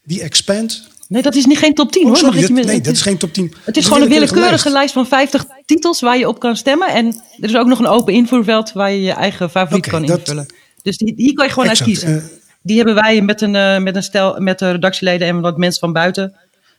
The 0.07 0.23
Expand. 0.23 0.89
Nee, 1.09 1.23
dat 1.23 1.35
is 1.35 1.45
niet 1.47 1.59
geen 1.59 1.75
top 1.75 1.93
10 1.93 2.03
Oh, 2.03 2.09
hoor. 2.09 2.17
sorry, 2.17 2.41
je 2.41 2.47
dat, 2.55 2.65
nee, 2.67 2.81
dat 2.81 2.95
is 2.95 3.03
geen 3.03 3.17
top 3.19 3.33
10. 3.33 3.55
Het 3.65 3.77
is 3.77 3.87
gewoon 3.87 4.03
een 4.03 4.09
willekeurige 4.09 4.71
lijst 4.71 4.93
van 4.93 5.07
50 5.07 5.47
titels 5.67 6.01
waar 6.01 6.19
je 6.19 6.29
op 6.29 6.39
kan 6.41 6.57
stemmen. 6.57 6.89
En 6.89 7.07
er 7.41 7.49
is 7.49 7.57
ook 7.57 7.67
nog 7.67 7.79
een 7.79 7.87
open 7.87 8.15
invoerveld 8.15 8.73
waar 8.73 8.93
je 8.93 9.01
je 9.01 9.13
eigen 9.13 9.51
favoriet 9.51 9.87
kan 9.87 10.07
dat- 10.07 10.19
invullen. 10.19 10.47
Dus 10.83 10.97
die, 10.97 11.13
hier 11.17 11.33
kan 11.35 11.45
je 11.47 11.53
gewoon 11.53 11.69
Exact, 11.69 11.89
uit 11.91 11.99
kiezen. 11.99 12.19
eh, 12.19 12.25
die 12.63 12.77
hebben 12.77 12.95
wij 12.95 13.21
met 13.23 13.41
een, 13.41 13.55
eh, 13.55 13.79
met 13.79 13.97
een 13.97 14.03
stel, 14.03 14.41
met 14.41 14.59
de 14.59 14.71
redactieleden 14.71 15.29
en 15.29 15.41
wat 15.41 15.57
mensen 15.57 15.81
van 15.81 15.93
buiten. 15.93 16.35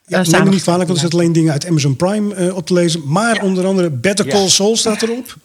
Ja, 0.05 0.19
eh, 0.19 0.25
neem 0.25 0.43
me 0.43 0.49
niet 0.49 0.61
kwalijk, 0.61 0.87
want 0.87 0.97
er 0.97 1.03
zitten 1.03 1.19
alleen 1.19 1.33
dingen 1.33 1.51
uit 1.51 1.67
Amazon 1.67 1.95
Prime 1.95 2.35
eh, 2.35 2.55
op 2.55 2.65
te 2.65 2.73
lezen. 2.73 3.01
Maar 3.05 3.41
onder 3.41 3.65
andere 3.65 3.89
Better 3.89 4.25
Call 4.27 4.47
Saul 4.49 4.75
staat 4.75 5.01
erop. 5.01 5.35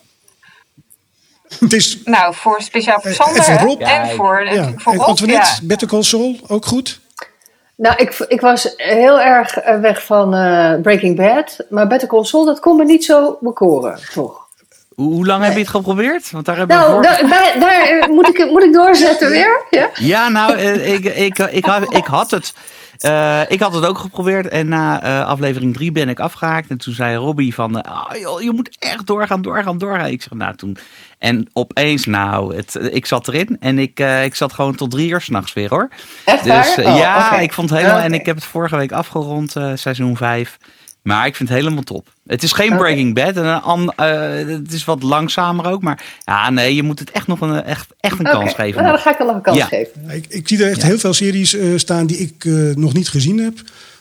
Het 1.58 1.72
is 1.72 1.98
Nou, 2.04 2.34
voor 2.34 2.60
speciaal 2.62 3.00
voor 3.00 3.12
Sander 3.12 3.36
en 3.48 3.58
voor? 3.58 3.68
Rob? 3.68 3.80
en 3.80 4.08
voor, 4.10 4.44
ja, 4.52 4.72
voor 4.76 4.92
en 4.92 4.98
Rob. 4.98 5.08
Antoinette, 5.08 5.48
Ja. 5.48 5.58
Better 5.62 5.88
Call 5.88 6.02
Saul, 6.02 6.36
ook 6.46 6.66
goed. 6.66 7.00
Nou, 7.76 7.96
ik, 7.96 8.24
ik 8.28 8.40
was 8.40 8.72
heel 8.76 9.20
erg 9.20 9.54
weg 9.80 10.04
van 10.04 10.34
eh, 10.34 10.80
Breaking 10.80 11.16
Bad. 11.16 11.56
Maar 11.70 11.86
Better 11.86 12.08
Call 12.08 12.24
Saul, 12.24 12.44
dat 12.44 12.60
kon 12.60 12.76
me 12.76 12.84
niet 12.84 13.04
zo 13.04 13.38
bekoren, 13.40 13.98
toch? 14.14 14.45
Hoe, 14.96 15.26
lang 15.26 15.44
heb 15.44 15.52
je 15.52 15.58
het 15.58 15.68
geprobeerd? 15.68 16.30
Want 16.30 16.44
daar 16.44 16.56
hebben 16.56 16.76
Nou, 16.76 17.02
daar, 17.02 17.20
daar, 17.28 17.54
daar, 17.60 17.82
eh, 17.82 18.08
moet, 18.08 18.28
ik, 18.28 18.50
moet 18.50 18.62
ik 18.62 18.72
doorzetten 18.72 19.30
weer? 19.30 19.64
Ja? 19.70 19.90
Ja, 19.94 20.28
nou, 20.28 20.52
eh, 20.56 20.92
ik, 20.92 21.04
ik, 21.04 21.38
ik, 21.38 21.64
had, 21.64 21.94
ik 21.94 22.04
had 22.04 22.30
het. 22.30 22.54
eh, 22.98 23.40
ik 23.48 23.60
had 23.60 23.74
het 23.74 23.86
ook 23.86 23.98
geprobeerd 23.98 24.48
en 24.48 24.68
na 24.68 25.22
aflevering 25.24 25.74
3 25.74 25.92
ben 25.92 26.08
ik 26.08 26.20
afgehaakt. 26.20 26.68
En 26.70 26.78
toen 26.78 26.94
zei 26.94 27.16
Robbie 27.16 27.54
van, 27.54 27.84
joh, 28.20 28.40
je 28.42 28.52
moet 28.52 28.76
echt 28.78 29.06
doorgaan, 29.06 29.42
doorgaan, 29.42 29.78
doorgaan. 29.78 30.06
Ik 30.06 30.22
zeg, 30.22 30.32
nou 30.32 30.56
toen. 30.56 30.76
En 31.18 31.48
opeens, 31.52 32.04
nou, 32.06 32.56
het, 32.56 32.78
ik 32.92 33.06
zat 33.06 33.28
erin 33.28 33.56
en 33.60 33.78
ik, 33.78 34.00
ik 34.24 34.34
zat 34.34 34.52
gewoon 34.52 34.74
tot 34.74 34.90
drie 34.90 35.10
uur 35.10 35.20
s'nachts 35.20 35.52
weer 35.52 35.68
hoor. 35.68 35.88
Echt 36.24 36.44
Dus 36.44 36.52
waar? 36.74 36.84
eh, 36.84 36.92
Oh, 36.92 36.98
ja, 36.98 37.38
ik 37.38 37.52
vond 37.52 37.70
het 37.70 37.78
helemaal. 37.78 38.00
En 38.00 38.14
ik 38.14 38.26
heb 38.26 38.34
het 38.36 38.44
vorige 38.44 38.76
week 38.76 38.92
afgerond, 38.92 39.54
seizoen 39.74 40.16
5. 40.16 40.56
Maar 41.06 41.26
ik 41.26 41.36
vind 41.36 41.48
het 41.48 41.58
helemaal 41.58 41.82
top. 41.82 42.08
Het 42.26 42.42
is 42.42 42.52
geen. 42.52 42.76
Breaking 42.76 43.14
Bad. 43.14 43.36
En 43.36 43.92
eh, 43.96 44.54
het 44.56 44.72
is 44.72 44.84
wat 44.84 45.02
langzamer 45.02 45.66
ook. 45.66 45.82
Maar 45.82 46.04
ja, 46.24 46.50
nee, 46.50 46.74
je 46.74 46.82
moet 46.82 46.98
het 46.98 47.10
echt 47.10 47.26
nog 47.26 47.40
een, 47.40 47.62
echt, 47.62 47.88
echt 48.00 48.18
een 48.18 48.24
kans 48.24 48.54
geven. 48.54 48.82
Nou, 48.82 48.94
dan 48.94 49.02
ga 49.02 49.10
ik 49.12 49.18
nog 49.18 49.34
een 49.34 49.42
kans 49.42 49.56
Ja. 49.58 49.66
geven. 49.66 50.10
Ik, 50.10 50.26
ik 50.28 50.48
zie 50.48 50.62
er 50.64 50.70
echt 50.70 50.82
heel 50.82 50.98
veel 50.98 51.12
series 51.14 51.54
eh, 51.54 51.68
staan 51.76 52.06
die 52.06 52.16
ik 52.18 52.44
eh, 52.44 52.52
nog 52.74 52.92
niet 52.92 53.08
gezien 53.08 53.38
heb. 53.38 53.58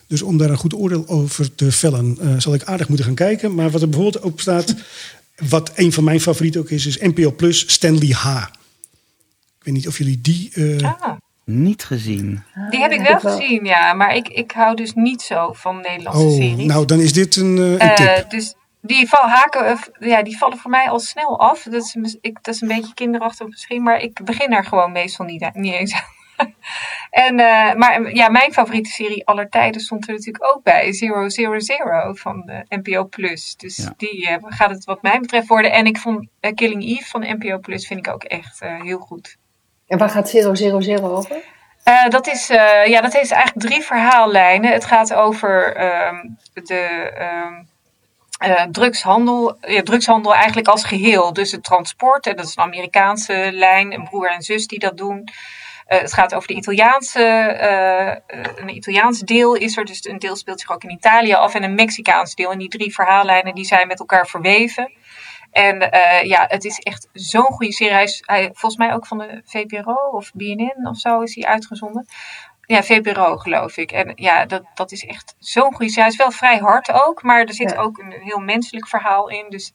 Dus 0.07 0.21
om 0.21 0.37
daar 0.37 0.49
een 0.49 0.57
goed 0.57 0.73
oordeel 0.73 1.07
over 1.07 1.55
te 1.55 1.71
vellen, 1.71 2.17
eh, 2.21 2.27
zal 2.37 2.53
ik 2.53 2.63
aardig 2.63 2.87
moeten 2.87 3.05
gaan 3.05 3.15
kijken. 3.15 3.55
Maar 3.55 3.69
wat 3.69 3.81
er 3.81 3.89
bijvoorbeeld 3.89 4.23
ook 4.23 4.39
staat, 4.39 4.75
wat 5.49 5.71
een 5.75 5.91
van 5.93 6.03
mijn 6.03 6.21
favorieten 6.21 6.61
ook 6.61 6.69
is, 6.69 6.85
is 6.85 6.97
NPO 6.99 7.31
Plus 7.31 7.63
Stanley 7.67 8.09
H. 8.11 8.37
Ik 9.59 9.63
weet 9.63 9.73
niet 9.73 9.87
of 9.87 9.97
jullie 9.97 10.21
die. 10.21 10.49
eh, 10.53 10.83
Ah, 11.01 11.11
Niet 11.45 11.83
gezien. 11.83 12.43
die 12.69 12.79
heb 12.79 12.91
ik 12.91 13.01
wel 13.07 13.19
gezien, 13.19 13.65
ja. 13.65 13.93
Maar 13.93 14.15
ik, 14.15 14.27
ik 14.27 14.51
hou 14.51 14.75
dus 14.75 14.93
niet 14.93 15.21
zo 15.21 15.53
van 15.53 15.81
Nederlandse 15.81 16.25
oh, 16.25 16.31
series. 16.31 16.65
nou 16.67 16.85
dan 16.85 16.99
is 16.99 17.13
dit 17.13 17.35
een, 17.35 17.57
eh, 17.57 17.71
een 17.71 17.79
Eh, 17.79 17.93
tip. 18.15 18.29
dus 18.29 18.55
die, 18.81 19.07
val, 19.09 19.29
haken, 19.29 19.65
eh, 19.65 19.77
ja, 19.99 20.23
die 20.23 20.37
vallen 20.37 20.57
voor 20.57 20.71
mij 20.71 20.89
al 20.89 20.99
snel 20.99 21.39
af. 21.39 21.63
Dat 21.63 21.73
is, 21.73 22.17
ik, 22.21 22.37
dat 22.41 22.53
is 22.55 22.61
een 22.61 22.67
beetje 22.67 22.93
kinderachtig 22.93 23.47
misschien, 23.47 23.83
maar 23.83 23.99
ik 23.99 24.23
begin 24.23 24.49
daar 24.49 24.65
gewoon 24.65 24.91
meestal 24.91 25.25
niet, 25.25 25.49
niet 25.53 25.73
eens 25.73 25.93
aan. 25.93 26.13
en, 27.25 27.39
eh, 27.39 27.73
maar 27.75 28.13
ja, 28.15 28.29
mijn 28.29 28.53
favoriete 28.53 28.89
serie 28.89 29.25
aller 29.27 29.49
tijden 29.49 29.81
stond 29.81 30.07
er 30.07 30.13
natuurlijk 30.13 30.55
ook 30.55 30.63
bij. 30.63 30.93
Zero 30.93 31.29
Zero 31.29 31.59
Zero 31.59 32.13
van 32.13 32.41
de 32.45 32.65
NPO 32.77 33.05
Plus. 33.07 33.55
Dus 33.55 33.75
Ja. 33.77 33.93
die 33.97 34.37
gaat 34.41 34.69
het 34.69 34.85
wat 34.85 35.01
mij 35.01 35.19
betreft 35.19 35.47
worden. 35.47 35.71
En 35.71 35.85
ik 35.85 35.97
vond 35.97 36.27
Killing 36.53 36.83
Eve 36.83 37.05
van 37.05 37.21
NPO 37.21 37.59
Plus 37.59 37.87
vind 37.87 38.07
ik 38.07 38.13
ook 38.13 38.23
echt 38.23 38.59
heel 38.59 38.99
goed. 38.99 39.37
En 39.87 39.97
waar 39.97 40.09
gaat 40.09 40.33
000 40.33 41.17
over? 41.17 41.43
Eh, 41.85 42.07
dat, 42.09 42.27
is, 42.27 42.49
eh, 42.49 42.85
ja, 42.85 43.01
dat 43.01 43.13
heeft 43.13 43.31
eigenlijk 43.31 43.67
drie 43.67 43.81
verhaallijnen. 43.81 44.71
Het 44.71 44.85
gaat 44.85 45.13
over 45.13 45.75
ehm, 45.75 46.15
de 46.53 47.11
ehm, 47.17 47.53
eh, 48.37 48.63
drugshandel, 48.71 49.57
drugshandel 49.83 50.35
eigenlijk 50.35 50.67
als 50.67 50.83
geheel. 50.83 51.33
Dus 51.33 51.51
het 51.51 51.63
transport, 51.63 52.27
en 52.27 52.35
dat 52.35 52.45
is 52.45 52.55
een 52.55 52.63
Amerikaanse 52.63 53.49
lijn, 53.53 53.93
een 53.93 54.03
broer 54.03 54.29
en 54.29 54.41
zus 54.41 54.67
die 54.67 54.79
dat 54.79 54.97
doen. 54.97 55.29
Het 55.85 56.13
gaat 56.13 56.33
over 56.33 56.47
de 56.47 56.53
Italiaanse, 56.53 57.21
een 58.55 58.75
Italiaans 58.75 59.19
deel 59.19 59.55
is 59.55 59.77
er, 59.77 59.85
dus 59.85 60.05
een 60.05 60.19
deel 60.19 60.35
speelt 60.35 60.59
zich 60.59 60.71
ook 60.71 60.83
in 60.83 60.91
Italië 60.91 61.33
af 61.33 61.55
en 61.55 61.63
een 61.63 61.75
Mexicaans 61.75 62.35
deel. 62.35 62.51
En 62.51 62.57
die 62.57 62.69
drie 62.69 62.93
verhaallijnen 62.93 63.55
die 63.55 63.65
zijn 63.65 63.87
met 63.87 63.99
elkaar 63.99 64.27
verweven. 64.27 64.91
En 65.55 65.91
eh, 65.91 66.23
ja, 66.23 66.45
het 66.47 66.65
is 66.65 66.79
echt 66.79 67.07
zo'n 67.13 67.51
goede 67.51 67.71
serie. 67.73 67.93
Hij 67.93 68.03
is 68.03 68.23
hij, 68.25 68.43
volgens 68.53 68.77
mij 68.77 68.93
ook 68.93 69.05
van 69.07 69.17
de 69.17 69.41
VPRO 69.45 69.95
of 70.11 70.31
BNN 70.33 70.87
of 70.87 70.97
zo 70.97 71.21
is 71.21 71.35
hij 71.35 71.45
uitgezonden. 71.45 72.05
Ja, 72.61 72.83
VPRO 72.83 73.37
geloof 73.37 73.77
ik. 73.77 73.91
En 73.91 74.11
ja, 74.15 74.45
dat, 74.45 74.63
dat 74.73 74.91
is 74.91 75.03
echt 75.05 75.35
zo'n 75.39 75.73
goede 75.73 75.87
serie. 75.91 76.01
Hij 76.03 76.11
is 76.11 76.15
wel 76.17 76.31
vrij 76.31 76.57
hard 76.57 76.91
ook, 76.91 77.23
maar 77.23 77.39
er 77.43 77.53
zit 77.53 77.71
Ja. 77.71 77.77
ook 77.77 77.97
een 77.97 78.11
heel 78.11 78.37
menselijk 78.39 78.87
verhaal 78.87 79.29
in. 79.29 79.45
Dus 79.49 79.73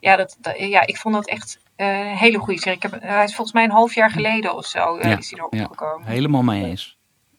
ja, 0.00 0.16
dat, 0.16 0.36
dat- 0.40 0.58
ja 0.58 0.86
ik 0.86 0.96
vond 0.96 1.14
dat 1.14 1.28
echt 1.28 1.58
eh, 1.76 1.98
een 1.98 2.16
hele 2.16 2.38
goede 2.38 2.60
serie. 2.60 2.76
Ik 2.76 2.82
heb, 2.82 2.96
hij 3.02 3.24
is 3.24 3.34
volgens 3.34 3.52
mij 3.56 3.64
een 3.64 3.70
half 3.70 3.94
jaar 3.94 4.10
geleden 4.10 4.54
of 4.56 4.66
zo 4.66 4.96
eh, 4.96 5.10
Ja, 5.10 5.18
is 5.18 5.30
hij 5.30 5.38
erop 5.38 5.54
ja. 5.54 5.64
gekomen. 5.64 6.06
Helemaal 6.06 6.42
mee 6.42 6.64
eens. 6.64 6.98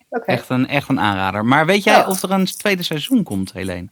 Oké. 0.09 0.31
Echt, 0.31 0.49
een, 0.49 0.67
echt 0.67 0.89
een 0.89 0.99
aanrader. 0.99 1.45
Maar 1.45 1.65
weet 1.65 1.83
jij 1.83 1.93
Ja. 1.97 2.07
of 2.07 2.21
er 2.21 2.31
een 2.31 2.45
tweede 2.45 2.83
seizoen 2.83 3.23
komt, 3.23 3.53
Helene? 3.53 3.87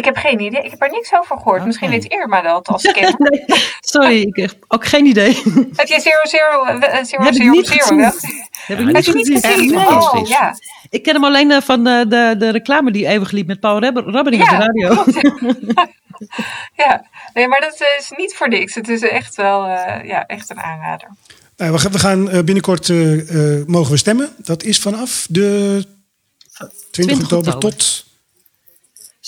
Ik 0.00 0.06
heb 0.06 0.16
geen 0.16 0.40
idee. 0.40 0.62
Ik 0.62 0.70
heb 0.70 0.82
er 0.82 0.90
niks 0.90 1.12
over 1.14 1.36
gehoord. 1.36 1.56
Oké. 1.56 1.66
Misschien 1.66 1.90
weet 1.90 2.04
Irma 2.04 2.40
dat 2.42 2.68
als. 2.68 2.82
Nee, 3.18 3.44
sorry, 3.80 4.20
ik 4.20 4.36
heb 4.36 4.54
ook 4.68 4.86
geen 4.86 5.06
idee. 5.06 5.34
heb 5.76 5.86
je 5.86 6.00
Zero 6.00 6.20
Zero, 6.22 6.64
eh, 6.64 7.04
zero, 7.04 7.22
Heb 7.22 7.32
ik 7.34 7.40
zero, 7.42 7.50
niet 7.50 7.66
zero 7.66 7.80
gezien. 7.84 8.00
Heb 8.00 8.14
Ja, 8.66 8.76
ik 8.78 8.84
niet 8.86 8.96
Heb 8.96 9.04
je 9.04 9.12
niet 9.12 9.26
gezien. 9.26 9.40
gezien? 9.52 9.74
echt 9.78 9.88
Nee. 9.88 9.96
Oh, 10.22 10.28
ja. 10.28 10.54
Ik 10.90 11.02
ken 11.02 11.14
hem 11.14 11.24
alleen 11.24 11.50
eh, 11.50 11.60
van 11.60 11.84
de, 11.84 12.04
de, 12.08 12.34
de 12.38 12.50
reclame 12.50 12.90
die 12.92 13.06
eeuwig 13.06 13.30
liep 13.30 13.46
met 13.46 13.60
Paul 13.60 13.80
Rabber- 13.80 14.04
Rabbering 14.04 14.42
op 14.42 14.48
Ja, 14.48 14.58
de 14.58 14.64
radio. 14.64 15.04
Ja, 16.76 17.04
nee, 17.34 17.48
maar 17.48 17.60
dat 17.60 17.80
is 17.98 18.12
niet 18.16 18.34
voor 18.34 18.48
niks. 18.48 18.74
Het 18.74 18.88
is 18.88 19.02
echt 19.02 19.34
wel 19.36 19.66
eh, 19.66 20.08
ja, 20.08 20.26
echt 20.26 20.50
een 20.50 20.60
aanrader. 20.60 21.08
Nou, 21.56 21.72
we 21.72 21.78
gaan, 21.78 21.92
we 21.92 21.98
gaan 21.98 22.30
eh, 22.30 22.42
binnenkort 22.42 22.88
eh, 22.88 23.58
eh, 23.60 23.66
mogen 23.66 23.90
we 23.92 23.96
stemmen. 23.96 24.28
Dat 24.36 24.62
is 24.62 24.78
vanaf 24.78 25.26
de 25.30 25.84
20, 26.52 26.78
20 26.90 27.22
oktober, 27.22 27.54
oktober. 27.54 27.76
tot. 27.76 28.04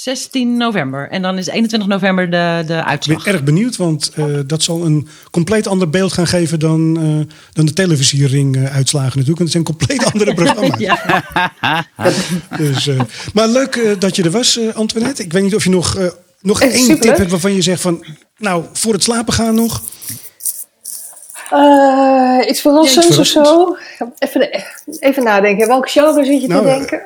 16 0.03 0.57
november. 0.57 1.09
En 1.11 1.23
dan 1.23 1.39
is 1.39 1.47
21 1.47 1.89
november 1.89 2.31
de, 2.31 2.63
de 2.67 2.75
Ik 2.75 2.83
uitslag. 2.85 3.25
ben 3.25 3.33
erg 3.33 3.43
benieuwd, 3.45 3.77
want 3.77 4.11
eh, 4.15 4.25
dat 4.47 4.63
zal 4.63 4.85
een 4.85 5.09
compleet 5.31 5.67
ander 5.67 5.91
beeld 5.91 6.13
gaan 6.13 6.27
geven 6.27 6.59
dan, 6.59 6.97
eh, 6.97 7.35
dan 7.53 7.67
de 7.67 7.73
televisiering 7.73 8.57
eh, 8.57 8.75
uitslagen 8.75 9.19
natuurlijk. 9.19 9.39
Want 9.39 9.39
het 9.39 9.51
zijn 9.51 9.65
compleet 9.65 10.05
andere 10.13 10.35
programma's. 10.45 10.79
Ja. 10.79 11.25
Dus, 12.57 12.87
eh, 12.87 13.01
maar 13.35 13.49
leuk 13.49 13.97
dat 13.99 14.17
je 14.17 14.23
er 14.23 14.31
was, 14.31 14.59
eh, 14.59 14.75
Antoinette. 14.75 15.23
Ik 15.23 15.33
weet 15.33 15.43
niet 15.43 15.55
of 15.55 15.65
je 15.65 15.71
nog, 15.71 15.97
eh, 15.97 16.07
nog 16.41 16.61
één 16.61 17.01
tip 17.01 17.17
hebt 17.17 17.31
waarvan 17.31 17.53
je 17.55 17.63
zegt 17.63 17.81
van... 17.81 18.05
Nou, 18.39 18.65
voor 18.73 18.93
het 18.93 19.03
slapen 19.03 19.33
gaan 19.33 19.55
nog. 19.55 19.83
Eh, 21.51 22.39
iets 22.49 22.61
verrassends 22.61 23.19
of 23.19 23.27
zo? 23.27 23.77
Even, 24.19 24.65
even 25.01 25.25
nadenken. 25.25 25.67
Welk 25.69 25.91
genre 25.91 26.25
zit 26.25 26.43
je 26.43 26.49
Nou, 26.49 26.63
te 26.63 26.69
eh, 26.71 26.77
denken? 26.77 27.03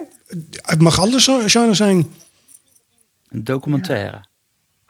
Het 0.62 0.80
mag 0.80 1.01
alles 1.01 1.28
genre 1.47 1.74
zijn. 1.74 2.07
Een 3.37 3.45
documentaire. 3.45 4.24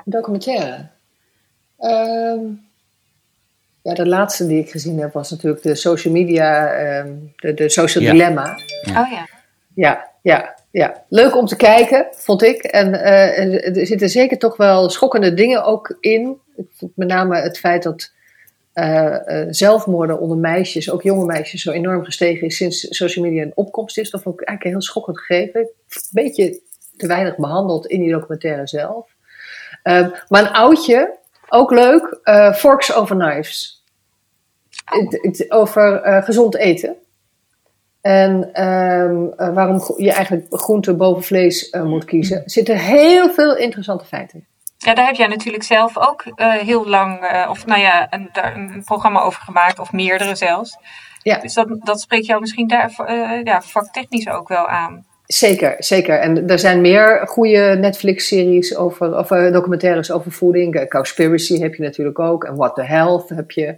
Documentaire. 0.05 0.89
Ehm, 1.79 2.41
ja, 3.83 3.95
de 3.95 4.07
laatste 4.07 4.47
die 4.47 4.59
ik 4.59 4.71
gezien 4.71 4.99
heb 4.99 5.13
was 5.13 5.31
natuurlijk 5.31 5.63
de 5.63 5.75
social 5.75 6.13
media, 6.13 6.73
ehm, 6.73 7.15
de, 7.37 7.55
de 7.55 7.69
social 7.69 8.05
Ja. 8.05 8.11
dilemma. 8.13 8.59
Ja. 8.83 9.03
Oh 9.03 9.11
ja. 9.11 9.29
Ja, 9.75 10.11
ja, 10.23 10.55
ja. 10.71 11.05
Leuk 11.09 11.37
om 11.37 11.47
te 11.47 11.57
kijken, 11.57 12.07
vond 12.13 12.43
ik. 12.43 12.63
En 12.63 12.95
eh, 13.03 13.67
er- 13.77 13.87
zitten 13.87 14.09
zeker 14.09 14.39
toch 14.39 14.57
wel 14.57 14.91
schokkende 14.91 15.35
dingen 15.35 15.65
ook 15.65 15.97
in. 16.01 16.37
Ik 16.57 16.67
vond 16.73 16.97
met 16.97 17.09
name 17.09 17.37
het 17.41 17.59
feit 17.59 17.83
dat 17.83 18.13
eh, 18.73 19.41
eh, 19.41 19.47
zelfmoorden 19.51 20.21
onder 20.21 20.37
meisjes, 20.39 20.91
ook 20.91 21.03
jonge 21.03 21.25
meisjes, 21.25 21.63
zo 21.63 21.71
enorm 21.71 22.05
gestegen 22.05 22.47
is 22.47 22.57
sinds 22.57 22.87
social 22.89 23.25
media 23.25 23.43
een 23.43 23.53
opkomst 23.57 23.99
is. 23.99 24.11
Dat 24.11 24.23
vond 24.23 24.41
ik 24.41 24.47
eigenlijk 24.49 24.65
een 24.77 24.81
heel 24.83 24.91
schokkend 24.91 25.19
gegeven. 25.19 25.61
Een 25.61 25.69
beetje 26.11 26.61
te 26.97 27.07
weinig 27.07 27.37
behandeld 27.37 27.87
in 27.87 28.01
die 28.01 28.13
documentaire 28.13 28.67
zelf. 28.67 29.15
Ehm, 29.83 30.11
maar 30.29 30.43
een 30.43 30.53
oudje, 30.53 31.19
ook 31.49 31.71
leuk, 31.71 32.19
eh, 32.23 32.53
Forks 32.53 32.95
Over 32.95 33.17
Knives. 33.17 33.85
het- 34.85 35.47
over 35.49 36.03
eh, 36.03 36.23
gezond 36.25 36.57
eten. 36.57 36.97
En 38.01 38.53
ehm, 38.53 39.27
eh, 39.37 39.55
waarom 39.55 39.81
je 39.97 40.13
eigenlijk 40.13 40.47
groente 40.51 40.95
boven 40.95 41.23
vlees 41.23 41.71
moet 41.85 42.05
kiezen. 42.05 42.37
Er 42.45 42.51
zitten 42.51 42.77
heel 42.79 43.31
veel 43.31 43.57
interessante 43.57 44.05
feiten 44.05 44.39
in. 44.39 44.47
Ja, 44.79 44.95
daar 44.95 45.07
heb 45.07 45.15
jij 45.15 45.27
natuurlijk 45.27 45.65
zelf 45.65 45.99
ook 45.99 46.25
heel 46.41 46.87
lang, 46.89 47.21
of 47.49 47.67
nou 47.67 47.81
ja, 47.81 48.07
een, 48.13 48.29
een 48.33 48.83
programma 48.85 49.21
over 49.21 49.43
gemaakt, 49.43 49.79
of 49.79 49.93
meerdere 49.93 50.35
zelfs. 50.35 50.77
Ja. 51.23 51.39
Dus 51.39 51.55
dat, 51.55 51.67
dat 51.81 52.01
spreekt 52.01 52.27
jou 52.27 52.41
misschien 52.41 52.67
daar 52.67 52.93
ja, 53.45 53.63
vaktechnisch 53.63 54.29
ook 54.29 54.49
wel 54.49 54.69
aan. 54.69 55.07
Zeker, 55.27 55.75
zeker. 55.79 56.19
En 56.19 56.49
er 56.49 56.59
zijn 56.59 56.81
meer 56.81 57.23
goede 57.27 57.77
Netflix-series 57.81 58.77
over, 58.77 59.19
of 59.19 59.31
eh, 59.31 59.53
documentaires 59.53 60.11
over 60.13 60.33
voeding. 60.33 60.75
Eh, 60.75 60.87
Cowspiracy 60.87 61.59
heb 61.59 61.75
je 61.75 61.83
natuurlijk 61.83 62.19
ook. 62.19 62.45
En 62.45 62.57
What 62.57 62.75
the 62.75 62.83
Health 62.85 63.29
heb 63.29 63.51
je. 63.51 63.75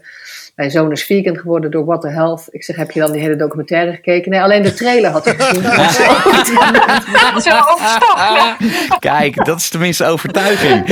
Mijn 0.59 0.70
zoon 0.70 0.92
is 0.92 1.04
vegan 1.04 1.36
geworden 1.36 1.70
door 1.70 1.84
What 1.84 2.00
the 2.00 2.09
Health. 2.09 2.46
Ik 2.50 2.64
zeg, 2.64 2.76
heb 2.76 2.90
je 2.90 3.00
dan 3.00 3.12
die 3.12 3.20
hele 3.20 3.36
documentaire 3.36 3.92
gekeken? 3.92 4.30
Nee, 4.30 4.40
alleen 4.42 4.62
de 4.62 4.74
trailer 4.74 5.11
had 5.11 5.26
ik 5.26 5.42
gezien. 5.42 5.62
Zo 7.42 7.50
overstap. 7.72 8.16
Ja. 8.16 8.56
Kijk, 8.98 9.44
dat 9.44 9.59
is 9.59 9.68
tenminste 9.68 10.04
overtuiging. 10.04 10.86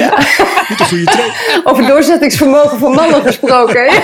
Niet 0.68 0.80
een 0.80 0.86
goede 0.86 1.04
trade. 1.04 1.32
Over 1.64 1.86
doorzettingsvermogen 1.86 2.78
voor 2.78 2.90
mannen 2.90 3.22
gesproken. 3.22 3.84
hè? 3.86 3.98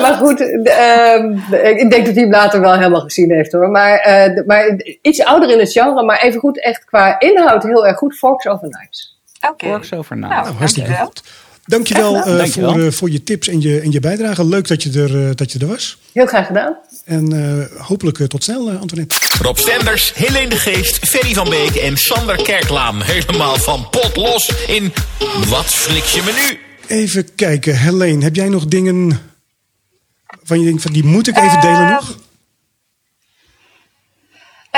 maar 0.00 0.14
goed, 0.14 0.64
ehm, 0.64 1.32
ik 1.76 1.90
denk 1.90 2.04
dat 2.06 2.14
hij 2.14 2.22
hem 2.22 2.30
later 2.30 2.60
wel 2.60 2.74
helemaal 2.74 3.00
gezien 3.00 3.30
heeft 3.32 3.52
hoor. 3.52 3.70
Maar, 3.70 3.98
eh, 3.98 4.44
maar 4.46 4.80
iets 5.02 5.24
ouder 5.24 5.50
in 5.50 5.58
het 5.58 5.72
genre, 5.72 6.02
maar 6.04 6.20
even 6.20 6.40
goed 6.40 6.62
echt 6.62 6.84
qua 6.84 7.18
inhoud 7.20 7.62
heel 7.62 7.86
erg 7.86 7.96
goed. 7.96 8.18
Forks 8.18 8.46
over 8.46 8.68
knives. 8.68 9.18
Oké. 9.50 9.66
Works 9.66 9.92
over. 9.92 10.16
Nou, 10.16 10.32
Nou, 10.32 10.54
hartstikke 10.54 10.92
goed. 10.92 11.22
Dankjewel 11.68 12.16
eh 12.16 12.36
Dankjewel. 12.36 12.72
voor, 12.72 12.82
eh, 12.82 12.92
voor 12.92 13.10
je 13.10 13.22
tips 13.22 13.48
en 13.48 13.60
je, 13.60 13.80
en 13.80 13.90
je 13.90 14.00
bijdrage. 14.00 14.44
Leuk 14.44 14.68
dat 14.68 14.82
je 14.82 14.90
er, 15.00 15.28
eh, 15.28 15.34
dat 15.34 15.52
je 15.52 15.58
er 15.58 15.66
was. 15.66 15.98
Heel 16.12 16.26
graag 16.26 16.46
gedaan. 16.46 16.76
En 17.04 17.32
eh, 17.32 17.80
hopelijk 17.86 18.26
tot 18.26 18.44
snel, 18.44 18.70
Antoinette. 18.70 19.14
Rob 19.42 19.56
Stenders, 19.56 20.12
Helene 20.14 20.48
de 20.48 20.56
Geest, 20.56 21.08
Ferry 21.08 21.34
van 21.34 21.48
Beek 21.48 21.74
en 21.74 21.96
Sander 21.96 22.42
Kerklaam. 22.42 23.00
Helemaal 23.00 23.56
van 23.56 23.88
pot 23.90 24.16
los 24.16 24.52
in 24.66 24.92
Wat 25.48 25.64
flik 25.64 26.04
je 26.04 26.22
me 26.24 26.32
nu? 26.32 26.58
Even 26.96 27.34
kijken, 27.34 27.78
Helene, 27.78 28.22
heb 28.24 28.36
jij 28.36 28.48
nog 28.48 28.66
dingen 28.66 29.20
van 30.42 30.58
je 30.58 30.64
denkt 30.64 30.82
van 30.82 30.92
die 30.92 31.04
moet 31.04 31.28
ik 31.28 31.36
even 31.36 31.60
delen 31.60 31.90
nog? 31.90 32.18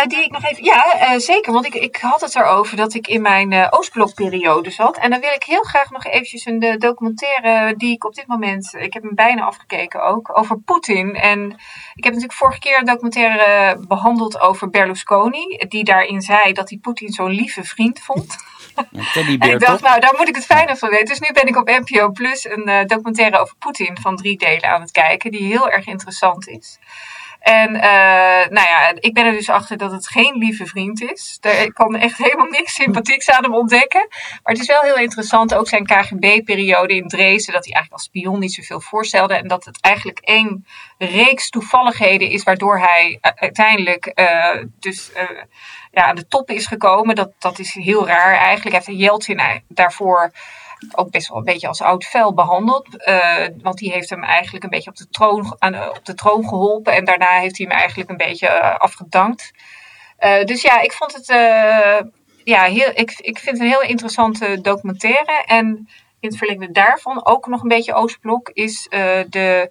Eh, 0.01 0.07
die 0.07 0.25
ik 0.25 0.31
nog 0.31 0.45
even. 0.45 0.65
Ja, 0.65 0.95
eh, 0.95 1.19
zeker. 1.19 1.53
Want 1.53 1.67
ik, 1.67 1.75
ik 1.75 1.97
had 1.97 2.21
het 2.21 2.37
erover 2.37 2.77
dat 2.77 2.95
ik 2.95 3.07
in 3.07 3.23
mijn 3.23 3.53
eh 3.53 3.67
Oostblokperiode 3.71 4.71
zat. 4.71 4.97
En 4.97 5.11
dan 5.11 5.21
wil 5.21 5.33
ik 5.33 5.43
heel 5.43 5.63
graag 5.63 5.91
nog 5.91 6.05
eventjes 6.05 6.47
een 6.47 6.77
documentaire 6.79 7.77
die 7.77 7.93
ik 7.93 8.05
op 8.05 8.15
dit 8.15 8.27
moment. 8.27 8.75
Ik 8.79 8.93
heb 8.93 9.03
hem 9.03 9.15
bijna 9.15 9.43
afgekeken 9.43 10.03
ook. 10.03 10.39
Over 10.39 10.59
Poetin. 10.59 11.15
En 11.15 11.51
ik 11.95 12.05
heb 12.05 12.13
natuurlijk 12.13 12.33
vorige 12.33 12.59
keer 12.59 12.79
een 12.79 12.85
documentaire 12.85 13.77
behandeld 13.89 14.41
over 14.41 14.71
Berlusconi. 14.71 15.57
Die 15.69 15.85
daarin 15.85 16.21
zei 16.21 16.53
dat 16.53 16.69
hij 16.69 16.79
Poetin 16.79 17.13
zo'n 17.13 17.31
lieve 17.31 17.65
vriend 17.65 18.01
vond. 18.01 18.37
En 19.11 19.27
ik 19.27 19.61
dacht, 19.61 19.83
nou, 19.83 20.01
daar 20.01 20.15
moet 20.17 20.29
ik 20.29 20.35
het 20.35 20.45
fijne 20.45 20.77
van 20.77 20.89
weten. 20.91 21.07
Dus 21.07 21.21
nu 21.21 21.33
ben 21.33 21.47
ik 21.47 21.57
op 21.57 21.69
NPO 21.69 22.11
Plus 22.11 22.45
een 22.45 22.87
documentaire 22.87 23.39
over 23.39 23.57
Poetin 23.59 23.99
van 24.01 24.17
drie 24.17 24.39
delen 24.39 24.71
aan 24.71 24.81
het 24.81 24.91
kijken, 24.91 25.31
die 25.31 25.43
heel 25.43 25.71
erg 25.71 25.87
interessant 25.87 26.49
is. 26.49 26.79
En 27.41 27.75
eh, 27.75 28.49
nou 28.51 28.69
ja, 28.69 28.93
ik 28.95 29.15
ben 29.15 29.27
er 29.27 29.33
dus 29.33 29.49
achter 29.49 29.77
dat 29.77 29.93
het 29.93 30.09
geen 30.09 30.35
lieve 30.39 30.67
vriend 30.67 31.03
is. 31.03 31.37
Daar, 31.41 31.63
ik 31.63 31.75
kan 31.75 31.97
echt 31.97 32.19
helemaal 32.19 32.47
niks 32.47 32.75
sympathieks 32.75 33.31
aan 33.31 33.43
hem 33.43 33.55
ontdekken. 33.55 34.07
Maar 34.11 34.53
het 34.53 34.59
is 34.61 34.67
wel 34.67 34.81
heel 34.81 34.97
interessant, 34.97 35.55
ook 35.55 35.69
zijn 35.69 35.87
KGB-periode 35.87 36.97
in 36.97 37.09
Dresden, 37.09 37.55
dat 37.55 37.65
hij 37.65 37.75
eigenlijk 37.75 37.93
als 37.93 38.03
spion 38.03 38.39
niet 38.39 38.53
zoveel 38.53 38.81
voorstelde. 38.81 39.35
En 39.35 39.49
dat 39.49 39.65
het 39.65 39.81
eigenlijk 39.81 40.19
één 40.19 40.67
reeks 40.99 41.49
toevalligheden 41.49 42.29
is 42.29 42.43
waardoor 42.43 42.79
hij 42.79 43.11
u- 43.11 43.19
uiteindelijk 43.21 44.07
eh, 44.07 44.57
dus 44.79 45.13
eh, 45.13 45.25
ja, 45.91 46.05
aan 46.05 46.17
de 46.17 46.27
top 46.27 46.51
is 46.51 46.67
gekomen. 46.67 47.15
Dat, 47.15 47.31
dat 47.39 47.59
is 47.59 47.75
heel 47.75 48.07
raar 48.07 48.35
eigenlijk. 48.35 48.77
Hij 48.77 48.85
heeft 48.87 49.01
Yeltsin 49.01 49.63
daarvoor 49.69 50.31
ook 50.95 51.11
best 51.11 51.29
wel 51.29 51.39
een 51.39 51.45
beetje 51.45 51.69
als 51.69 51.83
oud 51.83 52.05
vel 52.05 52.35
behandeld. 52.35 53.05
eh, 53.05 53.47
want 53.63 53.79
die 53.79 53.93
heeft 53.93 54.11
hem 54.11 54.25
eigenlijk 54.25 54.65
een 54.65 54.71
beetje 54.71 54.91
op 54.91 54.97
de, 54.97 55.09
troon, 55.09 55.57
aan, 55.59 55.89
op 55.89 56.05
de 56.05 56.15
troon 56.15 56.49
geholpen. 56.49 56.93
En 56.93 57.05
daarna 57.05 57.39
heeft 57.39 57.59
hij 57.59 57.67
hem 57.69 57.79
eigenlijk 57.79 58.11
een 58.11 58.17
beetje 58.17 58.47
eh, 58.49 58.77
afgedankt. 58.77 59.51
Eh, 60.17 60.45
dus 60.45 60.63
ja, 60.63 60.81
ik 60.81 60.93
vond 60.93 61.13
het. 61.13 61.29
eh, 61.29 62.01
ja, 62.45 62.63
heel, 62.65 62.91
ik, 62.95 63.11
ik 63.19 63.39
vind 63.39 63.57
het 63.59 63.61
een 63.61 63.73
heel 63.73 63.83
interessante 63.83 64.61
documentaire. 64.61 65.43
En 65.47 65.67
in 66.21 66.29
het 66.29 66.37
verlengde 66.39 66.71
daarvan, 66.71 67.27
ook 67.27 67.47
nog 67.47 67.63
een 67.63 67.69
beetje 67.69 67.95
Oostblok, 67.95 68.51
is 68.53 68.87
eh, 68.91 69.21
de 69.29 69.71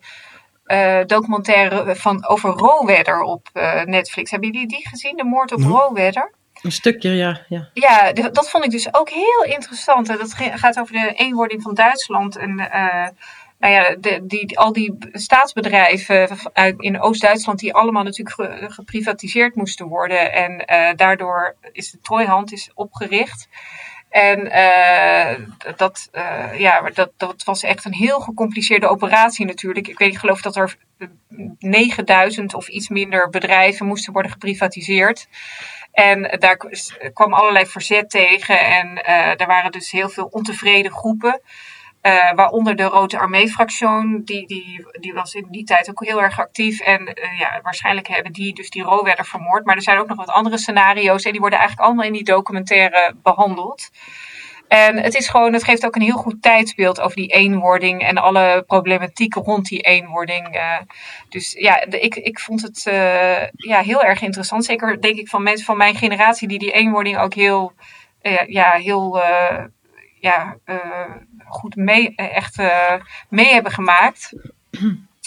eh, 0.66 1.00
documentaire 1.06 1.96
van, 1.96 2.28
over 2.28 2.50
Rowetter 2.50 3.22
op 3.22 3.50
eh, 3.54 3.84
Netflix. 3.84 4.32
Hebben 4.32 4.52
jullie 4.52 4.68
die 4.68 4.88
gezien? 4.90 5.18
De 5.18 5.24
moord 5.24 5.52
op. 5.52 5.62
Rowetter? 5.62 6.34
Een 6.62 6.72
stukje, 6.72 7.10
ja. 7.10 7.42
ja. 7.50 7.70
Ja, 7.74 8.12
dat 8.12 8.50
vond 8.50 8.66
ik 8.66 8.72
dus 8.72 8.94
ook 8.94 9.10
heel 9.10 9.44
interessant. 9.44 10.08
Dat 10.08 10.34
gaat 10.34 10.80
over 10.80 10.94
de 10.94 11.14
eenwording 11.16 11.62
van 11.62 11.74
Duitsland. 11.74 12.36
En 12.38 12.60
eh, 12.72 13.08
nou 13.60 13.74
ja, 13.74 13.96
die, 14.22 14.60
al 14.60 14.74
die 14.74 14.98
staatsbedrijven 15.12 16.30
in 16.78 17.02
Oost-Duitsland, 17.02 17.60
die 17.60 17.74
allemaal 17.74 18.04
natuurlijk 18.04 18.36
ge- 18.36 18.72
geprivatiseerd 18.72 19.56
moesten 19.56 19.88
worden. 19.88 20.34
En 20.34 20.66
eh, 20.66 20.96
daardoor 20.96 21.56
is 21.72 21.92
de 21.92 22.00
Trooihand 22.02 22.52
is 22.52 22.70
opgericht. 22.74 23.48
En 24.10 24.52
eh, 24.52 25.40
dat, 25.76 26.10
ja, 26.58 26.90
dat, 26.94 27.12
dat 27.18 27.44
was 27.44 27.64
echt 27.64 27.86
een 27.86 27.94
heel 27.94 28.20
gecompliceerde 28.20 28.88
operatie 28.88 29.46
natuurlijk. 29.46 29.88
Ik 29.88 29.98
weet, 30.00 30.12
ik 30.12 30.18
geloof 30.18 30.42
dat 30.42 30.56
er 30.56 30.78
eh, 30.98 31.08
9000 31.60 32.54
of 32.54 32.68
iets 32.68 32.90
minder 32.90 33.30
bedrijven 33.30 33.86
moesten 33.86 34.14
worden 34.14 34.32
geprivatiseerd. 34.32 35.28
En 36.08 36.40
daar 36.40 36.58
kwam 37.14 37.34
allerlei 37.34 37.66
verzet 37.66 38.10
tegen. 38.10 38.60
En 38.60 39.04
eh 39.04 39.42
er 39.42 39.48
waren 39.48 39.72
dus 39.72 39.92
heel 39.92 40.10
veel 40.10 40.26
ontevreden 40.32 40.92
groepen. 40.92 41.42
eh, 42.02 42.34
waaronder 42.36 42.76
de 42.76 42.84
Rode 42.84 43.20
Armee-fractie, 43.20 44.24
die, 44.24 44.48
die, 44.48 44.88
die 45.00 45.14
was 45.14 45.34
in 45.34 45.48
die 45.50 45.64
tijd 45.64 45.90
ook 45.90 46.06
heel 46.06 46.22
erg 46.22 46.40
actief. 46.40 46.80
En 46.80 47.14
eh, 47.14 47.40
ja, 47.40 47.60
waarschijnlijk 47.64 48.08
hebben 48.08 48.32
die 48.32 48.54
dus 48.54 48.70
die 48.70 48.84
Rowetter 48.84 49.26
vermoord. 49.26 49.66
Maar 49.66 49.76
er 49.76 49.82
zijn 49.82 49.98
ook 49.98 50.08
nog 50.08 50.18
wat 50.18 50.30
andere 50.30 50.58
scenario's. 50.58 51.24
En 51.24 51.32
die 51.32 51.40
worden 51.40 51.60
eigenlijk 51.60 51.88
allemaal 51.88 52.06
in 52.06 52.14
die 52.14 52.24
documentaire 52.24 53.16
behandeld. 53.24 53.90
En 54.70 54.98
het 54.98 55.16
is 55.16 55.28
gewoon, 55.28 55.54
het 55.54 55.64
geeft 55.64 55.86
ook 55.86 55.96
een 55.96 56.02
heel 56.02 56.18
goed 56.18 56.42
tijdsbeeld 56.42 57.00
over 57.00 57.16
die 57.16 57.28
eenwording 57.28 58.02
en 58.02 58.18
alle 58.18 58.64
problematiek 58.68 59.34
rond 59.34 59.66
die 59.66 59.80
eenwording. 59.82 60.48
eh. 60.48 60.78
dus 61.30 61.52
ja, 61.60 61.86
de- 61.90 62.00
ik, 62.00 62.16
ik 62.16 62.40
vond 62.40 62.62
het 62.62 62.86
eh, 62.88 63.48
ja, 63.56 63.82
heel 63.82 64.04
erg 64.04 64.22
interessant. 64.22 64.66
Zeker 64.66 65.02
denk 65.02 65.18
ik 65.18 65.28
van 65.28 65.44
mensen 65.44 65.66
van 65.66 65.78
mijn 65.78 65.96
generatie 65.96 66.48
die 66.48 66.60
die 66.60 66.72
eenwording 66.72 67.18
ook 67.18 67.34
heel, 67.34 67.72
eh, 68.22 68.48
ja, 68.48 68.72
heel 68.72 69.22
ja, 70.20 70.58
goed 71.48 71.76
mee, 71.76 72.16
echt, 72.16 72.58
mee 73.30 73.54
hebben 73.54 73.72
gemaakt. 73.72 74.34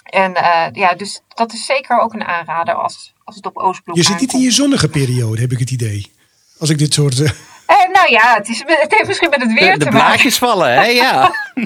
En 0.03 0.33
ja, 0.73 0.95
dus 0.97 1.23
dat 1.35 1.53
is 1.53 1.65
zeker 1.67 1.99
ook 2.01 2.13
een 2.15 2.25
aanrader 2.25 2.75
als, 2.75 3.15
als 3.25 3.37
het 3.37 3.47
op 3.47 3.57
Oostblok 3.57 3.97
Je 3.97 4.03
zit 4.03 4.21
niet 4.21 4.33
in 4.33 4.41
je 4.41 4.51
zonnige 4.51 4.89
periode, 4.89 5.41
heb 5.41 5.53
ik 5.53 5.59
het 5.59 5.71
idee. 5.71 6.13
Als 6.59 6.71
ik 6.71 6.79
dit 6.79 6.95
soort... 6.95 7.33
eh, 7.79 7.89
nou 7.93 8.11
ja, 8.11 8.35
het, 8.35 8.49
is, 8.49 8.63
het 8.67 8.95
heeft 8.95 9.07
misschien 9.07 9.31
met 9.31 9.41
het 9.43 9.53
weer 9.53 9.73
De, 9.73 9.79
de 9.79 9.85
te 9.85 9.91
maken. 9.91 10.07
blaadjes 10.07 10.39
vallen, 10.39 10.73
hè? 10.75 10.85
Ja. 10.85 11.31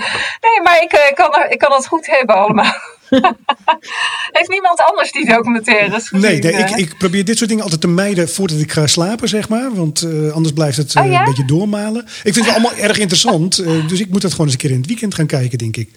Nee, 0.46 0.62
maar 0.64 0.82
ik, 0.82 0.92
eh, 0.92 1.14
kan, 1.14 1.34
er- 1.34 1.50
ik 1.50 1.58
kan 1.58 1.72
het 1.72 1.86
goed 1.86 2.06
hebben 2.06 2.34
allemaal. 2.36 2.72
Heeft 4.32 4.48
niemand 4.48 4.80
anders 4.80 5.12
die 5.12 5.26
documentaires 5.26 6.08
gezien? 6.08 6.20
nee, 6.30 6.38
nee 6.42 6.52
ik, 6.52 6.70
eh? 6.70 6.76
ik 6.78 6.98
probeer 6.98 7.24
dit 7.24 7.36
soort 7.36 7.48
dingen 7.48 7.62
altijd 7.64 7.80
te 7.80 7.88
mijden 7.88 8.28
voordat 8.28 8.58
ik 8.60 8.72
ga 8.72 8.86
slapen, 8.86 9.28
zeg 9.28 9.48
maar. 9.48 9.74
Want 9.74 10.02
eh, 10.02 10.32
anders 10.32 10.52
blijft 10.54 10.76
het 10.76 10.96
Oh 10.96 11.10
ja? 11.10 11.18
een 11.18 11.24
beetje 11.24 11.44
doormalen. 11.44 12.02
Ik 12.22 12.32
vind 12.34 12.46
het 12.46 12.48
allemaal 12.54 12.76
erg 12.76 12.98
interessant. 12.98 13.56
dus 13.88 14.00
ik 14.00 14.08
moet 14.08 14.22
dat 14.22 14.30
gewoon 14.30 14.46
eens 14.46 14.54
een 14.54 14.60
keer 14.62 14.70
in 14.70 14.76
het 14.78 14.86
weekend 14.86 15.14
gaan 15.14 15.26
kijken, 15.26 15.58
denk 15.58 15.76
ik. 15.76 15.90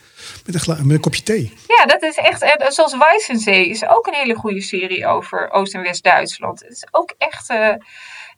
Met 0.46 0.56
een, 0.56 0.62
gla- 0.62 0.78
met 0.84 0.92
een 0.96 1.00
kopje 1.00 1.24
thee. 1.24 1.54
Ja, 1.68 1.86
dat 1.86 2.02
is 2.04 2.16
echt. 2.16 2.42
En 2.42 2.72
zoals 2.72 2.98
Weissensee 2.98 3.70
is 3.70 3.88
ook 3.88 4.08
een 4.08 4.14
hele 4.14 4.36
goede 4.36 4.62
serie 4.62 5.08
over 5.08 5.50
Oost- 5.52 5.74
en 5.74 5.82
West-Duitsland. 5.82 6.60
Het 6.60 6.72
is 6.72 6.88
ook 6.92 7.14
echt. 7.18 7.50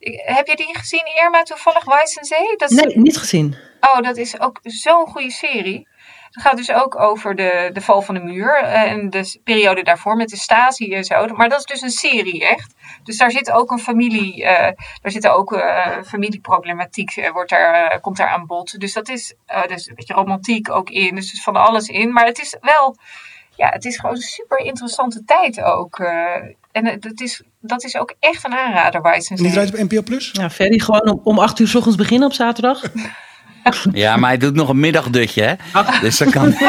Heb 0.09 0.47
je 0.47 0.55
die 0.55 0.77
gezien, 0.77 1.05
Irma, 1.23 1.43
toevallig 1.43 1.85
Weissensee? 1.85 2.55
Dat 2.57 2.71
is, 2.71 2.83
Nee, 2.83 2.97
niet 2.97 3.17
gezien. 3.17 3.55
Oh, 3.81 4.01
dat 4.01 4.17
is 4.17 4.39
ook 4.39 4.59
zo'n 4.63 5.07
goede 5.07 5.31
serie. 5.31 5.87
Het 6.31 6.43
gaat 6.43 6.57
dus 6.57 6.71
ook 6.71 6.99
over 6.99 7.35
de, 7.35 7.69
de 7.73 7.81
val 7.81 8.01
van 8.01 8.15
de 8.15 8.21
muur 8.21 8.55
eh, 8.55 8.91
en 8.91 9.09
de 9.09 9.39
periode 9.43 9.83
daarvoor 9.83 10.15
met 10.15 10.29
de 10.29 10.37
Stasi 10.37 10.93
en 10.93 11.03
zo. 11.03 11.27
Maar 11.27 11.49
dat 11.49 11.59
is 11.59 11.65
dus 11.65 11.81
een 11.81 11.89
serie, 11.89 12.47
echt. 12.47 12.75
Dus 13.03 13.17
daar 13.17 13.31
zit 13.31 13.51
ook 13.51 13.71
een 13.71 13.79
familie, 13.79 14.45
eh, 14.45 14.77
daar 15.01 15.11
zit 15.11 15.27
ook 15.27 15.53
eh, 15.53 16.01
familieproblematiek, 16.05 17.29
wordt 17.33 17.49
daar, 17.49 17.99
komt 17.99 18.17
daar 18.17 18.27
aan 18.27 18.45
bod. 18.45 18.79
Dus 18.79 18.93
dat 18.93 19.09
is, 19.09 19.35
dus 19.67 19.87
een 19.87 19.95
beetje 19.95 20.13
romantiek 20.13 20.69
ook 20.69 20.89
in, 20.89 21.15
dus 21.15 21.27
er 21.27 21.33
is 21.33 21.43
van 21.43 21.55
alles 21.55 21.87
in. 21.87 22.11
Maar 22.11 22.25
het 22.25 22.39
is 22.39 22.57
wel, 22.61 22.95
ja, 23.55 23.69
het 23.69 23.85
is 23.85 23.97
gewoon 23.97 24.15
een 24.15 24.21
super 24.21 24.57
interessante 24.57 25.23
tijd 25.23 25.61
ook. 25.61 25.99
En 26.71 26.85
het 26.85 27.21
is, 27.21 27.41
dat 27.59 27.83
is 27.83 27.97
ook 27.97 28.13
echt 28.19 28.45
een 28.45 28.53
aanrader, 28.53 29.01
En 29.03 29.35
die 29.35 29.51
draait 29.51 29.73
op 29.73 29.89
NPO 29.89 30.01
Plus? 30.01 30.29
Ja, 30.33 30.49
Ferry, 30.49 30.79
gewoon 30.79 31.09
om, 31.09 31.21
om 31.23 31.39
acht 31.39 31.59
uur 31.59 31.67
s 31.67 31.75
ochtends 31.75 31.97
beginnen 31.97 32.27
op 32.27 32.33
zaterdag. 32.33 32.81
Ja, 33.91 34.17
maar 34.17 34.29
hij 34.29 34.37
doet 34.37 34.53
nog 34.53 34.69
een 34.69 34.79
middagdutje, 34.79 35.41
hè? 35.41 35.81
Dus 36.01 36.17
dat 36.17 36.29
kan. 36.29 36.55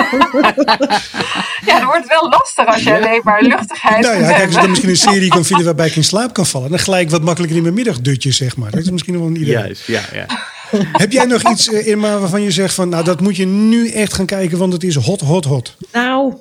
Ja, 1.67 1.79
dan 1.79 1.87
wordt 1.87 2.03
het 2.03 2.09
wel 2.09 2.29
lastig 2.29 2.67
als 2.67 2.83
je 2.83 2.95
alleen 2.95 3.21
maar 3.25 3.43
luchtigheid 3.43 4.03
Nou 4.03 4.21
ja, 4.21 4.33
kijk, 4.33 4.45
als 4.45 4.55
je 4.55 4.61
dan 4.61 4.69
misschien 4.69 4.91
een 4.91 4.97
serie 4.97 5.29
kan 5.29 5.45
vinden 5.45 5.67
waarbij 5.67 5.87
ik 5.87 5.97
in 5.97 6.05
slaap 6.05 6.33
kan 6.33 6.47
vallen. 6.47 6.71
Dan 6.71 6.79
gelijk 6.79 7.11
wat 7.11 7.23
makkelijker 7.23 7.57
in 7.57 7.63
mijn 7.63 7.75
middagdutje, 7.75 8.33
zeg 8.33 8.57
maar. 8.57 8.71
Dat 8.71 8.81
is 8.81 8.91
misschien 8.91 9.13
nog 9.13 9.23
wel 9.23 9.31
een 9.31 9.41
idee. 9.41 9.53
Juist, 9.53 9.87
ja, 9.87 10.03
ja. 10.13 10.27
Heb 11.03 11.13
jij 11.13 11.25
nog 11.25 11.51
iets, 11.51 11.69
eh, 11.69 11.87
Irma, 11.87 12.19
waarvan 12.19 12.43
je 12.43 12.51
zegt 12.51 12.75
van... 12.75 12.89
nou, 12.89 13.05
dat 13.05 13.21
moet 13.21 13.37
je 13.37 13.47
nu 13.47 13.91
echt 13.91 14.13
gaan 14.13 14.27
kijken, 14.27 14.59
want 14.59 14.73
het 14.73 14.85
is 14.85 14.95
hot, 14.95 15.21
hot, 15.21 15.45
hot. 15.45 15.77
Nou, 15.93 16.35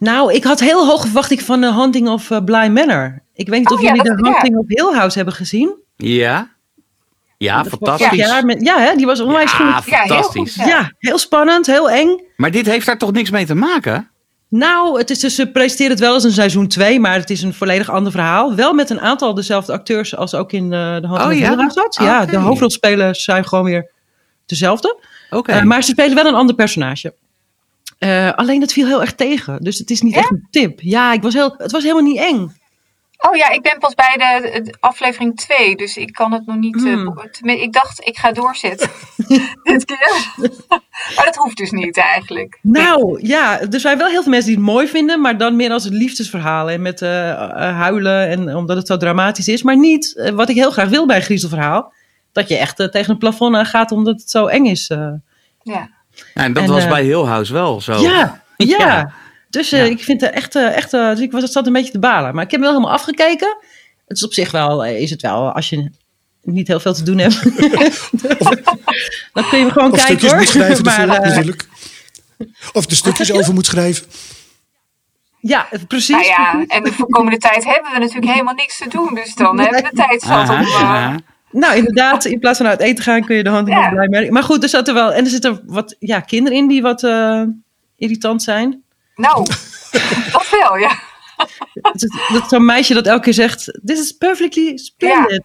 nou, 0.00 0.32
ik 0.34 0.44
had 0.44 0.60
heel 0.60 0.86
hoge 0.86 1.04
verwachting 1.06 1.42
van 1.42 1.60
The 1.60 1.72
Hunting 1.74 2.08
of 2.08 2.30
uh, 2.30 2.38
Bly 2.44 2.66
Manor. 2.68 3.22
Ik 3.34 3.48
weet 3.48 3.58
niet 3.58 3.68
Oh 3.70 3.74
of 3.76 3.82
ja, 3.82 3.94
jullie 3.94 4.24
ja. 4.24 4.30
Hunting 4.32 4.56
of 4.56 4.64
Hill 4.66 4.92
House 4.98 5.16
hebben 5.16 5.34
gezien. 5.34 5.74
Ja? 5.96 6.48
Ja, 7.38 7.64
fantastisch. 7.64 8.42
met- 8.42 8.60
ja, 8.64 8.78
hè, 8.78 8.96
die 8.96 9.06
was 9.06 9.20
onwijs 9.20 9.52
Ja, 9.52 9.56
goed. 9.56 9.90
Ja, 9.90 9.98
heel 9.98 10.06
fantastisch. 10.06 10.54
goed, 10.56 10.64
Ja. 10.68 10.92
heel 10.98 11.18
spannend, 11.18 11.66
heel 11.66 11.90
eng. 11.90 12.20
Maar 12.36 12.50
dit 12.50 12.66
heeft 12.66 12.86
daar 12.86 12.98
toch 12.98 13.12
niks 13.12 13.30
mee 13.30 13.46
te 13.46 13.54
maken? 13.54 14.10
Nou, 14.48 14.98
het 14.98 15.10
is 15.10 15.18
dus, 15.18 15.34
ze 15.34 15.50
presenteren 15.50 15.90
het 15.92 16.00
wel 16.00 16.12
als 16.14 16.24
een 16.24 16.32
seizoen 16.32 16.68
2, 16.68 17.00
maar 17.00 17.14
het 17.14 17.30
is 17.30 17.42
een 17.42 17.54
volledig 17.54 17.90
ander 17.90 18.12
verhaal. 18.12 18.54
Wel 18.54 18.72
met 18.74 18.90
een 18.90 19.00
aantal 19.00 19.34
dezelfde 19.34 19.72
acteurs 19.72 20.16
als 20.16 20.34
ook 20.34 20.52
in 20.52 20.64
uh, 20.64 20.70
de 20.70 20.76
Hunting 20.76 21.10
Oh, 21.12 21.26
of 21.26 21.32
ja? 21.34 21.48
Hill 21.48 21.56
House 21.56 21.80
zat. 21.80 21.98
Ja, 22.02 22.24
de 22.26 22.36
hoofdrolspelers 22.36 23.24
zijn 23.24 23.46
gewoon 23.48 23.64
weer 23.64 23.90
dezelfde. 24.46 25.00
Oké. 25.30 25.56
Uh, 25.56 25.62
maar 25.62 25.82
ze 25.82 25.90
spelen 25.90 26.14
wel 26.14 26.26
een 26.26 26.34
ander 26.34 26.54
personage. 26.54 27.14
Uh, 28.04 28.32
alleen 28.32 28.60
het 28.60 28.72
viel 28.72 28.86
heel 28.86 29.00
erg 29.00 29.14
tegen. 29.14 29.62
Dus 29.62 29.78
het 29.78 29.90
is 29.90 30.00
niet 30.00 30.14
Ja? 30.14 30.20
echt 30.20 30.30
een 30.30 30.46
tip. 30.50 30.80
Ja, 30.80 31.12
ik 31.12 31.22
was 31.22 31.34
heel, 31.34 31.54
het 31.58 31.70
was 31.70 31.82
helemaal 31.82 32.02
niet 32.02 32.18
eng. 32.18 32.58
Oh 33.28 33.36
ja, 33.36 33.50
ik 33.50 33.62
ben 33.62 33.78
pas 33.78 33.94
bij 33.94 34.14
de, 34.16 34.60
de 34.62 34.74
aflevering 34.80 35.36
2, 35.36 35.76
dus 35.76 35.96
ik 35.96 36.12
kan 36.12 36.32
het 36.32 36.46
nog 36.46 36.56
niet. 36.56 36.76
eh, 36.76 36.92
Hmm. 36.92 37.48
ik 37.48 37.72
dacht, 37.72 38.06
ik 38.06 38.18
ga 38.18 38.32
doorzetten. 38.32 38.90
Dit 39.62 39.84
keer. 39.84 40.26
maar 41.16 41.24
dat 41.24 41.36
hoeft 41.36 41.56
dus 41.56 41.70
niet 41.70 41.96
eigenlijk. 41.96 42.58
Nou 42.62 43.26
ja, 43.26 43.60
er 43.60 43.80
zijn 43.80 43.98
wel 43.98 44.08
heel 44.08 44.22
veel 44.22 44.30
mensen 44.30 44.48
die 44.50 44.58
het 44.58 44.68
mooi 44.72 44.86
vinden, 44.88 45.20
maar 45.20 45.38
dan 45.38 45.56
meer 45.56 45.70
als 45.70 45.84
het 45.84 45.92
liefdesverhaal 45.92 46.70
en 46.70 46.82
met 46.82 47.00
uh, 47.00 47.08
huilen 47.56 48.28
en 48.28 48.56
omdat 48.56 48.76
het 48.76 48.86
zo 48.86 48.96
dramatisch 48.96 49.48
is. 49.48 49.62
Maar 49.62 49.78
niet 49.78 50.12
uh, 50.16 50.28
wat 50.28 50.48
ik 50.48 50.56
heel 50.56 50.70
graag 50.70 50.88
wil 50.88 51.06
bij 51.06 51.16
een 51.16 51.22
griezelverhaal, 51.22 51.92
dat 52.32 52.48
je 52.48 52.56
echt 52.56 52.76
tegen 52.76 53.10
een 53.10 53.18
plafond 53.18 53.54
aan 53.56 53.66
gaat 53.66 53.92
omdat 53.92 54.20
het 54.20 54.30
zo 54.30 54.46
eng 54.46 54.64
is. 54.64 54.86
Ja. 55.62 55.90
Ja, 56.34 56.42
en 56.42 56.52
dat 56.52 56.62
En, 56.62 56.68
was 56.70 56.82
eh, 56.82 56.88
bij 56.88 57.02
Hill 57.04 57.24
House 57.24 57.52
wel 57.52 57.80
zo. 57.80 58.00
Ja, 58.00 58.42
ja. 58.56 58.76
Ja. 58.78 59.12
Dus 59.50 59.72
uh, 59.72 59.80
Ja. 59.80 59.90
ik 59.90 60.02
vind 60.04 60.20
het 60.20 60.30
echt, 60.30 60.54
uh, 60.54 60.76
echt 60.76 60.92
uh, 60.94 61.10
dus 61.10 61.20
ik 61.20 61.32
was, 61.32 61.50
zat 61.50 61.66
een 61.66 61.72
beetje 61.72 61.92
te 61.92 61.98
balen. 61.98 62.34
Maar 62.34 62.44
ik 62.44 62.50
heb 62.50 62.60
hem 62.60 62.68
wel 62.70 62.78
helemaal 62.78 62.94
afgekeken. 62.98 63.56
Het 64.06 64.16
is 64.16 64.24
op 64.24 64.32
zich 64.32 64.50
wel, 64.50 64.84
eh, 64.84 65.00
is 65.00 65.10
het 65.10 65.22
wel, 65.22 65.52
als 65.52 65.68
je 65.68 65.90
niet 66.42 66.66
heel 66.68 66.80
veel 66.80 66.94
te 66.94 67.02
doen 67.02 67.18
hebt. 67.18 67.42
dan 69.32 69.48
kun 69.48 69.58
je 69.58 69.70
gewoon 69.70 69.92
Of 69.92 70.04
kijken 70.04 70.28
hoor. 70.28 70.36
moet 70.36 70.48
schrijven 70.48 70.84
maar, 70.84 70.98
ervoor, 70.98 71.14
eh, 71.14 71.28
natuurlijk. 71.28 71.68
Of 72.72 72.86
de 72.86 72.94
stukjes 72.94 73.32
over 73.32 73.54
moet 73.54 73.66
schrijven. 73.66 74.06
ja, 75.40 75.68
precies. 75.88 76.08
Nou 76.08 76.24
ja, 76.24 76.64
en 76.66 76.82
de 76.82 77.06
komende 77.08 77.38
tijd 77.38 77.64
hebben 77.64 77.92
we 77.92 77.98
natuurlijk 77.98 78.32
helemaal 78.32 78.54
niks 78.54 78.78
te 78.78 78.88
doen. 78.88 79.14
Dus 79.14 79.34
dan 79.34 79.60
hebben 79.60 79.82
we 79.82 79.88
de 79.90 79.96
tijd 79.96 80.22
zat 80.22 80.48
om. 80.48 81.24
Eh. 81.52 81.60
Nou, 81.60 81.76
inderdaad, 81.76 82.24
in 82.24 82.38
plaats 82.38 82.58
van 82.58 82.66
uit 82.66 82.80
eten 82.80 83.04
gaan 83.04 83.24
kun 83.24 83.36
je 83.36 83.42
de 83.42 83.50
hand 83.50 83.68
in 83.68 83.74
Ja. 83.74 83.88
de 83.88 83.94
blij 83.94 84.08
merken. 84.08 84.32
Maar 84.32 84.42
goed, 84.42 84.62
er 84.62 84.68
zat 84.68 84.88
er 84.88 84.94
wel. 84.94 85.12
En 85.12 85.24
er 85.24 85.30
zitten 85.30 85.62
wat 85.66 85.96
ja, 85.98 86.20
kinderen 86.20 86.58
in 86.58 86.68
die 86.68 86.82
wat 86.82 87.02
eh, 87.02 87.42
irritant 87.96 88.42
zijn. 88.42 88.82
Nou, 89.14 89.46
dat 90.32 90.48
wel, 90.50 90.76
ja. 90.76 90.98
Het 91.72 92.02
is- 92.02 92.18
Dat 92.32 92.42
is 92.42 92.48
zo'n 92.48 92.64
meisje 92.64 92.94
dat 92.94 93.06
elke 93.06 93.22
keer 93.22 93.32
zegt: 93.34 93.78
This 93.84 94.00
is 94.00 94.12
perfectly 94.12 94.76
splendid. 94.76 95.42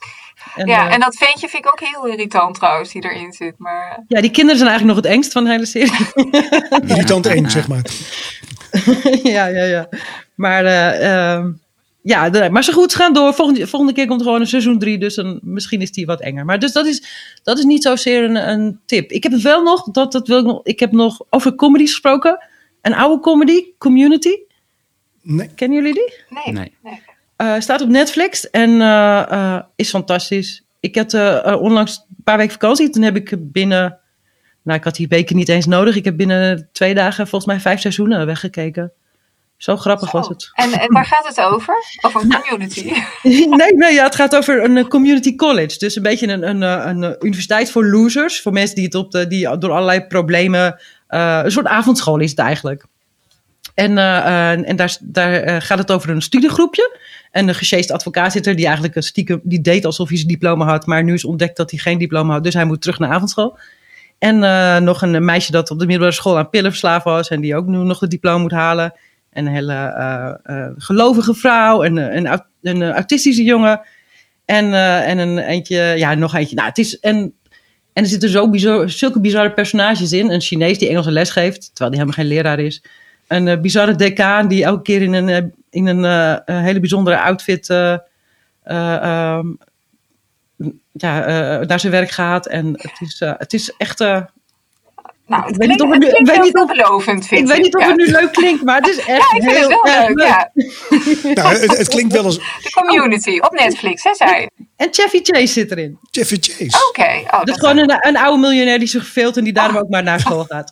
En, 0.56 0.68
ja, 0.68 0.88
eh, 0.88 0.94
en 0.94 1.00
dat 1.00 1.16
ventje 1.18 1.48
vind 1.48 1.66
ik 1.66 1.72
ook 1.72 1.80
heel 1.90 2.06
irritant 2.08 2.56
trouwens, 2.56 2.92
die 2.92 3.04
erin 3.04 3.32
zit. 3.34 3.54
Maar 3.58 3.92
eh, 3.92 4.04
ja, 4.08 4.22
die 4.22 4.32
kinderen 4.32 4.58
zijn 4.58 4.70
eigenlijk 4.70 4.98
nog 4.98 5.06
het 5.06 5.14
engst 5.16 5.32
van 5.32 5.44
de 5.44 5.50
hele 5.50 5.66
serie. 5.66 6.08
Irritant 6.88 7.26
één, 7.26 7.50
zeg 7.52 7.68
maar. 7.68 7.82
ja, 9.36 9.46
ja, 9.46 9.64
ja. 9.64 9.90
Maar, 10.36 10.66
eh, 10.66 11.34
ehm, 11.34 11.52
ja, 12.06 12.50
maar 12.50 12.64
zo 12.64 12.74
goed, 12.74 12.92
ze 12.92 12.98
gaan 12.98 13.14
door. 13.14 13.34
Volgende, 13.34 13.68
volgende 13.68 13.94
keer 13.94 14.08
komt 14.08 14.22
gewoon 14.22 14.42
een 14.42 14.48
seizoen 14.48 14.80
3, 14.80 14.98
dus 14.98 15.16
dan, 15.16 15.40
misschien 15.44 15.82
is 15.82 15.92
die 15.92 16.06
wat 16.06 16.22
enger. 16.22 16.46
Maar 16.46 16.60
dus 16.60 16.72
dat 16.72 16.86
is, 16.86 17.04
dat 17.44 17.58
is 17.58 17.64
niet 17.64 17.84
zozeer 17.84 18.24
een, 18.24 18.50
een 18.50 18.80
tip. 18.86 19.12
Ik 19.12 19.24
heb 19.24 19.32
het 19.32 19.42
wel 19.42 19.64
nog, 19.64 19.84
dat, 19.92 20.12
dat 20.12 20.28
wil 20.28 20.40
ik 20.40 20.46
nog, 20.46 20.60
ik 20.64 20.80
heb 20.80 20.92
nog 20.92 21.22
over 21.30 21.56
comedies 21.56 21.90
gesproken. 21.90 22.48
Een 22.82 22.94
oude 22.94 23.22
comedy, 23.22 23.64
Community. 23.78 24.38
Nee. 25.22 25.50
Kennen 25.56 25.78
jullie 25.78 25.94
die? 25.94 26.14
nee. 26.30 26.54
Nee. 26.54 26.72
nee. 26.84 27.02
Eh, 27.36 27.60
staat 27.60 27.82
op 27.82 27.90
Netflix 27.90 28.50
en 28.50 28.82
eh, 28.82 29.32
eh, 29.32 29.64
is 29.76 29.90
fantastisch. 29.90 30.64
Ik 30.80 30.96
had 30.96 31.14
onlangs 31.60 31.98
een 31.98 32.24
paar 32.24 32.38
weken 32.38 32.54
vakantie. 32.54 32.90
Toen 32.90 33.04
heb 33.04 33.16
ik 33.16 33.52
binnen, 33.52 34.00
nou 34.64 34.78
ik 34.78 34.84
had 34.84 34.96
die 34.96 35.08
weken 35.08 35.36
niet 35.36 35.50
eens 35.50 35.66
nodig. 35.66 35.96
Ik 35.96 36.06
heb 36.06 36.18
binnen 36.18 36.70
twee 36.72 36.94
dagen 36.94 37.28
volgens 37.28 37.52
mij 37.52 37.60
vijf 37.60 37.80
seizoenen 37.80 38.26
weggekeken. 38.26 38.94
Zo 39.66 39.76
grappig 39.76 40.12
was 40.12 40.28
het. 40.28 40.50
En, 40.54 40.72
en 40.72 40.94
waar 40.94 41.06
gaat 41.06 41.28
het 41.28 41.40
over? 41.40 41.76
Over 42.02 42.22
een 42.22 42.42
community? 42.42 42.92
nee, 43.60 43.76
nee 43.76 43.94
ja, 43.94 44.04
het 44.04 44.16
gaat 44.16 44.36
over 44.36 44.64
een 44.64 44.78
eh, 44.78 44.88
community 44.88 45.36
college. 45.36 45.78
Dus 45.78 45.96
een 45.96 46.04
beetje 46.04 46.28
een, 46.28 46.50
een, 46.50 46.64
eh, 46.64 46.86
een, 46.86 47.04
eh, 47.04 47.12
universiteit 47.20 47.72
voor 47.72 47.86
losers. 47.86 48.42
Voor 48.42 48.52
mensen 48.52 48.76
die, 48.76 48.84
het 48.84 48.96
op 48.96 49.12
de, 49.12 49.28
die 49.28 49.58
door 49.58 49.72
allerlei 49.72 50.02
problemen... 50.02 50.80
een 51.08 51.52
soort 51.52 51.66
avondschool 51.66 52.20
is 52.20 52.30
het 52.30 52.40
eigenlijk. 52.40 52.86
En, 53.74 53.98
en 54.66 54.76
daar, 54.76 54.98
daar 55.02 55.62
gaat 55.62 55.78
het 55.78 55.92
over 55.92 56.10
een 56.10 56.22
studiegroepje. 56.22 57.00
En 57.32 57.48
een 57.48 57.56
gesjeest 57.56 57.92
advocaat 57.92 58.32
zit 58.32 58.48
er 58.48 58.56
die 58.56 58.66
eigenlijk 58.66 58.96
een 58.96 59.04
stiekem... 59.04 59.40
die 59.44 59.62
deed 59.62 59.86
alsof 59.86 60.08
hij 60.08 60.18
zijn 60.18 60.30
diploma 60.30 60.66
had... 60.66 60.86
maar 60.86 61.04
nu 61.04 61.14
is 61.14 61.26
ontdekt 61.26 61.58
dat 61.58 61.72
hij 61.72 61.80
geen 61.80 61.98
diploma 61.98 62.34
had. 62.34 62.44
Dus 62.44 62.54
hij 62.54 62.66
moet 62.66 62.82
terug 62.82 63.00
naar 63.00 63.12
avondschool. 63.12 63.58
En 64.20 64.40
nog 64.84 65.02
een 65.02 65.26
meisje 65.26 65.52
dat 65.52 65.72
op 65.72 65.80
de 65.80 65.86
middelbare 65.86 66.16
school 66.16 66.38
aan 66.38 66.50
pillen 66.50 66.72
verslaafd 66.72 67.06
was... 67.06 67.30
en 67.30 67.42
die 67.42 67.56
ook 67.56 67.66
nu 67.66 67.78
nog 67.78 68.00
het 68.00 68.10
diploma 68.10 68.38
moet 68.38 68.52
halen. 68.52 68.94
En 69.36 69.46
een 69.46 69.54
hele 69.54 69.74
eh, 69.74 70.34
eh, 70.44 70.72
gelovige 70.78 71.34
vrouw. 71.34 71.84
En 71.84 71.98
een, 71.98 72.42
een 72.62 72.92
autistische 72.92 73.44
jongen. 73.44 73.82
En, 74.46 74.74
eh, 74.74 75.10
en 75.10 75.18
een 75.18 75.38
eentje, 75.38 75.78
ja, 75.78 76.14
nog 76.14 76.36
eentje. 76.36 76.56
Nou, 76.56 76.68
het 76.68 76.78
is. 76.78 77.00
En, 77.00 77.34
en 77.94 78.04
er 78.04 78.10
zitten 78.10 78.30
zo 78.30 78.50
bizar, 78.50 78.90
zulke 78.90 79.20
bizarre 79.20 79.52
personages 79.52 80.12
in. 80.12 80.32
Een 80.32 80.42
Chinees 80.42 80.78
die 80.78 80.90
Engelse 80.90 81.12
les 81.12 81.30
geeft, 81.30 81.62
terwijl 81.66 81.90
die 81.90 82.00
helemaal 82.00 82.24
geen 82.24 82.36
leraar 82.36 82.60
is. 82.60 82.84
Een 83.28 83.62
bizarre 83.62 83.96
decaan 83.96 84.48
die 84.48 84.64
elke 84.64 84.82
keer 84.82 85.02
in 85.02 85.14
een, 85.14 85.54
in 85.70 85.88
een 85.88 86.42
hele 86.46 86.80
bijzondere 86.80 87.20
outfit. 87.20 87.70
ehm, 88.64 89.48
ja, 90.92 91.20
naar 91.66 91.80
zijn 91.80 91.92
werk 91.92 92.10
gaat. 92.10 92.48
En 92.48 92.68
het 92.68 93.02
is, 93.02 93.20
het 93.20 93.54
is 93.54 93.74
echt. 93.78 94.00
Eh, 95.28 95.32
Nou, 95.38 95.42
Ik 95.42 95.48
het 95.48 95.58
weet 95.58 95.68
niet 95.68 95.78
klinkt, 95.78 95.82
of 95.84 95.90
het 95.90 96.00
nu- 96.00 96.08
klinkt 96.10 96.30
ik 96.30 96.36
weet 96.36 96.44
niet 96.46 96.56
of- 96.56 96.66
veelbelovend, 96.68 97.28
vind 97.28 97.42
ik 97.42 97.48
weet 97.48 97.62
niet 97.64 97.76
of 97.76 97.86
het 97.86 97.96
nu 97.96 98.06
leuk 98.12 98.32
klinkt, 98.32 98.64
maar 98.64 98.76
het 98.82 98.88
is 98.88 98.98
echt 99.06 99.08
Ja, 99.08 99.38
ik 99.38 99.44
vind 99.44 99.52
heel 99.58 99.70
het 99.70 99.82
wel 99.84 99.94
erg 99.94 100.08
leuk, 100.08 100.28
ja. 100.28 100.52
Nou, 101.44 101.56
het, 101.58 101.78
het 101.78 101.88
klinkt 101.88 102.14
wel 102.14 102.24
als 102.24 102.36
De 102.38 102.70
community 102.72 103.38
op 103.40 103.52
Netflix, 103.52 104.04
hè, 104.04 104.16
zei 104.16 104.42
je? 104.42 104.50
En 104.76 104.88
Chevy 104.92 105.20
Chase 105.24 105.48
zit 105.48 105.72
erin. 105.72 105.98
Jeffy 106.12 106.38
Chase. 106.40 106.86
Oké. 106.90 107.22
Oh, 107.26 107.40
Dat 107.40 107.48
is 107.50 107.56
gewoon 107.60 107.78
een, 107.78 107.98
een 108.08 108.18
oude 108.18 108.40
miljonair 108.40 108.80
die 108.80 108.88
zich 108.88 109.04
verveelt 109.04 109.38
en 109.38 109.44
die 109.44 109.54
daarom 109.54 109.78
ook 109.78 109.90
maar 109.90 110.04
naar 110.04 110.20
school 110.20 110.44
gaat. 110.50 110.72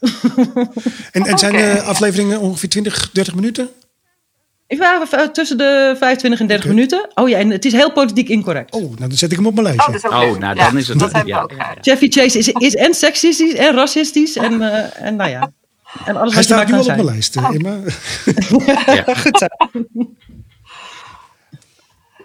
En, 1.12 1.24
en 1.26 1.38
zijn 1.38 1.54
de 1.54 1.82
afleveringen 1.82 2.40
ongeveer 2.40 2.70
20, 2.70 3.10
30 3.14 3.36
minuten? 3.36 3.70
Ik 4.74 4.80
eh, 5.12 5.22
tussen 5.28 5.58
de 5.58 5.96
25 6.00 6.40
en 6.40 6.48
30 6.48 6.66
Oké. 6.66 6.74
minuten. 6.76 7.10
Oh 7.16 7.30
ja, 7.30 7.38
en 7.38 7.50
het 7.50 7.66
is 7.66 7.72
heel 7.72 7.92
politiek 7.92 8.30
incorrect. 8.30 8.74
Oh, 8.74 8.82
nou 8.82 8.96
dan 8.98 9.12
zet 9.18 9.32
ik 9.32 9.38
hem 9.38 9.48
op 9.48 9.54
mijn 9.56 9.68
Oh, 9.68 9.74
lijstje. 9.74 9.92
dat 9.92 10.04
is 10.12 10.18
ook 10.18 10.34
Oh, 10.34 10.40
nou, 10.40 10.56
Ja, 10.56 10.66
dan 10.66 10.78
is 10.78 10.88
het- 10.88 11.00
Dat 11.00 11.22
ja, 11.26 11.42
ook. 11.42 11.52
Jeffy 11.82 12.10
Chase 12.10 12.38
is, 12.38 12.48
is 12.48 12.76
en 12.76 12.94
seksistisch 12.94 13.54
en 13.54 13.74
racistisch 13.76 14.36
en, 14.38 14.62
eh, 14.62 15.06
en 15.08 15.16
nou 15.16 15.30
ja. 15.30 15.52
En 16.06 16.16
alles 16.16 16.34
Hij 16.34 16.44
wat 16.44 16.48
je 16.48 16.56
maar 16.56 16.64
staat 16.64 16.68
nu 16.68 16.74
al 16.74 16.80
op 16.80 16.86
mijn 16.88 17.06
lijst, 17.06 17.36
eh, 17.36 17.50
Emma. 17.54 17.80
Goed 19.24 19.38
zo. 19.38 19.46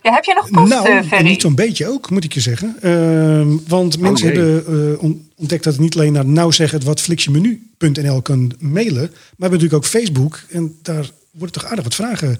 Ja, 0.03 0.15
heb 0.15 0.25
je 0.25 0.35
nog 0.35 0.51
post, 0.51 0.69
Nou, 0.73 0.87
eh, 0.89 0.97
en 0.97 1.05
Ferry? 1.05 1.25
niet 1.25 1.41
zo'n 1.41 1.55
beetje 1.55 1.89
ook, 1.89 2.11
moet 2.11 2.25
ik 2.25 2.33
je 2.33 2.41
zeggen. 2.41 2.77
Ehm, 2.81 3.57
want 3.69 3.99
mensen 4.01 4.29
jee. 4.33 4.37
hebben 4.43 4.93
eh, 4.95 5.03
on- 5.03 5.29
ontdekt 5.37 5.65
dat 5.65 5.73
het 5.73 5.83
niet 5.83 5.95
alleen 5.97 6.13
naar 6.13 6.27
nou 6.27 6.53
zeggen 6.53 6.85
wat 6.85 7.01
flixjemenu.nl 7.01 8.23
kan 8.23 8.53
mailen. 8.59 8.95
Maar 8.95 9.11
we 9.11 9.37
hebben 9.39 9.59
natuurlijk 9.61 9.75
ook 9.75 9.85
Facebook. 9.85 10.41
En 10.51 10.79
daar 10.83 11.11
worden 11.39 11.61
toch 11.61 11.71
aardig 11.71 11.85
wat 11.85 11.95
vragen 11.95 12.37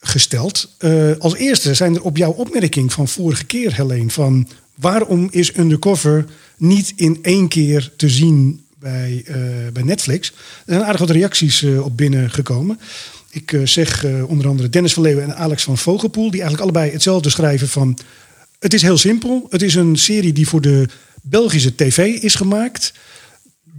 gesteld. 0.00 0.74
Eh, 0.78 1.10
als 1.18 1.34
eerste 1.34 1.74
zijn 1.74 1.94
er 1.94 2.02
op 2.02 2.16
jouw 2.16 2.30
opmerking 2.30 2.92
van 2.92 3.08
vorige 3.08 3.44
keer, 3.44 3.74
Helene, 3.74 4.10
van 4.10 4.48
waarom 4.74 5.28
is 5.30 5.56
Undercover 5.56 6.24
niet 6.56 6.92
in 6.96 7.18
één 7.22 7.48
keer 7.48 7.92
te 7.96 8.08
zien 8.08 8.64
bij, 8.78 9.22
eh, 9.26 9.36
bij 9.72 9.82
Netflix? 9.82 10.28
Er 10.66 10.72
zijn 10.72 10.84
aardig 10.84 11.00
wat 11.00 11.10
reacties 11.10 11.62
eh, 11.62 11.84
op 11.84 11.96
binnengekomen. 11.96 12.80
Ik 13.30 13.60
zeg 13.64 14.04
onder 14.26 14.48
andere 14.48 14.68
Dennis 14.68 14.92
van 14.92 15.02
Leeuwen 15.02 15.24
en 15.24 15.36
Alex 15.36 15.62
van 15.62 15.78
Vogelpoel, 15.78 16.30
die 16.30 16.40
eigenlijk 16.40 16.62
allebei 16.62 16.92
hetzelfde 16.92 17.30
schrijven 17.30 17.68
van... 17.68 17.98
Het 18.58 18.74
is 18.74 18.82
heel 18.82 18.98
simpel. 18.98 19.46
Het 19.50 19.62
is 19.62 19.74
een 19.74 19.96
serie 19.96 20.32
die 20.32 20.48
voor 20.48 20.60
de 20.60 20.88
Belgische 21.22 21.74
tv 21.74 21.98
is 21.98 22.34
gemaakt. 22.34 22.92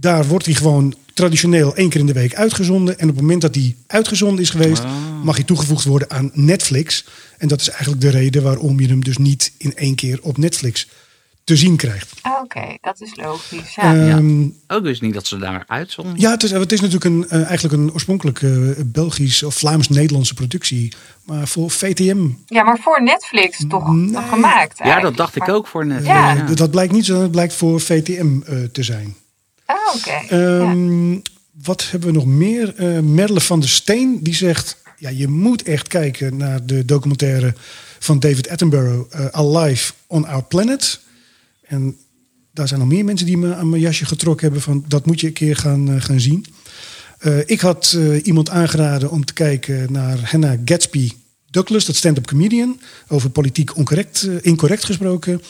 Daar 0.00 0.26
wordt 0.26 0.46
hij 0.46 0.54
gewoon 0.54 0.94
traditioneel 1.14 1.74
één 1.76 1.88
keer 1.88 2.00
in 2.00 2.06
de 2.06 2.12
week 2.12 2.34
uitgezonden. 2.34 2.98
En 2.98 3.08
op 3.08 3.14
het 3.14 3.20
moment 3.22 3.42
dat 3.42 3.52
die 3.52 3.76
uitgezonden 3.86 4.42
is 4.42 4.50
geweest, 4.50 4.82
mag 5.24 5.34
hij 5.36 5.44
toegevoegd 5.44 5.84
worden 5.84 6.10
aan 6.10 6.30
Netflix. 6.32 7.04
En 7.38 7.48
dat 7.48 7.60
is 7.60 7.68
eigenlijk 7.70 8.00
de 8.00 8.10
reden 8.10 8.42
waarom 8.42 8.80
je 8.80 8.88
hem 8.88 9.04
dus 9.04 9.16
niet 9.16 9.52
in 9.58 9.76
één 9.76 9.94
keer 9.94 10.18
op 10.22 10.36
Netflix 10.38 10.88
te 11.44 11.56
zien 11.56 11.76
krijgt. 11.76 12.12
Ah, 12.22 12.32
Oké, 12.42 12.76
dat 12.80 13.00
is 13.00 13.16
logisch. 13.16 13.74
Ja. 13.74 14.08
Ehm, 14.08 14.48
Ook 14.66 14.82
wist 14.82 15.02
niet 15.02 15.14
dat 15.14 15.26
ze 15.26 15.36
daar 15.38 15.64
uitzonden. 15.66 16.20
Ja, 16.20 16.30
het 16.30 16.42
is, 16.42 16.50
het 16.50 16.72
is 16.72 16.80
natuurlijk 16.80 17.04
een, 17.04 17.28
eh, 17.28 17.44
eigenlijk 17.46 17.74
een 17.74 17.92
oorspronkelijk 17.92 18.42
eh, 18.42 18.50
Belgisch 18.86 19.42
of 19.42 19.54
Vlaams-Nederlandse 19.54 20.34
productie. 20.34 20.92
Maar 21.24 21.48
voor 21.48 21.70
VTM, 21.70 22.28
ja, 22.46 22.62
maar 22.62 22.78
voor 22.78 23.02
Netflix 23.02 23.64
toch 23.68 23.94
Nee. 23.94 24.22
gemaakt 24.22 24.78
Ja, 24.78 25.00
dat 25.00 25.16
dacht 25.16 25.36
ik 25.36 25.48
ook 25.48 25.66
voor 25.66 25.86
net. 25.86 26.04
Ja. 26.06 26.34
dat 26.54 26.70
blijkt 26.70 26.92
niet 26.92 27.04
zo, 27.04 27.20
dat 27.20 27.30
blijkt 27.30 27.54
voor 27.54 27.80
VTM 27.80 28.40
eh, 28.46 28.62
te 28.72 28.82
zijn. 28.82 29.14
Ah, 29.66 29.94
oké. 29.94 30.34
Ehm, 30.34 31.18
Wat 31.62 31.90
hebben 31.90 32.08
we 32.08 32.14
nog 32.14 32.26
meer? 32.26 32.74
Eh, 32.74 33.00
Merle 33.00 33.40
van 33.40 33.60
der 33.60 33.68
Steen, 33.68 34.18
die 34.22 34.34
zegt... 34.34 34.82
Ja, 34.98 35.08
je 35.08 35.28
moet 35.28 35.62
echt 35.62 35.88
kijken 35.88 36.36
naar 36.36 36.66
de 36.66 36.84
documentaire 36.84 37.54
van 37.98 38.18
David 38.18 38.48
Attenborough... 38.48 39.14
eh, 39.14 39.26
Alive 39.26 39.92
on 40.06 40.26
Our 40.26 40.44
Planet. 40.44 41.00
En 41.66 41.96
daar 42.52 42.68
zijn 42.68 42.80
nog 42.80 42.88
meer 42.88 43.04
mensen 43.04 43.26
die 43.26 43.36
me 43.36 43.54
aan 43.54 43.68
mijn 43.68 43.82
jasje 43.82 44.04
getrokken 44.04 44.44
hebben... 44.44 44.62
van 44.62 44.84
dat 44.88 45.06
moet 45.06 45.20
je 45.20 45.26
een 45.26 45.32
keer 45.32 45.56
gaan, 45.56 45.94
eh, 45.94 46.00
gaan 46.00 46.20
zien. 46.20 46.46
Ik 47.46 47.60
had 47.60 47.98
iemand 48.22 48.50
aangeraden 48.50 49.10
om 49.10 49.24
te 49.24 49.32
kijken 49.32 49.92
naar 49.92 50.30
Hannah 50.30 50.60
Gatsby 50.64 51.10
Douglas... 51.50 51.84
dat 51.84 51.96
stand-up 51.96 52.26
comedian, 52.26 52.80
over 53.08 53.30
politiek 53.30 53.76
oncorrect, 53.76 54.28
incorrect 54.40 54.84
gesproken... 54.84 55.42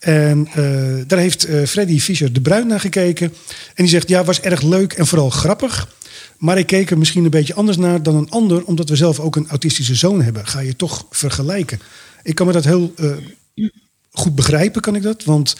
En 0.00 0.46
eh, 0.46 1.06
daar 1.06 1.18
heeft 1.18 1.44
eh, 1.44 1.64
Freddy 1.66 2.00
Fischer 2.00 2.32
de 2.32 2.40
Bruin 2.40 2.66
naar 2.66 2.80
gekeken. 2.80 3.26
En 3.74 3.84
die 3.84 3.88
zegt, 3.88 4.08
ja, 4.08 4.24
was 4.24 4.40
erg 4.40 4.62
leuk 4.62 4.92
en 4.92 5.06
vooral 5.06 5.30
grappig. 5.30 5.94
Maar 6.38 6.58
ik 6.58 6.66
keek 6.66 6.90
er 6.90 6.98
misschien 6.98 7.24
een 7.24 7.30
beetje 7.30 7.54
anders 7.54 7.76
naar 7.76 8.02
dan 8.02 8.14
een 8.14 8.30
ander... 8.30 8.64
omdat 8.64 8.88
we 8.88 8.96
zelf 8.96 9.20
ook 9.20 9.36
een 9.36 9.48
autistische 9.48 9.94
zoon 9.94 10.22
hebben. 10.22 10.46
Ga 10.46 10.60
je 10.60 10.76
toch 10.76 11.06
vergelijken. 11.10 11.80
Ik 12.22 12.34
kan 12.34 12.46
me 12.46 12.52
dat 12.52 12.64
heel 12.64 12.92
eh, 12.96 13.16
goed 14.12 14.34
begrijpen, 14.34 14.80
kan 14.80 14.96
ik 14.96 15.02
dat. 15.02 15.24
Want 15.24 15.56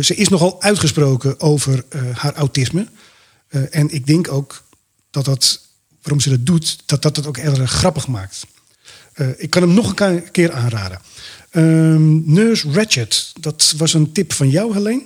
ze 0.00 0.14
is 0.14 0.28
nogal 0.28 0.62
uitgesproken 0.62 1.40
over 1.40 1.84
haar 2.12 2.34
autisme. 2.34 2.86
En 3.70 3.94
ik 3.94 4.06
denk 4.06 4.32
ook 4.32 4.62
dat 5.10 5.24
dat, 5.24 5.60
waarom 6.02 6.20
ze 6.20 6.30
dat 6.30 6.46
doet... 6.46 6.78
dat 6.86 7.02
dat 7.02 7.16
het 7.16 7.26
ook 7.26 7.36
erg 7.36 7.70
grappig 7.70 8.06
maakt. 8.06 8.46
Ik 9.36 9.50
kan 9.50 9.62
hem 9.62 9.74
nog 9.74 10.00
een 10.00 10.30
keer 10.30 10.52
aanraden. 10.52 11.00
Ehm, 11.52 12.32
Nurse 12.32 12.70
Ratchet, 12.72 13.32
dat 13.40 13.74
was 13.76 13.94
een 13.94 14.12
tip 14.12 14.32
van 14.32 14.48
jou, 14.48 14.72
Helene. 14.72 15.04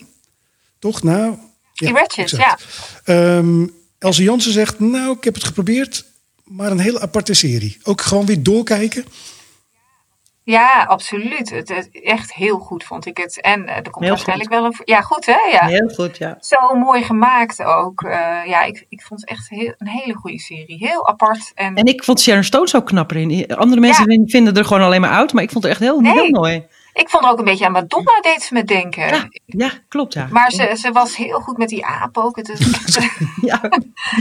Toch? 0.79 1.03
Nou, 1.03 1.35
Die 1.75 1.93
Ratchet, 1.93 2.33
exact. 2.33 2.65
Ehm, 3.05 3.67
Elsie 3.99 4.25
Jansen 4.25 4.53
zegt, 4.53 4.79
nou, 4.81 5.17
ik 5.17 5.25
heb 5.25 5.35
het 5.35 5.45
geprobeerd, 5.45 6.05
maar 6.45 6.71
een 6.71 6.79
hele 6.79 7.01
aparte 7.01 7.35
serie. 7.35 7.79
Ook 7.83 8.01
gewoon 8.01 8.27
weer 8.27 8.43
doorkijken. 8.43 9.05
Ja, 10.47 10.85
absoluut. 10.89 11.51
Het, 11.51 11.69
het- 11.69 11.89
echt 12.03 12.35
heel 12.35 12.59
goed 12.59 12.85
vond 12.85 13.07
ik 13.07 13.17
het. 13.17 13.41
En 13.41 13.67
eh, 13.67 13.77
er 13.77 13.83
komt 13.91 13.99
Heel 14.05 14.09
waarschijnlijk 14.09 14.51
wel 14.51 14.65
een... 14.65 14.75
Ja, 14.85 15.01
goed 15.01 15.27
hè? 15.27 15.37
Ja. 15.51 15.67
Heel 15.67 15.89
goed, 15.89 16.17
ja. 16.19 16.37
Zo 16.41 16.57
mooi 16.79 17.03
gemaakt 17.03 17.63
ook. 17.63 18.03
Eh, 18.03 18.39
ja, 18.47 18.63
ik, 18.63 18.87
ik 18.89 19.03
vond 19.03 19.21
het 19.21 19.29
echt 19.31 19.49
heel, 19.49 19.75
een 19.79 19.89
hele 19.89 20.15
goede 20.15 20.39
serie. 20.41 20.77
Heel 20.89 21.09
apart. 21.09 21.53
En, 21.55 21.75
En 21.75 21.85
ik 21.85 22.05
vond 22.05 22.21
Sharon 22.21 22.43
Stone 22.45 22.69
zo 22.69 22.83
knap 22.83 23.11
erin. 23.11 23.57
Andere 23.57 23.81
mensen 23.81 24.13
Ja. 24.13 24.23
vinden 24.27 24.55
er 24.57 24.65
gewoon 24.65 24.83
alleen 24.83 25.01
maar 25.01 25.11
oud, 25.11 25.33
maar 25.33 25.43
ik 25.43 25.51
vond 25.51 25.65
het 25.65 25.73
echt 25.73 25.83
heel, 25.83 26.01
Nee. 26.01 26.13
heel 26.13 26.31
mooi. 26.31 26.67
Ik 26.97 27.09
vond 27.09 27.25
er 27.25 27.31
ook 27.31 27.39
een 27.39 27.45
beetje 27.45 27.65
aan 27.65 27.73
Madonna 27.73 28.21
deed 28.21 28.43
ze 28.43 28.55
me 28.55 28.65
denken. 28.65 29.07
Ja, 29.07 29.29
ja 29.47 29.71
klopt, 29.89 30.13
ja. 30.13 30.27
Maar 30.31 30.51
ze, 30.51 30.77
ze 30.79 30.93
was 30.93 31.17
heel 31.17 31.41
goed 31.41 31.57
met 31.57 31.69
die 31.69 31.85
aap 31.85 32.19
ook. 32.19 32.37
Het 32.37 32.49
Ja, 33.41 33.61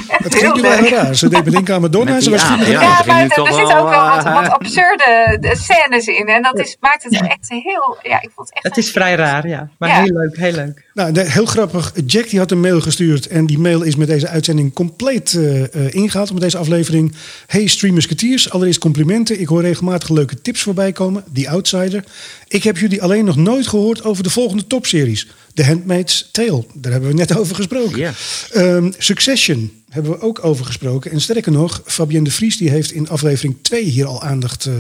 Het 0.08 0.34
heel 0.34 0.42
ging 0.42 0.56
nu 0.56 0.62
wel 0.62 0.72
heel 0.72 0.98
raar. 0.98 1.16
Ze 1.16 1.30
deed 1.30 1.46
me 1.46 1.52
denken 1.52 1.76
aan 1.76 1.82
Madonna. 1.82 2.20
Ze 2.20 2.30
was 2.30 2.44
goed 2.44 2.52
aap, 2.52 2.60
met 2.60 2.68
ja. 2.68 2.80
maar 3.06 3.22
nu 3.24 3.28
er, 3.28 3.46
er 3.46 3.54
zitten 3.54 3.78
ook 3.78 3.90
wel 3.90 4.08
wat, 4.10 4.26
eh, 4.26 4.34
wat 4.34 4.50
absurde 4.60 5.04
eh, 5.42 5.56
scènes 5.56 6.08
in. 6.08 6.28
En 6.28 6.42
dat 6.42 6.60
is, 6.60 6.78
maakt 6.80 7.04
het 7.04 7.14
echt 7.14 7.50
heel... 7.50 7.98
Ja, 8.02 8.22
ik 8.22 8.30
vond 8.36 8.48
het 8.48 8.56
echt... 8.56 8.64
het 8.64 8.78
is 8.78 8.92
vrij 8.92 9.16
raar, 9.16 9.48
ja. 9.48 9.70
Maar 9.80 9.90
Ja. 9.90 9.96
heel 9.96 10.14
leuk, 10.14 10.38
heel 10.38 10.52
leuk. 10.52 10.85
Nou, 10.96 11.20
heel 11.20 11.46
grappig. 11.46 11.94
Jack 12.06 12.30
die 12.30 12.40
had 12.40 12.52
een 12.52 12.60
mail 12.60 12.82
gestuurd. 12.82 13.28
En 13.28 13.46
die 13.46 13.60
mail 13.60 13.82
is 13.82 13.96
met 13.96 14.08
deze 14.08 14.28
uitzending 14.28 14.74
compleet 14.74 15.34
eh, 15.34 15.94
ingehaald. 15.94 16.32
Met 16.32 16.42
deze 16.42 16.58
aflevering. 16.58 17.14
Hey 17.48 17.68
streamersketeers. 17.68 18.50
Allereerst 18.50 18.80
complimenten. 18.80 19.40
Ik 19.40 19.48
hoor 19.48 19.62
regelmatig 19.62 20.10
leuke 20.10 20.42
tips 20.42 20.62
voorbij 20.62 20.92
komen. 20.92 21.24
The 21.34 21.50
Outsider. 21.50 22.04
Ik 22.48 22.64
heb 22.64 22.78
jullie 22.78 23.02
alleen 23.02 23.26
nog 23.26 23.36
nooit 23.36 23.68
gehoord 23.68 24.04
over 24.04 24.24
de 24.24 24.30
volgende 24.30 24.68
topseries. 24.68 25.28
The 25.54 25.66
Handmaid's 25.66 26.30
Tale. 26.32 26.66
Daar 26.74 26.92
hebben 26.92 27.10
we 27.10 27.16
net 27.16 27.38
over 27.40 27.56
gesproken. 27.56 28.14
Ehm, 28.52 28.92
Succession 28.98 29.72
hebben 29.90 30.12
we 30.12 30.20
ook 30.20 30.46
over 30.46 30.66
gesproken. 30.66 31.12
En 31.12 31.22
sterker 31.22 31.52
nog, 31.52 31.82
Fabienne 31.86 32.30
de 32.30 32.36
Vries 32.36 32.58
die 32.58 32.70
heeft 32.70 32.92
in 32.92 33.10
aflevering 33.10 33.58
2 33.62 33.84
hier 33.84 34.06
al 34.06 34.24
aandacht 34.24 34.66
eh, 34.66 34.74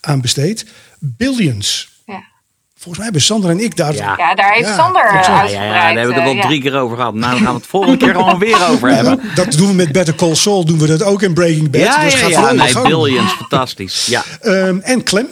aan 0.00 0.20
besteed. 0.20 0.64
Billions. 0.98 1.97
Volgens 2.78 2.96
mij 2.96 3.04
hebben 3.04 3.22
Sander 3.22 3.50
en 3.50 3.60
ik 3.60 3.76
daar... 3.76 3.94
Ja. 3.94 4.14
Ja, 4.16 4.34
daar 4.34 4.52
heeft 4.52 4.68
Ja, 4.68 4.76
Sander 4.76 5.02
eh, 5.04 5.10
klopt. 5.10 5.26
Ja, 5.26 5.32
Ja, 5.32 5.40
uitgebreid. 5.40 5.52
ja, 5.52 5.64
ja, 5.64 5.94
daar 5.94 6.02
heb 6.02 6.08
ik 6.08 6.14
het 6.14 6.22
eh, 6.22 6.28
al 6.28 6.34
ja. 6.34 6.42
drie 6.46 6.60
keer 6.60 6.78
over 6.78 6.96
gehad. 6.96 7.14
Nou, 7.14 7.30
dan 7.32 7.40
gaan 7.40 7.52
we 7.52 7.58
het 7.58 7.66
volgende 7.68 7.96
keer 7.96 8.14
gewoon 8.14 8.38
weer 8.38 8.68
over 8.68 8.94
hebben. 8.94 9.20
Dat 9.34 9.52
doen 9.52 9.68
we 9.68 9.74
met 9.74 9.92
Better 9.92 10.14
Call 10.14 10.34
Saul, 10.34 10.64
doen 10.64 10.78
we 10.78 10.86
dat 10.86 11.02
ook 11.02 11.22
in 11.22 11.34
Breaking 11.34 11.70
Bad. 11.70 11.80
Ja, 11.82 12.04
dus 12.04 12.12
ja, 12.12 12.18
gaat 12.18 12.30
ja. 12.30 12.52
Nee, 12.52 12.68
gang. 12.68 12.86
Billions, 12.88 13.32
fantastisch. 13.32 14.06
Ja. 14.06 14.24
Ehm, 14.40 14.78
en 14.78 15.02
Clem, 15.04 15.28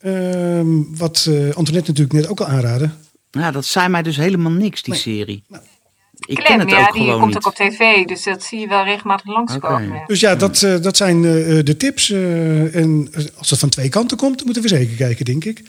Ehm, 0.00 0.66
wat 0.96 1.26
eh, 1.28 1.34
Antoinette 1.34 1.90
natuurlijk 1.90 2.12
net 2.12 2.28
ook 2.28 2.40
al 2.40 2.46
aanraadde. 2.46 2.90
ja, 3.30 3.50
dat 3.50 3.64
zei 3.64 3.88
mij 3.88 4.02
dus 4.02 4.16
helemaal 4.16 4.52
niks, 4.52 4.82
die 4.82 4.94
serie. 4.94 5.42
Ik 6.26 6.34
ken 6.36 6.44
Clem, 6.44 6.58
het 6.58 6.70
ja, 6.70 6.80
ook 6.86 6.92
die 6.92 7.02
gewoon 7.02 7.20
komt 7.20 7.34
niet. 7.34 7.36
ook 7.36 7.46
op 7.46 7.54
tv. 7.54 8.04
Dus 8.04 8.22
dat 8.24 8.42
zie 8.42 8.60
je 8.60 8.68
wel 8.68 8.84
regelmatig 8.84 9.26
langskomen. 9.26 9.88
Oké. 9.88 10.02
Dus 10.06 10.20
ja, 10.20 10.34
dat, 10.34 10.62
eh, 10.62 10.74
dat 10.80 10.96
zijn 10.96 11.24
eh, 11.24 11.58
de 11.64 11.76
tips. 11.78 12.10
eh, 12.10 12.74
en 12.74 13.12
als 13.38 13.50
het 13.50 13.58
van 13.58 13.68
twee 13.68 13.88
kanten 13.88 14.16
komt, 14.16 14.44
moeten 14.44 14.62
we 14.62 14.68
zeker 14.68 14.96
kijken, 14.96 15.24
denk 15.24 15.44
ik. 15.44 15.62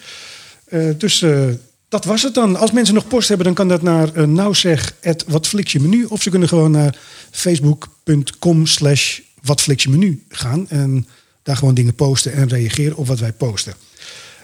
Eh, 0.70 0.90
dus 0.98 1.22
eh, 1.22 1.48
dat 1.88 2.06
was 2.06 2.24
het 2.24 2.34
dan. 2.34 2.56
Als 2.56 2.72
mensen 2.72 2.96
nog 2.96 3.08
post 3.08 3.28
hebben, 3.28 3.46
dan 3.46 3.56
kan 3.56 3.68
dat 3.68 3.82
naar 3.82 4.18
uh, 4.18 4.24
nouwzeg.watflixjemenu. 4.24 6.06
Of 6.06 6.22
ze 6.22 6.30
kunnen 6.30 6.48
gewoon 6.48 6.72
naar 6.72 6.98
facebook.com 7.32 8.66
slash 8.66 9.20
watflixjemenu 9.42 10.24
gaan. 10.30 10.70
En 10.70 11.08
daar 11.44 11.58
gewoon 11.58 11.74
dingen 11.74 11.96
posten 11.96 12.34
en 12.34 12.48
reageren 12.48 12.98
op 12.98 13.08
wat 13.08 13.20
wij 13.20 13.34
posten. 13.34 13.74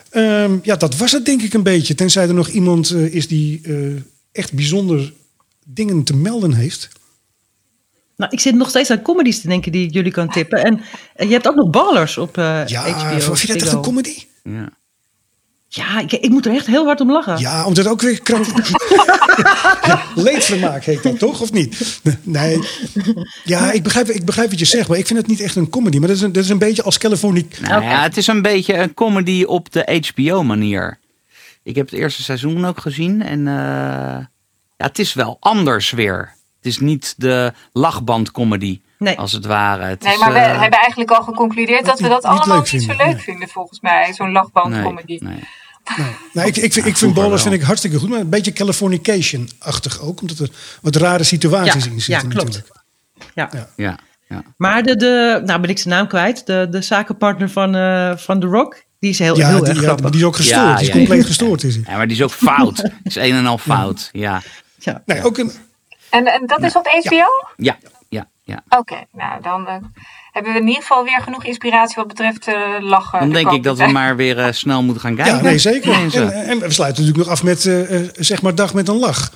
Ehm, 0.09 0.57
ja, 0.63 0.75
dat 0.75 0.97
was 0.97 1.11
het 1.11 1.25
denk 1.25 1.41
ik 1.41 1.53
een 1.53 1.63
beetje. 1.63 1.95
Tenzij 1.95 2.27
er 2.27 2.33
nog 2.33 2.47
iemand 2.47 2.91
is 2.91 3.27
die 3.27 3.61
eh, 3.63 4.01
echt 4.31 4.53
bijzonder 4.53 5.13
dingen 5.63 6.03
te 6.03 6.15
melden 6.15 6.53
heeft. 6.53 6.89
Nou, 8.17 8.31
ik 8.31 8.39
zit 8.39 8.55
nog 8.55 8.69
steeds 8.69 8.89
aan 8.89 9.01
comedies 9.01 9.41
te 9.41 9.47
denken 9.47 9.71
die 9.71 9.87
ik 9.87 9.93
jullie 9.93 10.11
kan 10.11 10.29
tippen. 10.29 10.63
En 10.63 10.81
je 11.27 11.33
hebt 11.33 11.47
ook 11.47 11.55
nog 11.55 11.69
Ballers 11.69 12.17
op 12.17 12.37
eh 12.37 12.61
Ja, 12.65 12.89
HBO. 12.89 13.19
vind 13.19 13.39
je 13.39 13.47
dat 13.47 13.61
echt 13.61 13.71
een 13.71 13.81
comedy? 13.81 14.23
Ja. 14.43 14.69
Ja, 15.75 15.99
ik, 15.99 16.11
ik 16.11 16.29
moet 16.29 16.45
er 16.45 16.53
echt 16.53 16.65
heel 16.65 16.85
hard 16.85 17.01
om 17.01 17.11
lachen. 17.11 17.37
Ja, 17.37 17.65
omdat 17.65 17.83
het 17.83 17.93
ook 17.93 18.01
weer 18.01 18.21
krant... 18.21 18.47
ja, 19.87 20.01
leedvermaak 20.15 20.83
heet 20.83 21.03
dat, 21.03 21.19
toch? 21.19 21.41
Of 21.41 21.51
niet? 21.51 21.99
Nee. 22.21 22.59
Ja, 23.43 23.71
ik 23.71 23.83
begrijp, 23.83 24.09
ik 24.09 24.25
begrijp 24.25 24.49
wat 24.49 24.59
je 24.59 24.65
zegt, 24.65 24.87
maar 24.87 24.97
ik 24.97 25.07
vind 25.07 25.19
het 25.19 25.27
niet 25.27 25.39
echt 25.41 25.55
een 25.55 25.69
comedy. 25.69 25.97
Maar 25.97 26.07
dat 26.07 26.17
is 26.17 26.23
een, 26.23 26.31
dat 26.31 26.43
is 26.43 26.49
een 26.49 26.57
beetje 26.57 26.83
als 26.83 26.97
Californie... 26.97 27.47
Nou 27.61 27.83
ja, 27.83 28.01
het 28.01 28.17
is 28.17 28.27
een 28.27 28.41
beetje 28.41 28.73
een 28.77 28.93
comedy 28.93 29.43
op 29.43 29.71
de 29.71 30.01
HBO-manier. 30.13 30.99
Ik 31.63 31.75
heb 31.75 31.89
het 31.89 31.99
eerste 31.99 32.23
seizoen 32.23 32.65
ook 32.65 32.79
gezien 32.79 33.21
en 33.21 33.47
eh, 33.47 33.53
ja, 34.77 34.85
het 34.85 34.99
is 34.99 35.13
wel 35.13 35.37
anders 35.39 35.91
weer. 35.91 36.33
Het 36.57 36.65
is 36.65 36.79
niet 36.79 37.13
de 37.17 37.53
lachbandcomedy, 37.73 38.81
Nee. 38.97 39.17
als 39.17 39.31
het 39.31 39.45
ware. 39.45 39.83
Het 39.83 40.01
Nee, 40.01 40.13
is, 40.13 40.19
maar 40.19 40.33
we 40.33 40.39
eh, 40.39 40.59
hebben 40.61 40.79
eigenlijk 40.79 41.11
al 41.11 41.23
geconcludeerd 41.23 41.85
dat 41.85 41.99
we 41.99 42.07
dat 42.07 42.23
niet 42.23 42.31
allemaal 42.31 42.57
leuk 42.57 42.71
niet 42.71 42.83
zo 42.83 42.93
leuk 42.97 43.05
nee. 43.05 43.17
vinden, 43.17 43.47
volgens 43.47 43.79
mij. 43.81 44.13
Zo'n 44.13 44.31
lachbandcomedy. 44.31 45.17
nee, 45.21 45.43
nee. 45.97 46.15
Nou, 46.33 46.47
ik, 46.47 46.57
ik, 46.57 46.73
vind, 46.73 46.85
ik 46.85 46.97
vind 46.97 47.13
Ballers 47.13 47.41
vind 47.41 47.53
ik 47.53 47.61
hartstikke 47.61 47.97
goed, 47.99 48.09
maar 48.09 48.19
een 48.19 48.29
beetje 48.29 48.53
Californication-achtig 48.53 50.01
ook. 50.01 50.21
Omdat 50.21 50.39
er 50.39 50.49
wat 50.81 50.95
rare 50.95 51.23
situaties 51.23 51.83
Ja, 51.83 51.89
in 51.89 51.95
ja, 51.95 52.01
zitten 52.01 52.29
klopt. 52.29 52.45
natuurlijk. 52.45 52.83
Ja. 53.33 53.49
Ja. 53.51 53.67
Ja, 53.75 53.97
ja. 54.29 54.43
Maar 54.57 54.83
de, 54.83 54.95
de, 54.95 55.41
nou 55.45 55.61
ben 55.61 55.69
ik 55.69 55.77
zijn 55.79 55.93
naam 55.93 56.07
kwijt, 56.07 56.45
de, 56.45 56.67
de 56.69 56.81
zakenpartner 56.81 57.49
van, 57.49 57.75
eh, 57.75 58.17
van 58.17 58.39
The 58.39 58.47
Rock, 58.47 58.83
die 58.99 59.09
is 59.09 59.19
heel, 59.19 59.37
Ja, 59.37 59.47
heel 59.47 59.59
die, 59.59 59.67
erg 59.67 59.77
ja, 59.79 59.83
grappig. 59.83 60.09
die 60.09 60.19
is 60.19 60.25
ook 60.25 60.35
gestoord. 60.35 60.59
Ja, 60.65 60.71
die 60.73 60.81
is 60.81 60.87
ja, 60.87 60.93
compleet 60.93 61.21
ja. 61.21 61.25
gestoord. 61.27 61.63
Is 61.63 61.75
hij. 61.75 61.83
Ja, 61.87 61.97
maar 61.97 62.07
die 62.07 62.15
is 62.17 62.23
ook 62.23 62.31
fout. 62.31 62.77
Het 62.77 62.91
is 63.03 63.15
een 63.15 63.33
en 63.35 63.45
al 63.45 63.57
fout. 63.57 64.09
Ja, 64.11 64.41
Ja. 64.79 65.01
Nee, 65.05 65.23
ook 65.23 65.37
een, 65.37 65.51
En, 66.09 66.25
en 66.25 66.43
dat 66.45 66.63
is 66.63 66.75
op 66.75 66.87
HBO? 66.87 67.25
ja, 67.57 67.77
ja. 68.09 68.27
ja. 68.43 68.63
Oké, 68.69 68.95
nou 69.11 69.41
dan 69.41 69.67
eh, 69.67 69.75
hebben 70.35 70.53
we 70.53 70.59
in 70.59 70.67
ieder 70.67 70.81
geval 70.81 71.03
weer 71.03 71.21
genoeg 71.21 71.43
inspiratie 71.43 71.95
wat 71.95 72.07
betreft 72.07 72.47
eh, 72.47 72.55
lachen. 72.79 73.19
Dan 73.19 73.27
de 73.29 73.33
denk 73.35 73.51
ik 73.51 73.63
dat 73.63 73.77
we 73.77 73.87
maar 73.87 74.15
weer 74.15 74.39
eh, 74.39 74.51
snel 74.51 74.83
moeten 74.83 75.01
gaan 75.01 75.15
kijken. 75.15 75.35
ja, 75.35 75.41
nee, 75.41 75.57
zeker. 75.57 75.89
Mensen. 75.99 76.31
En, 76.31 76.47
en 76.49 76.59
we 76.59 76.71
sluiten 76.71 77.01
natuurlijk 77.03 77.29
nog 77.29 77.37
af 77.37 77.43
met, 77.43 77.65
eh, 77.65 77.95
eh, 78.01 78.09
zeg 78.13 78.41
maar, 78.41 78.55
dag 78.55 78.73
met 78.73 78.87
een 78.87 78.99
lach. 78.99 79.31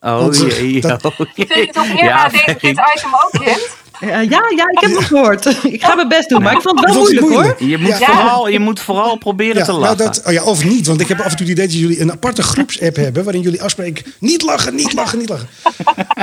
Oh, 0.00 0.18
Want, 0.18 0.38
ja, 0.38 0.46
eh, 0.46 0.72
ja, 0.74 0.80
dat- 0.80 1.04
oh, 1.04 1.16
Vind 1.34 1.48
je 1.54 1.68
toch 1.72 1.86
ja, 1.86 2.28
dit 2.28 2.62
item 2.62 3.14
ook 3.24 3.44
kent? 3.44 3.68
Eh, 4.02 4.08
ja, 4.08 4.42
ja, 4.56 4.64
ik 4.70 4.78
heb 4.80 4.90
het 4.94 5.04
gehoord. 5.04 5.46
ik 5.74 5.84
ga 5.84 5.94
mijn 5.94 6.08
best 6.08 6.28
doen, 6.28 6.42
maar 6.42 6.52
ik 6.54 6.60
vond 6.60 6.80
het 6.80 6.94
wel 6.94 7.02
Ik 7.02 7.08
vond 7.08 7.20
het 7.20 7.28
moeilijk, 7.30 7.58
hoor. 7.58 7.68
Je 7.68 7.78
moet, 7.78 7.98
Ja. 7.98 8.06
vooral, 8.06 8.48
je 8.48 8.58
moet 8.58 8.80
vooral 8.80 9.16
proberen 9.16 9.56
Ja, 9.56 9.64
te 9.64 9.70
nou, 9.70 9.82
lachen. 9.82 9.96
dat, 9.96 10.22
oh 10.26 10.32
ja, 10.32 10.44
of 10.44 10.64
niet, 10.64 10.86
want 10.86 11.00
ik 11.00 11.08
heb 11.08 11.20
af 11.20 11.30
en 11.30 11.36
toe 11.36 11.46
het 11.46 11.48
idee 11.48 11.66
dat 11.66 11.76
jullie 11.78 12.00
een 12.00 12.12
aparte 12.12 12.42
groepsapp 12.42 12.96
hebben... 12.96 13.24
waarin 13.24 13.42
jullie 13.42 13.62
afspreken, 13.62 14.12
niet 14.18 14.42
lachen, 14.42 14.74
niet 14.74 14.92
lachen, 14.92 15.18
niet 15.18 15.28
lachen. 15.28 15.48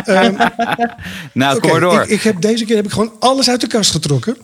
nou, 1.34 1.56
Oké, 1.58 1.60
kom 1.60 1.72
maar 1.72 1.80
door. 1.80 2.02
ik, 2.02 2.10
ik 2.10 2.22
heb, 2.22 2.42
deze 2.42 2.66
keer 2.66 2.76
heb 2.76 2.86
ik 2.86 2.92
gewoon 2.92 3.14
alles 3.20 3.50
uit 3.50 3.62
de 3.62 3.68
kast 3.68 3.92
getrokken. 3.92 4.38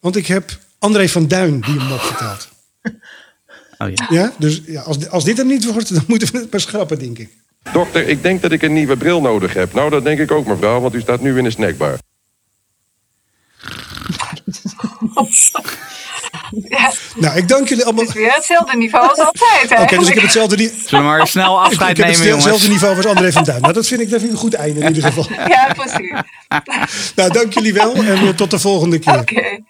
Want 0.00 0.16
ik 0.16 0.26
heb 0.26 0.58
André 0.78 1.08
van 1.08 1.28
Duin 1.28 1.60
die 1.60 1.78
hem 1.78 1.92
opgeteld. 1.92 2.48
Oh 3.78 3.88
ja. 3.94 4.06
Ja, 4.10 4.32
dus 4.38 4.62
ja, 4.66 4.80
als, 4.80 5.08
als 5.10 5.24
dit 5.24 5.36
hem 5.36 5.46
niet 5.46 5.64
wordt, 5.72 5.94
dan 5.94 6.04
moeten 6.06 6.32
we 6.32 6.38
het 6.38 6.50
maar 6.50 6.60
schrappen, 6.60 6.98
denk 6.98 7.18
ik. 7.18 7.28
Dokter, 7.72 8.08
ik 8.08 8.22
denk 8.22 8.42
dat 8.42 8.52
ik 8.52 8.62
een 8.62 8.72
nieuwe 8.72 8.96
bril 8.96 9.20
nodig 9.20 9.54
heb. 9.54 9.72
Nou, 9.74 9.90
dat 9.90 10.04
denk 10.04 10.18
ik 10.18 10.30
ook, 10.30 10.46
mevrouw, 10.46 10.80
want 10.80 10.94
u 10.94 11.00
staat 11.00 11.20
nu 11.20 11.38
in 11.38 11.44
een 11.44 11.52
snackbar. 11.52 11.98
Ja, 16.68 16.90
Nou, 17.16 17.36
ik 17.36 17.48
dank 17.48 17.68
jullie 17.68 17.84
allemaal. 17.84 18.04
het 18.04 18.14
is 18.14 18.20
weer 18.20 18.32
hetzelfde 18.34 18.76
niveau 18.76 19.08
als 19.08 19.18
altijd. 19.18 19.80
Oké, 19.80 19.96
dus 19.98 20.08
ik 20.08 20.14
heb 20.14 20.22
hetzelfde, 20.22 20.56
ni- 20.56 20.70
Zullen 20.86 21.04
we 21.04 21.10
maar 21.10 21.26
snel 21.26 21.60
afscheid 21.62 21.90
ik 21.90 21.96
heb 21.96 22.06
nemen, 22.06 22.20
hetzelfde 22.32 22.48
jongens? 22.48 22.68
niveau 22.68 22.96
als 22.96 23.06
André 23.06 23.32
van 23.32 23.44
Duin. 23.44 23.60
Nou, 23.60 23.72
dat 23.72 23.86
vind 23.86 24.00
ik, 24.00 24.10
dat 24.10 24.18
vind 24.20 24.30
ik 24.32 24.36
een 24.36 24.42
goed 24.42 24.54
einde 24.54 24.80
in 24.80 24.86
ieder 24.94 25.02
geval. 25.12 25.26
Ja, 25.48 25.72
precies. 25.74 26.12
Nou, 27.16 27.32
dank 27.32 27.52
jullie 27.54 27.72
wel 27.72 27.94
en 27.94 28.06
eh, 28.06 28.28
tot 28.28 28.50
de 28.50 28.58
volgende 28.58 28.98
keer. 28.98 29.18
Oké. 29.18 29.60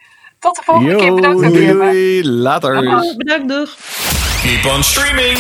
Tot 0.41 0.55
de 0.57 0.63
volgende 0.65 0.97
keer. 0.97 1.07
Yo, 1.07 1.15
Bedankt 1.15 1.43
doei, 1.43 1.67
doei, 1.67 2.29
later. 2.29 2.75
Bedankt, 3.17 3.49
doeg. 3.49 3.77
Keep 4.43 4.73
on 4.73 4.83
streaming. 4.85 5.39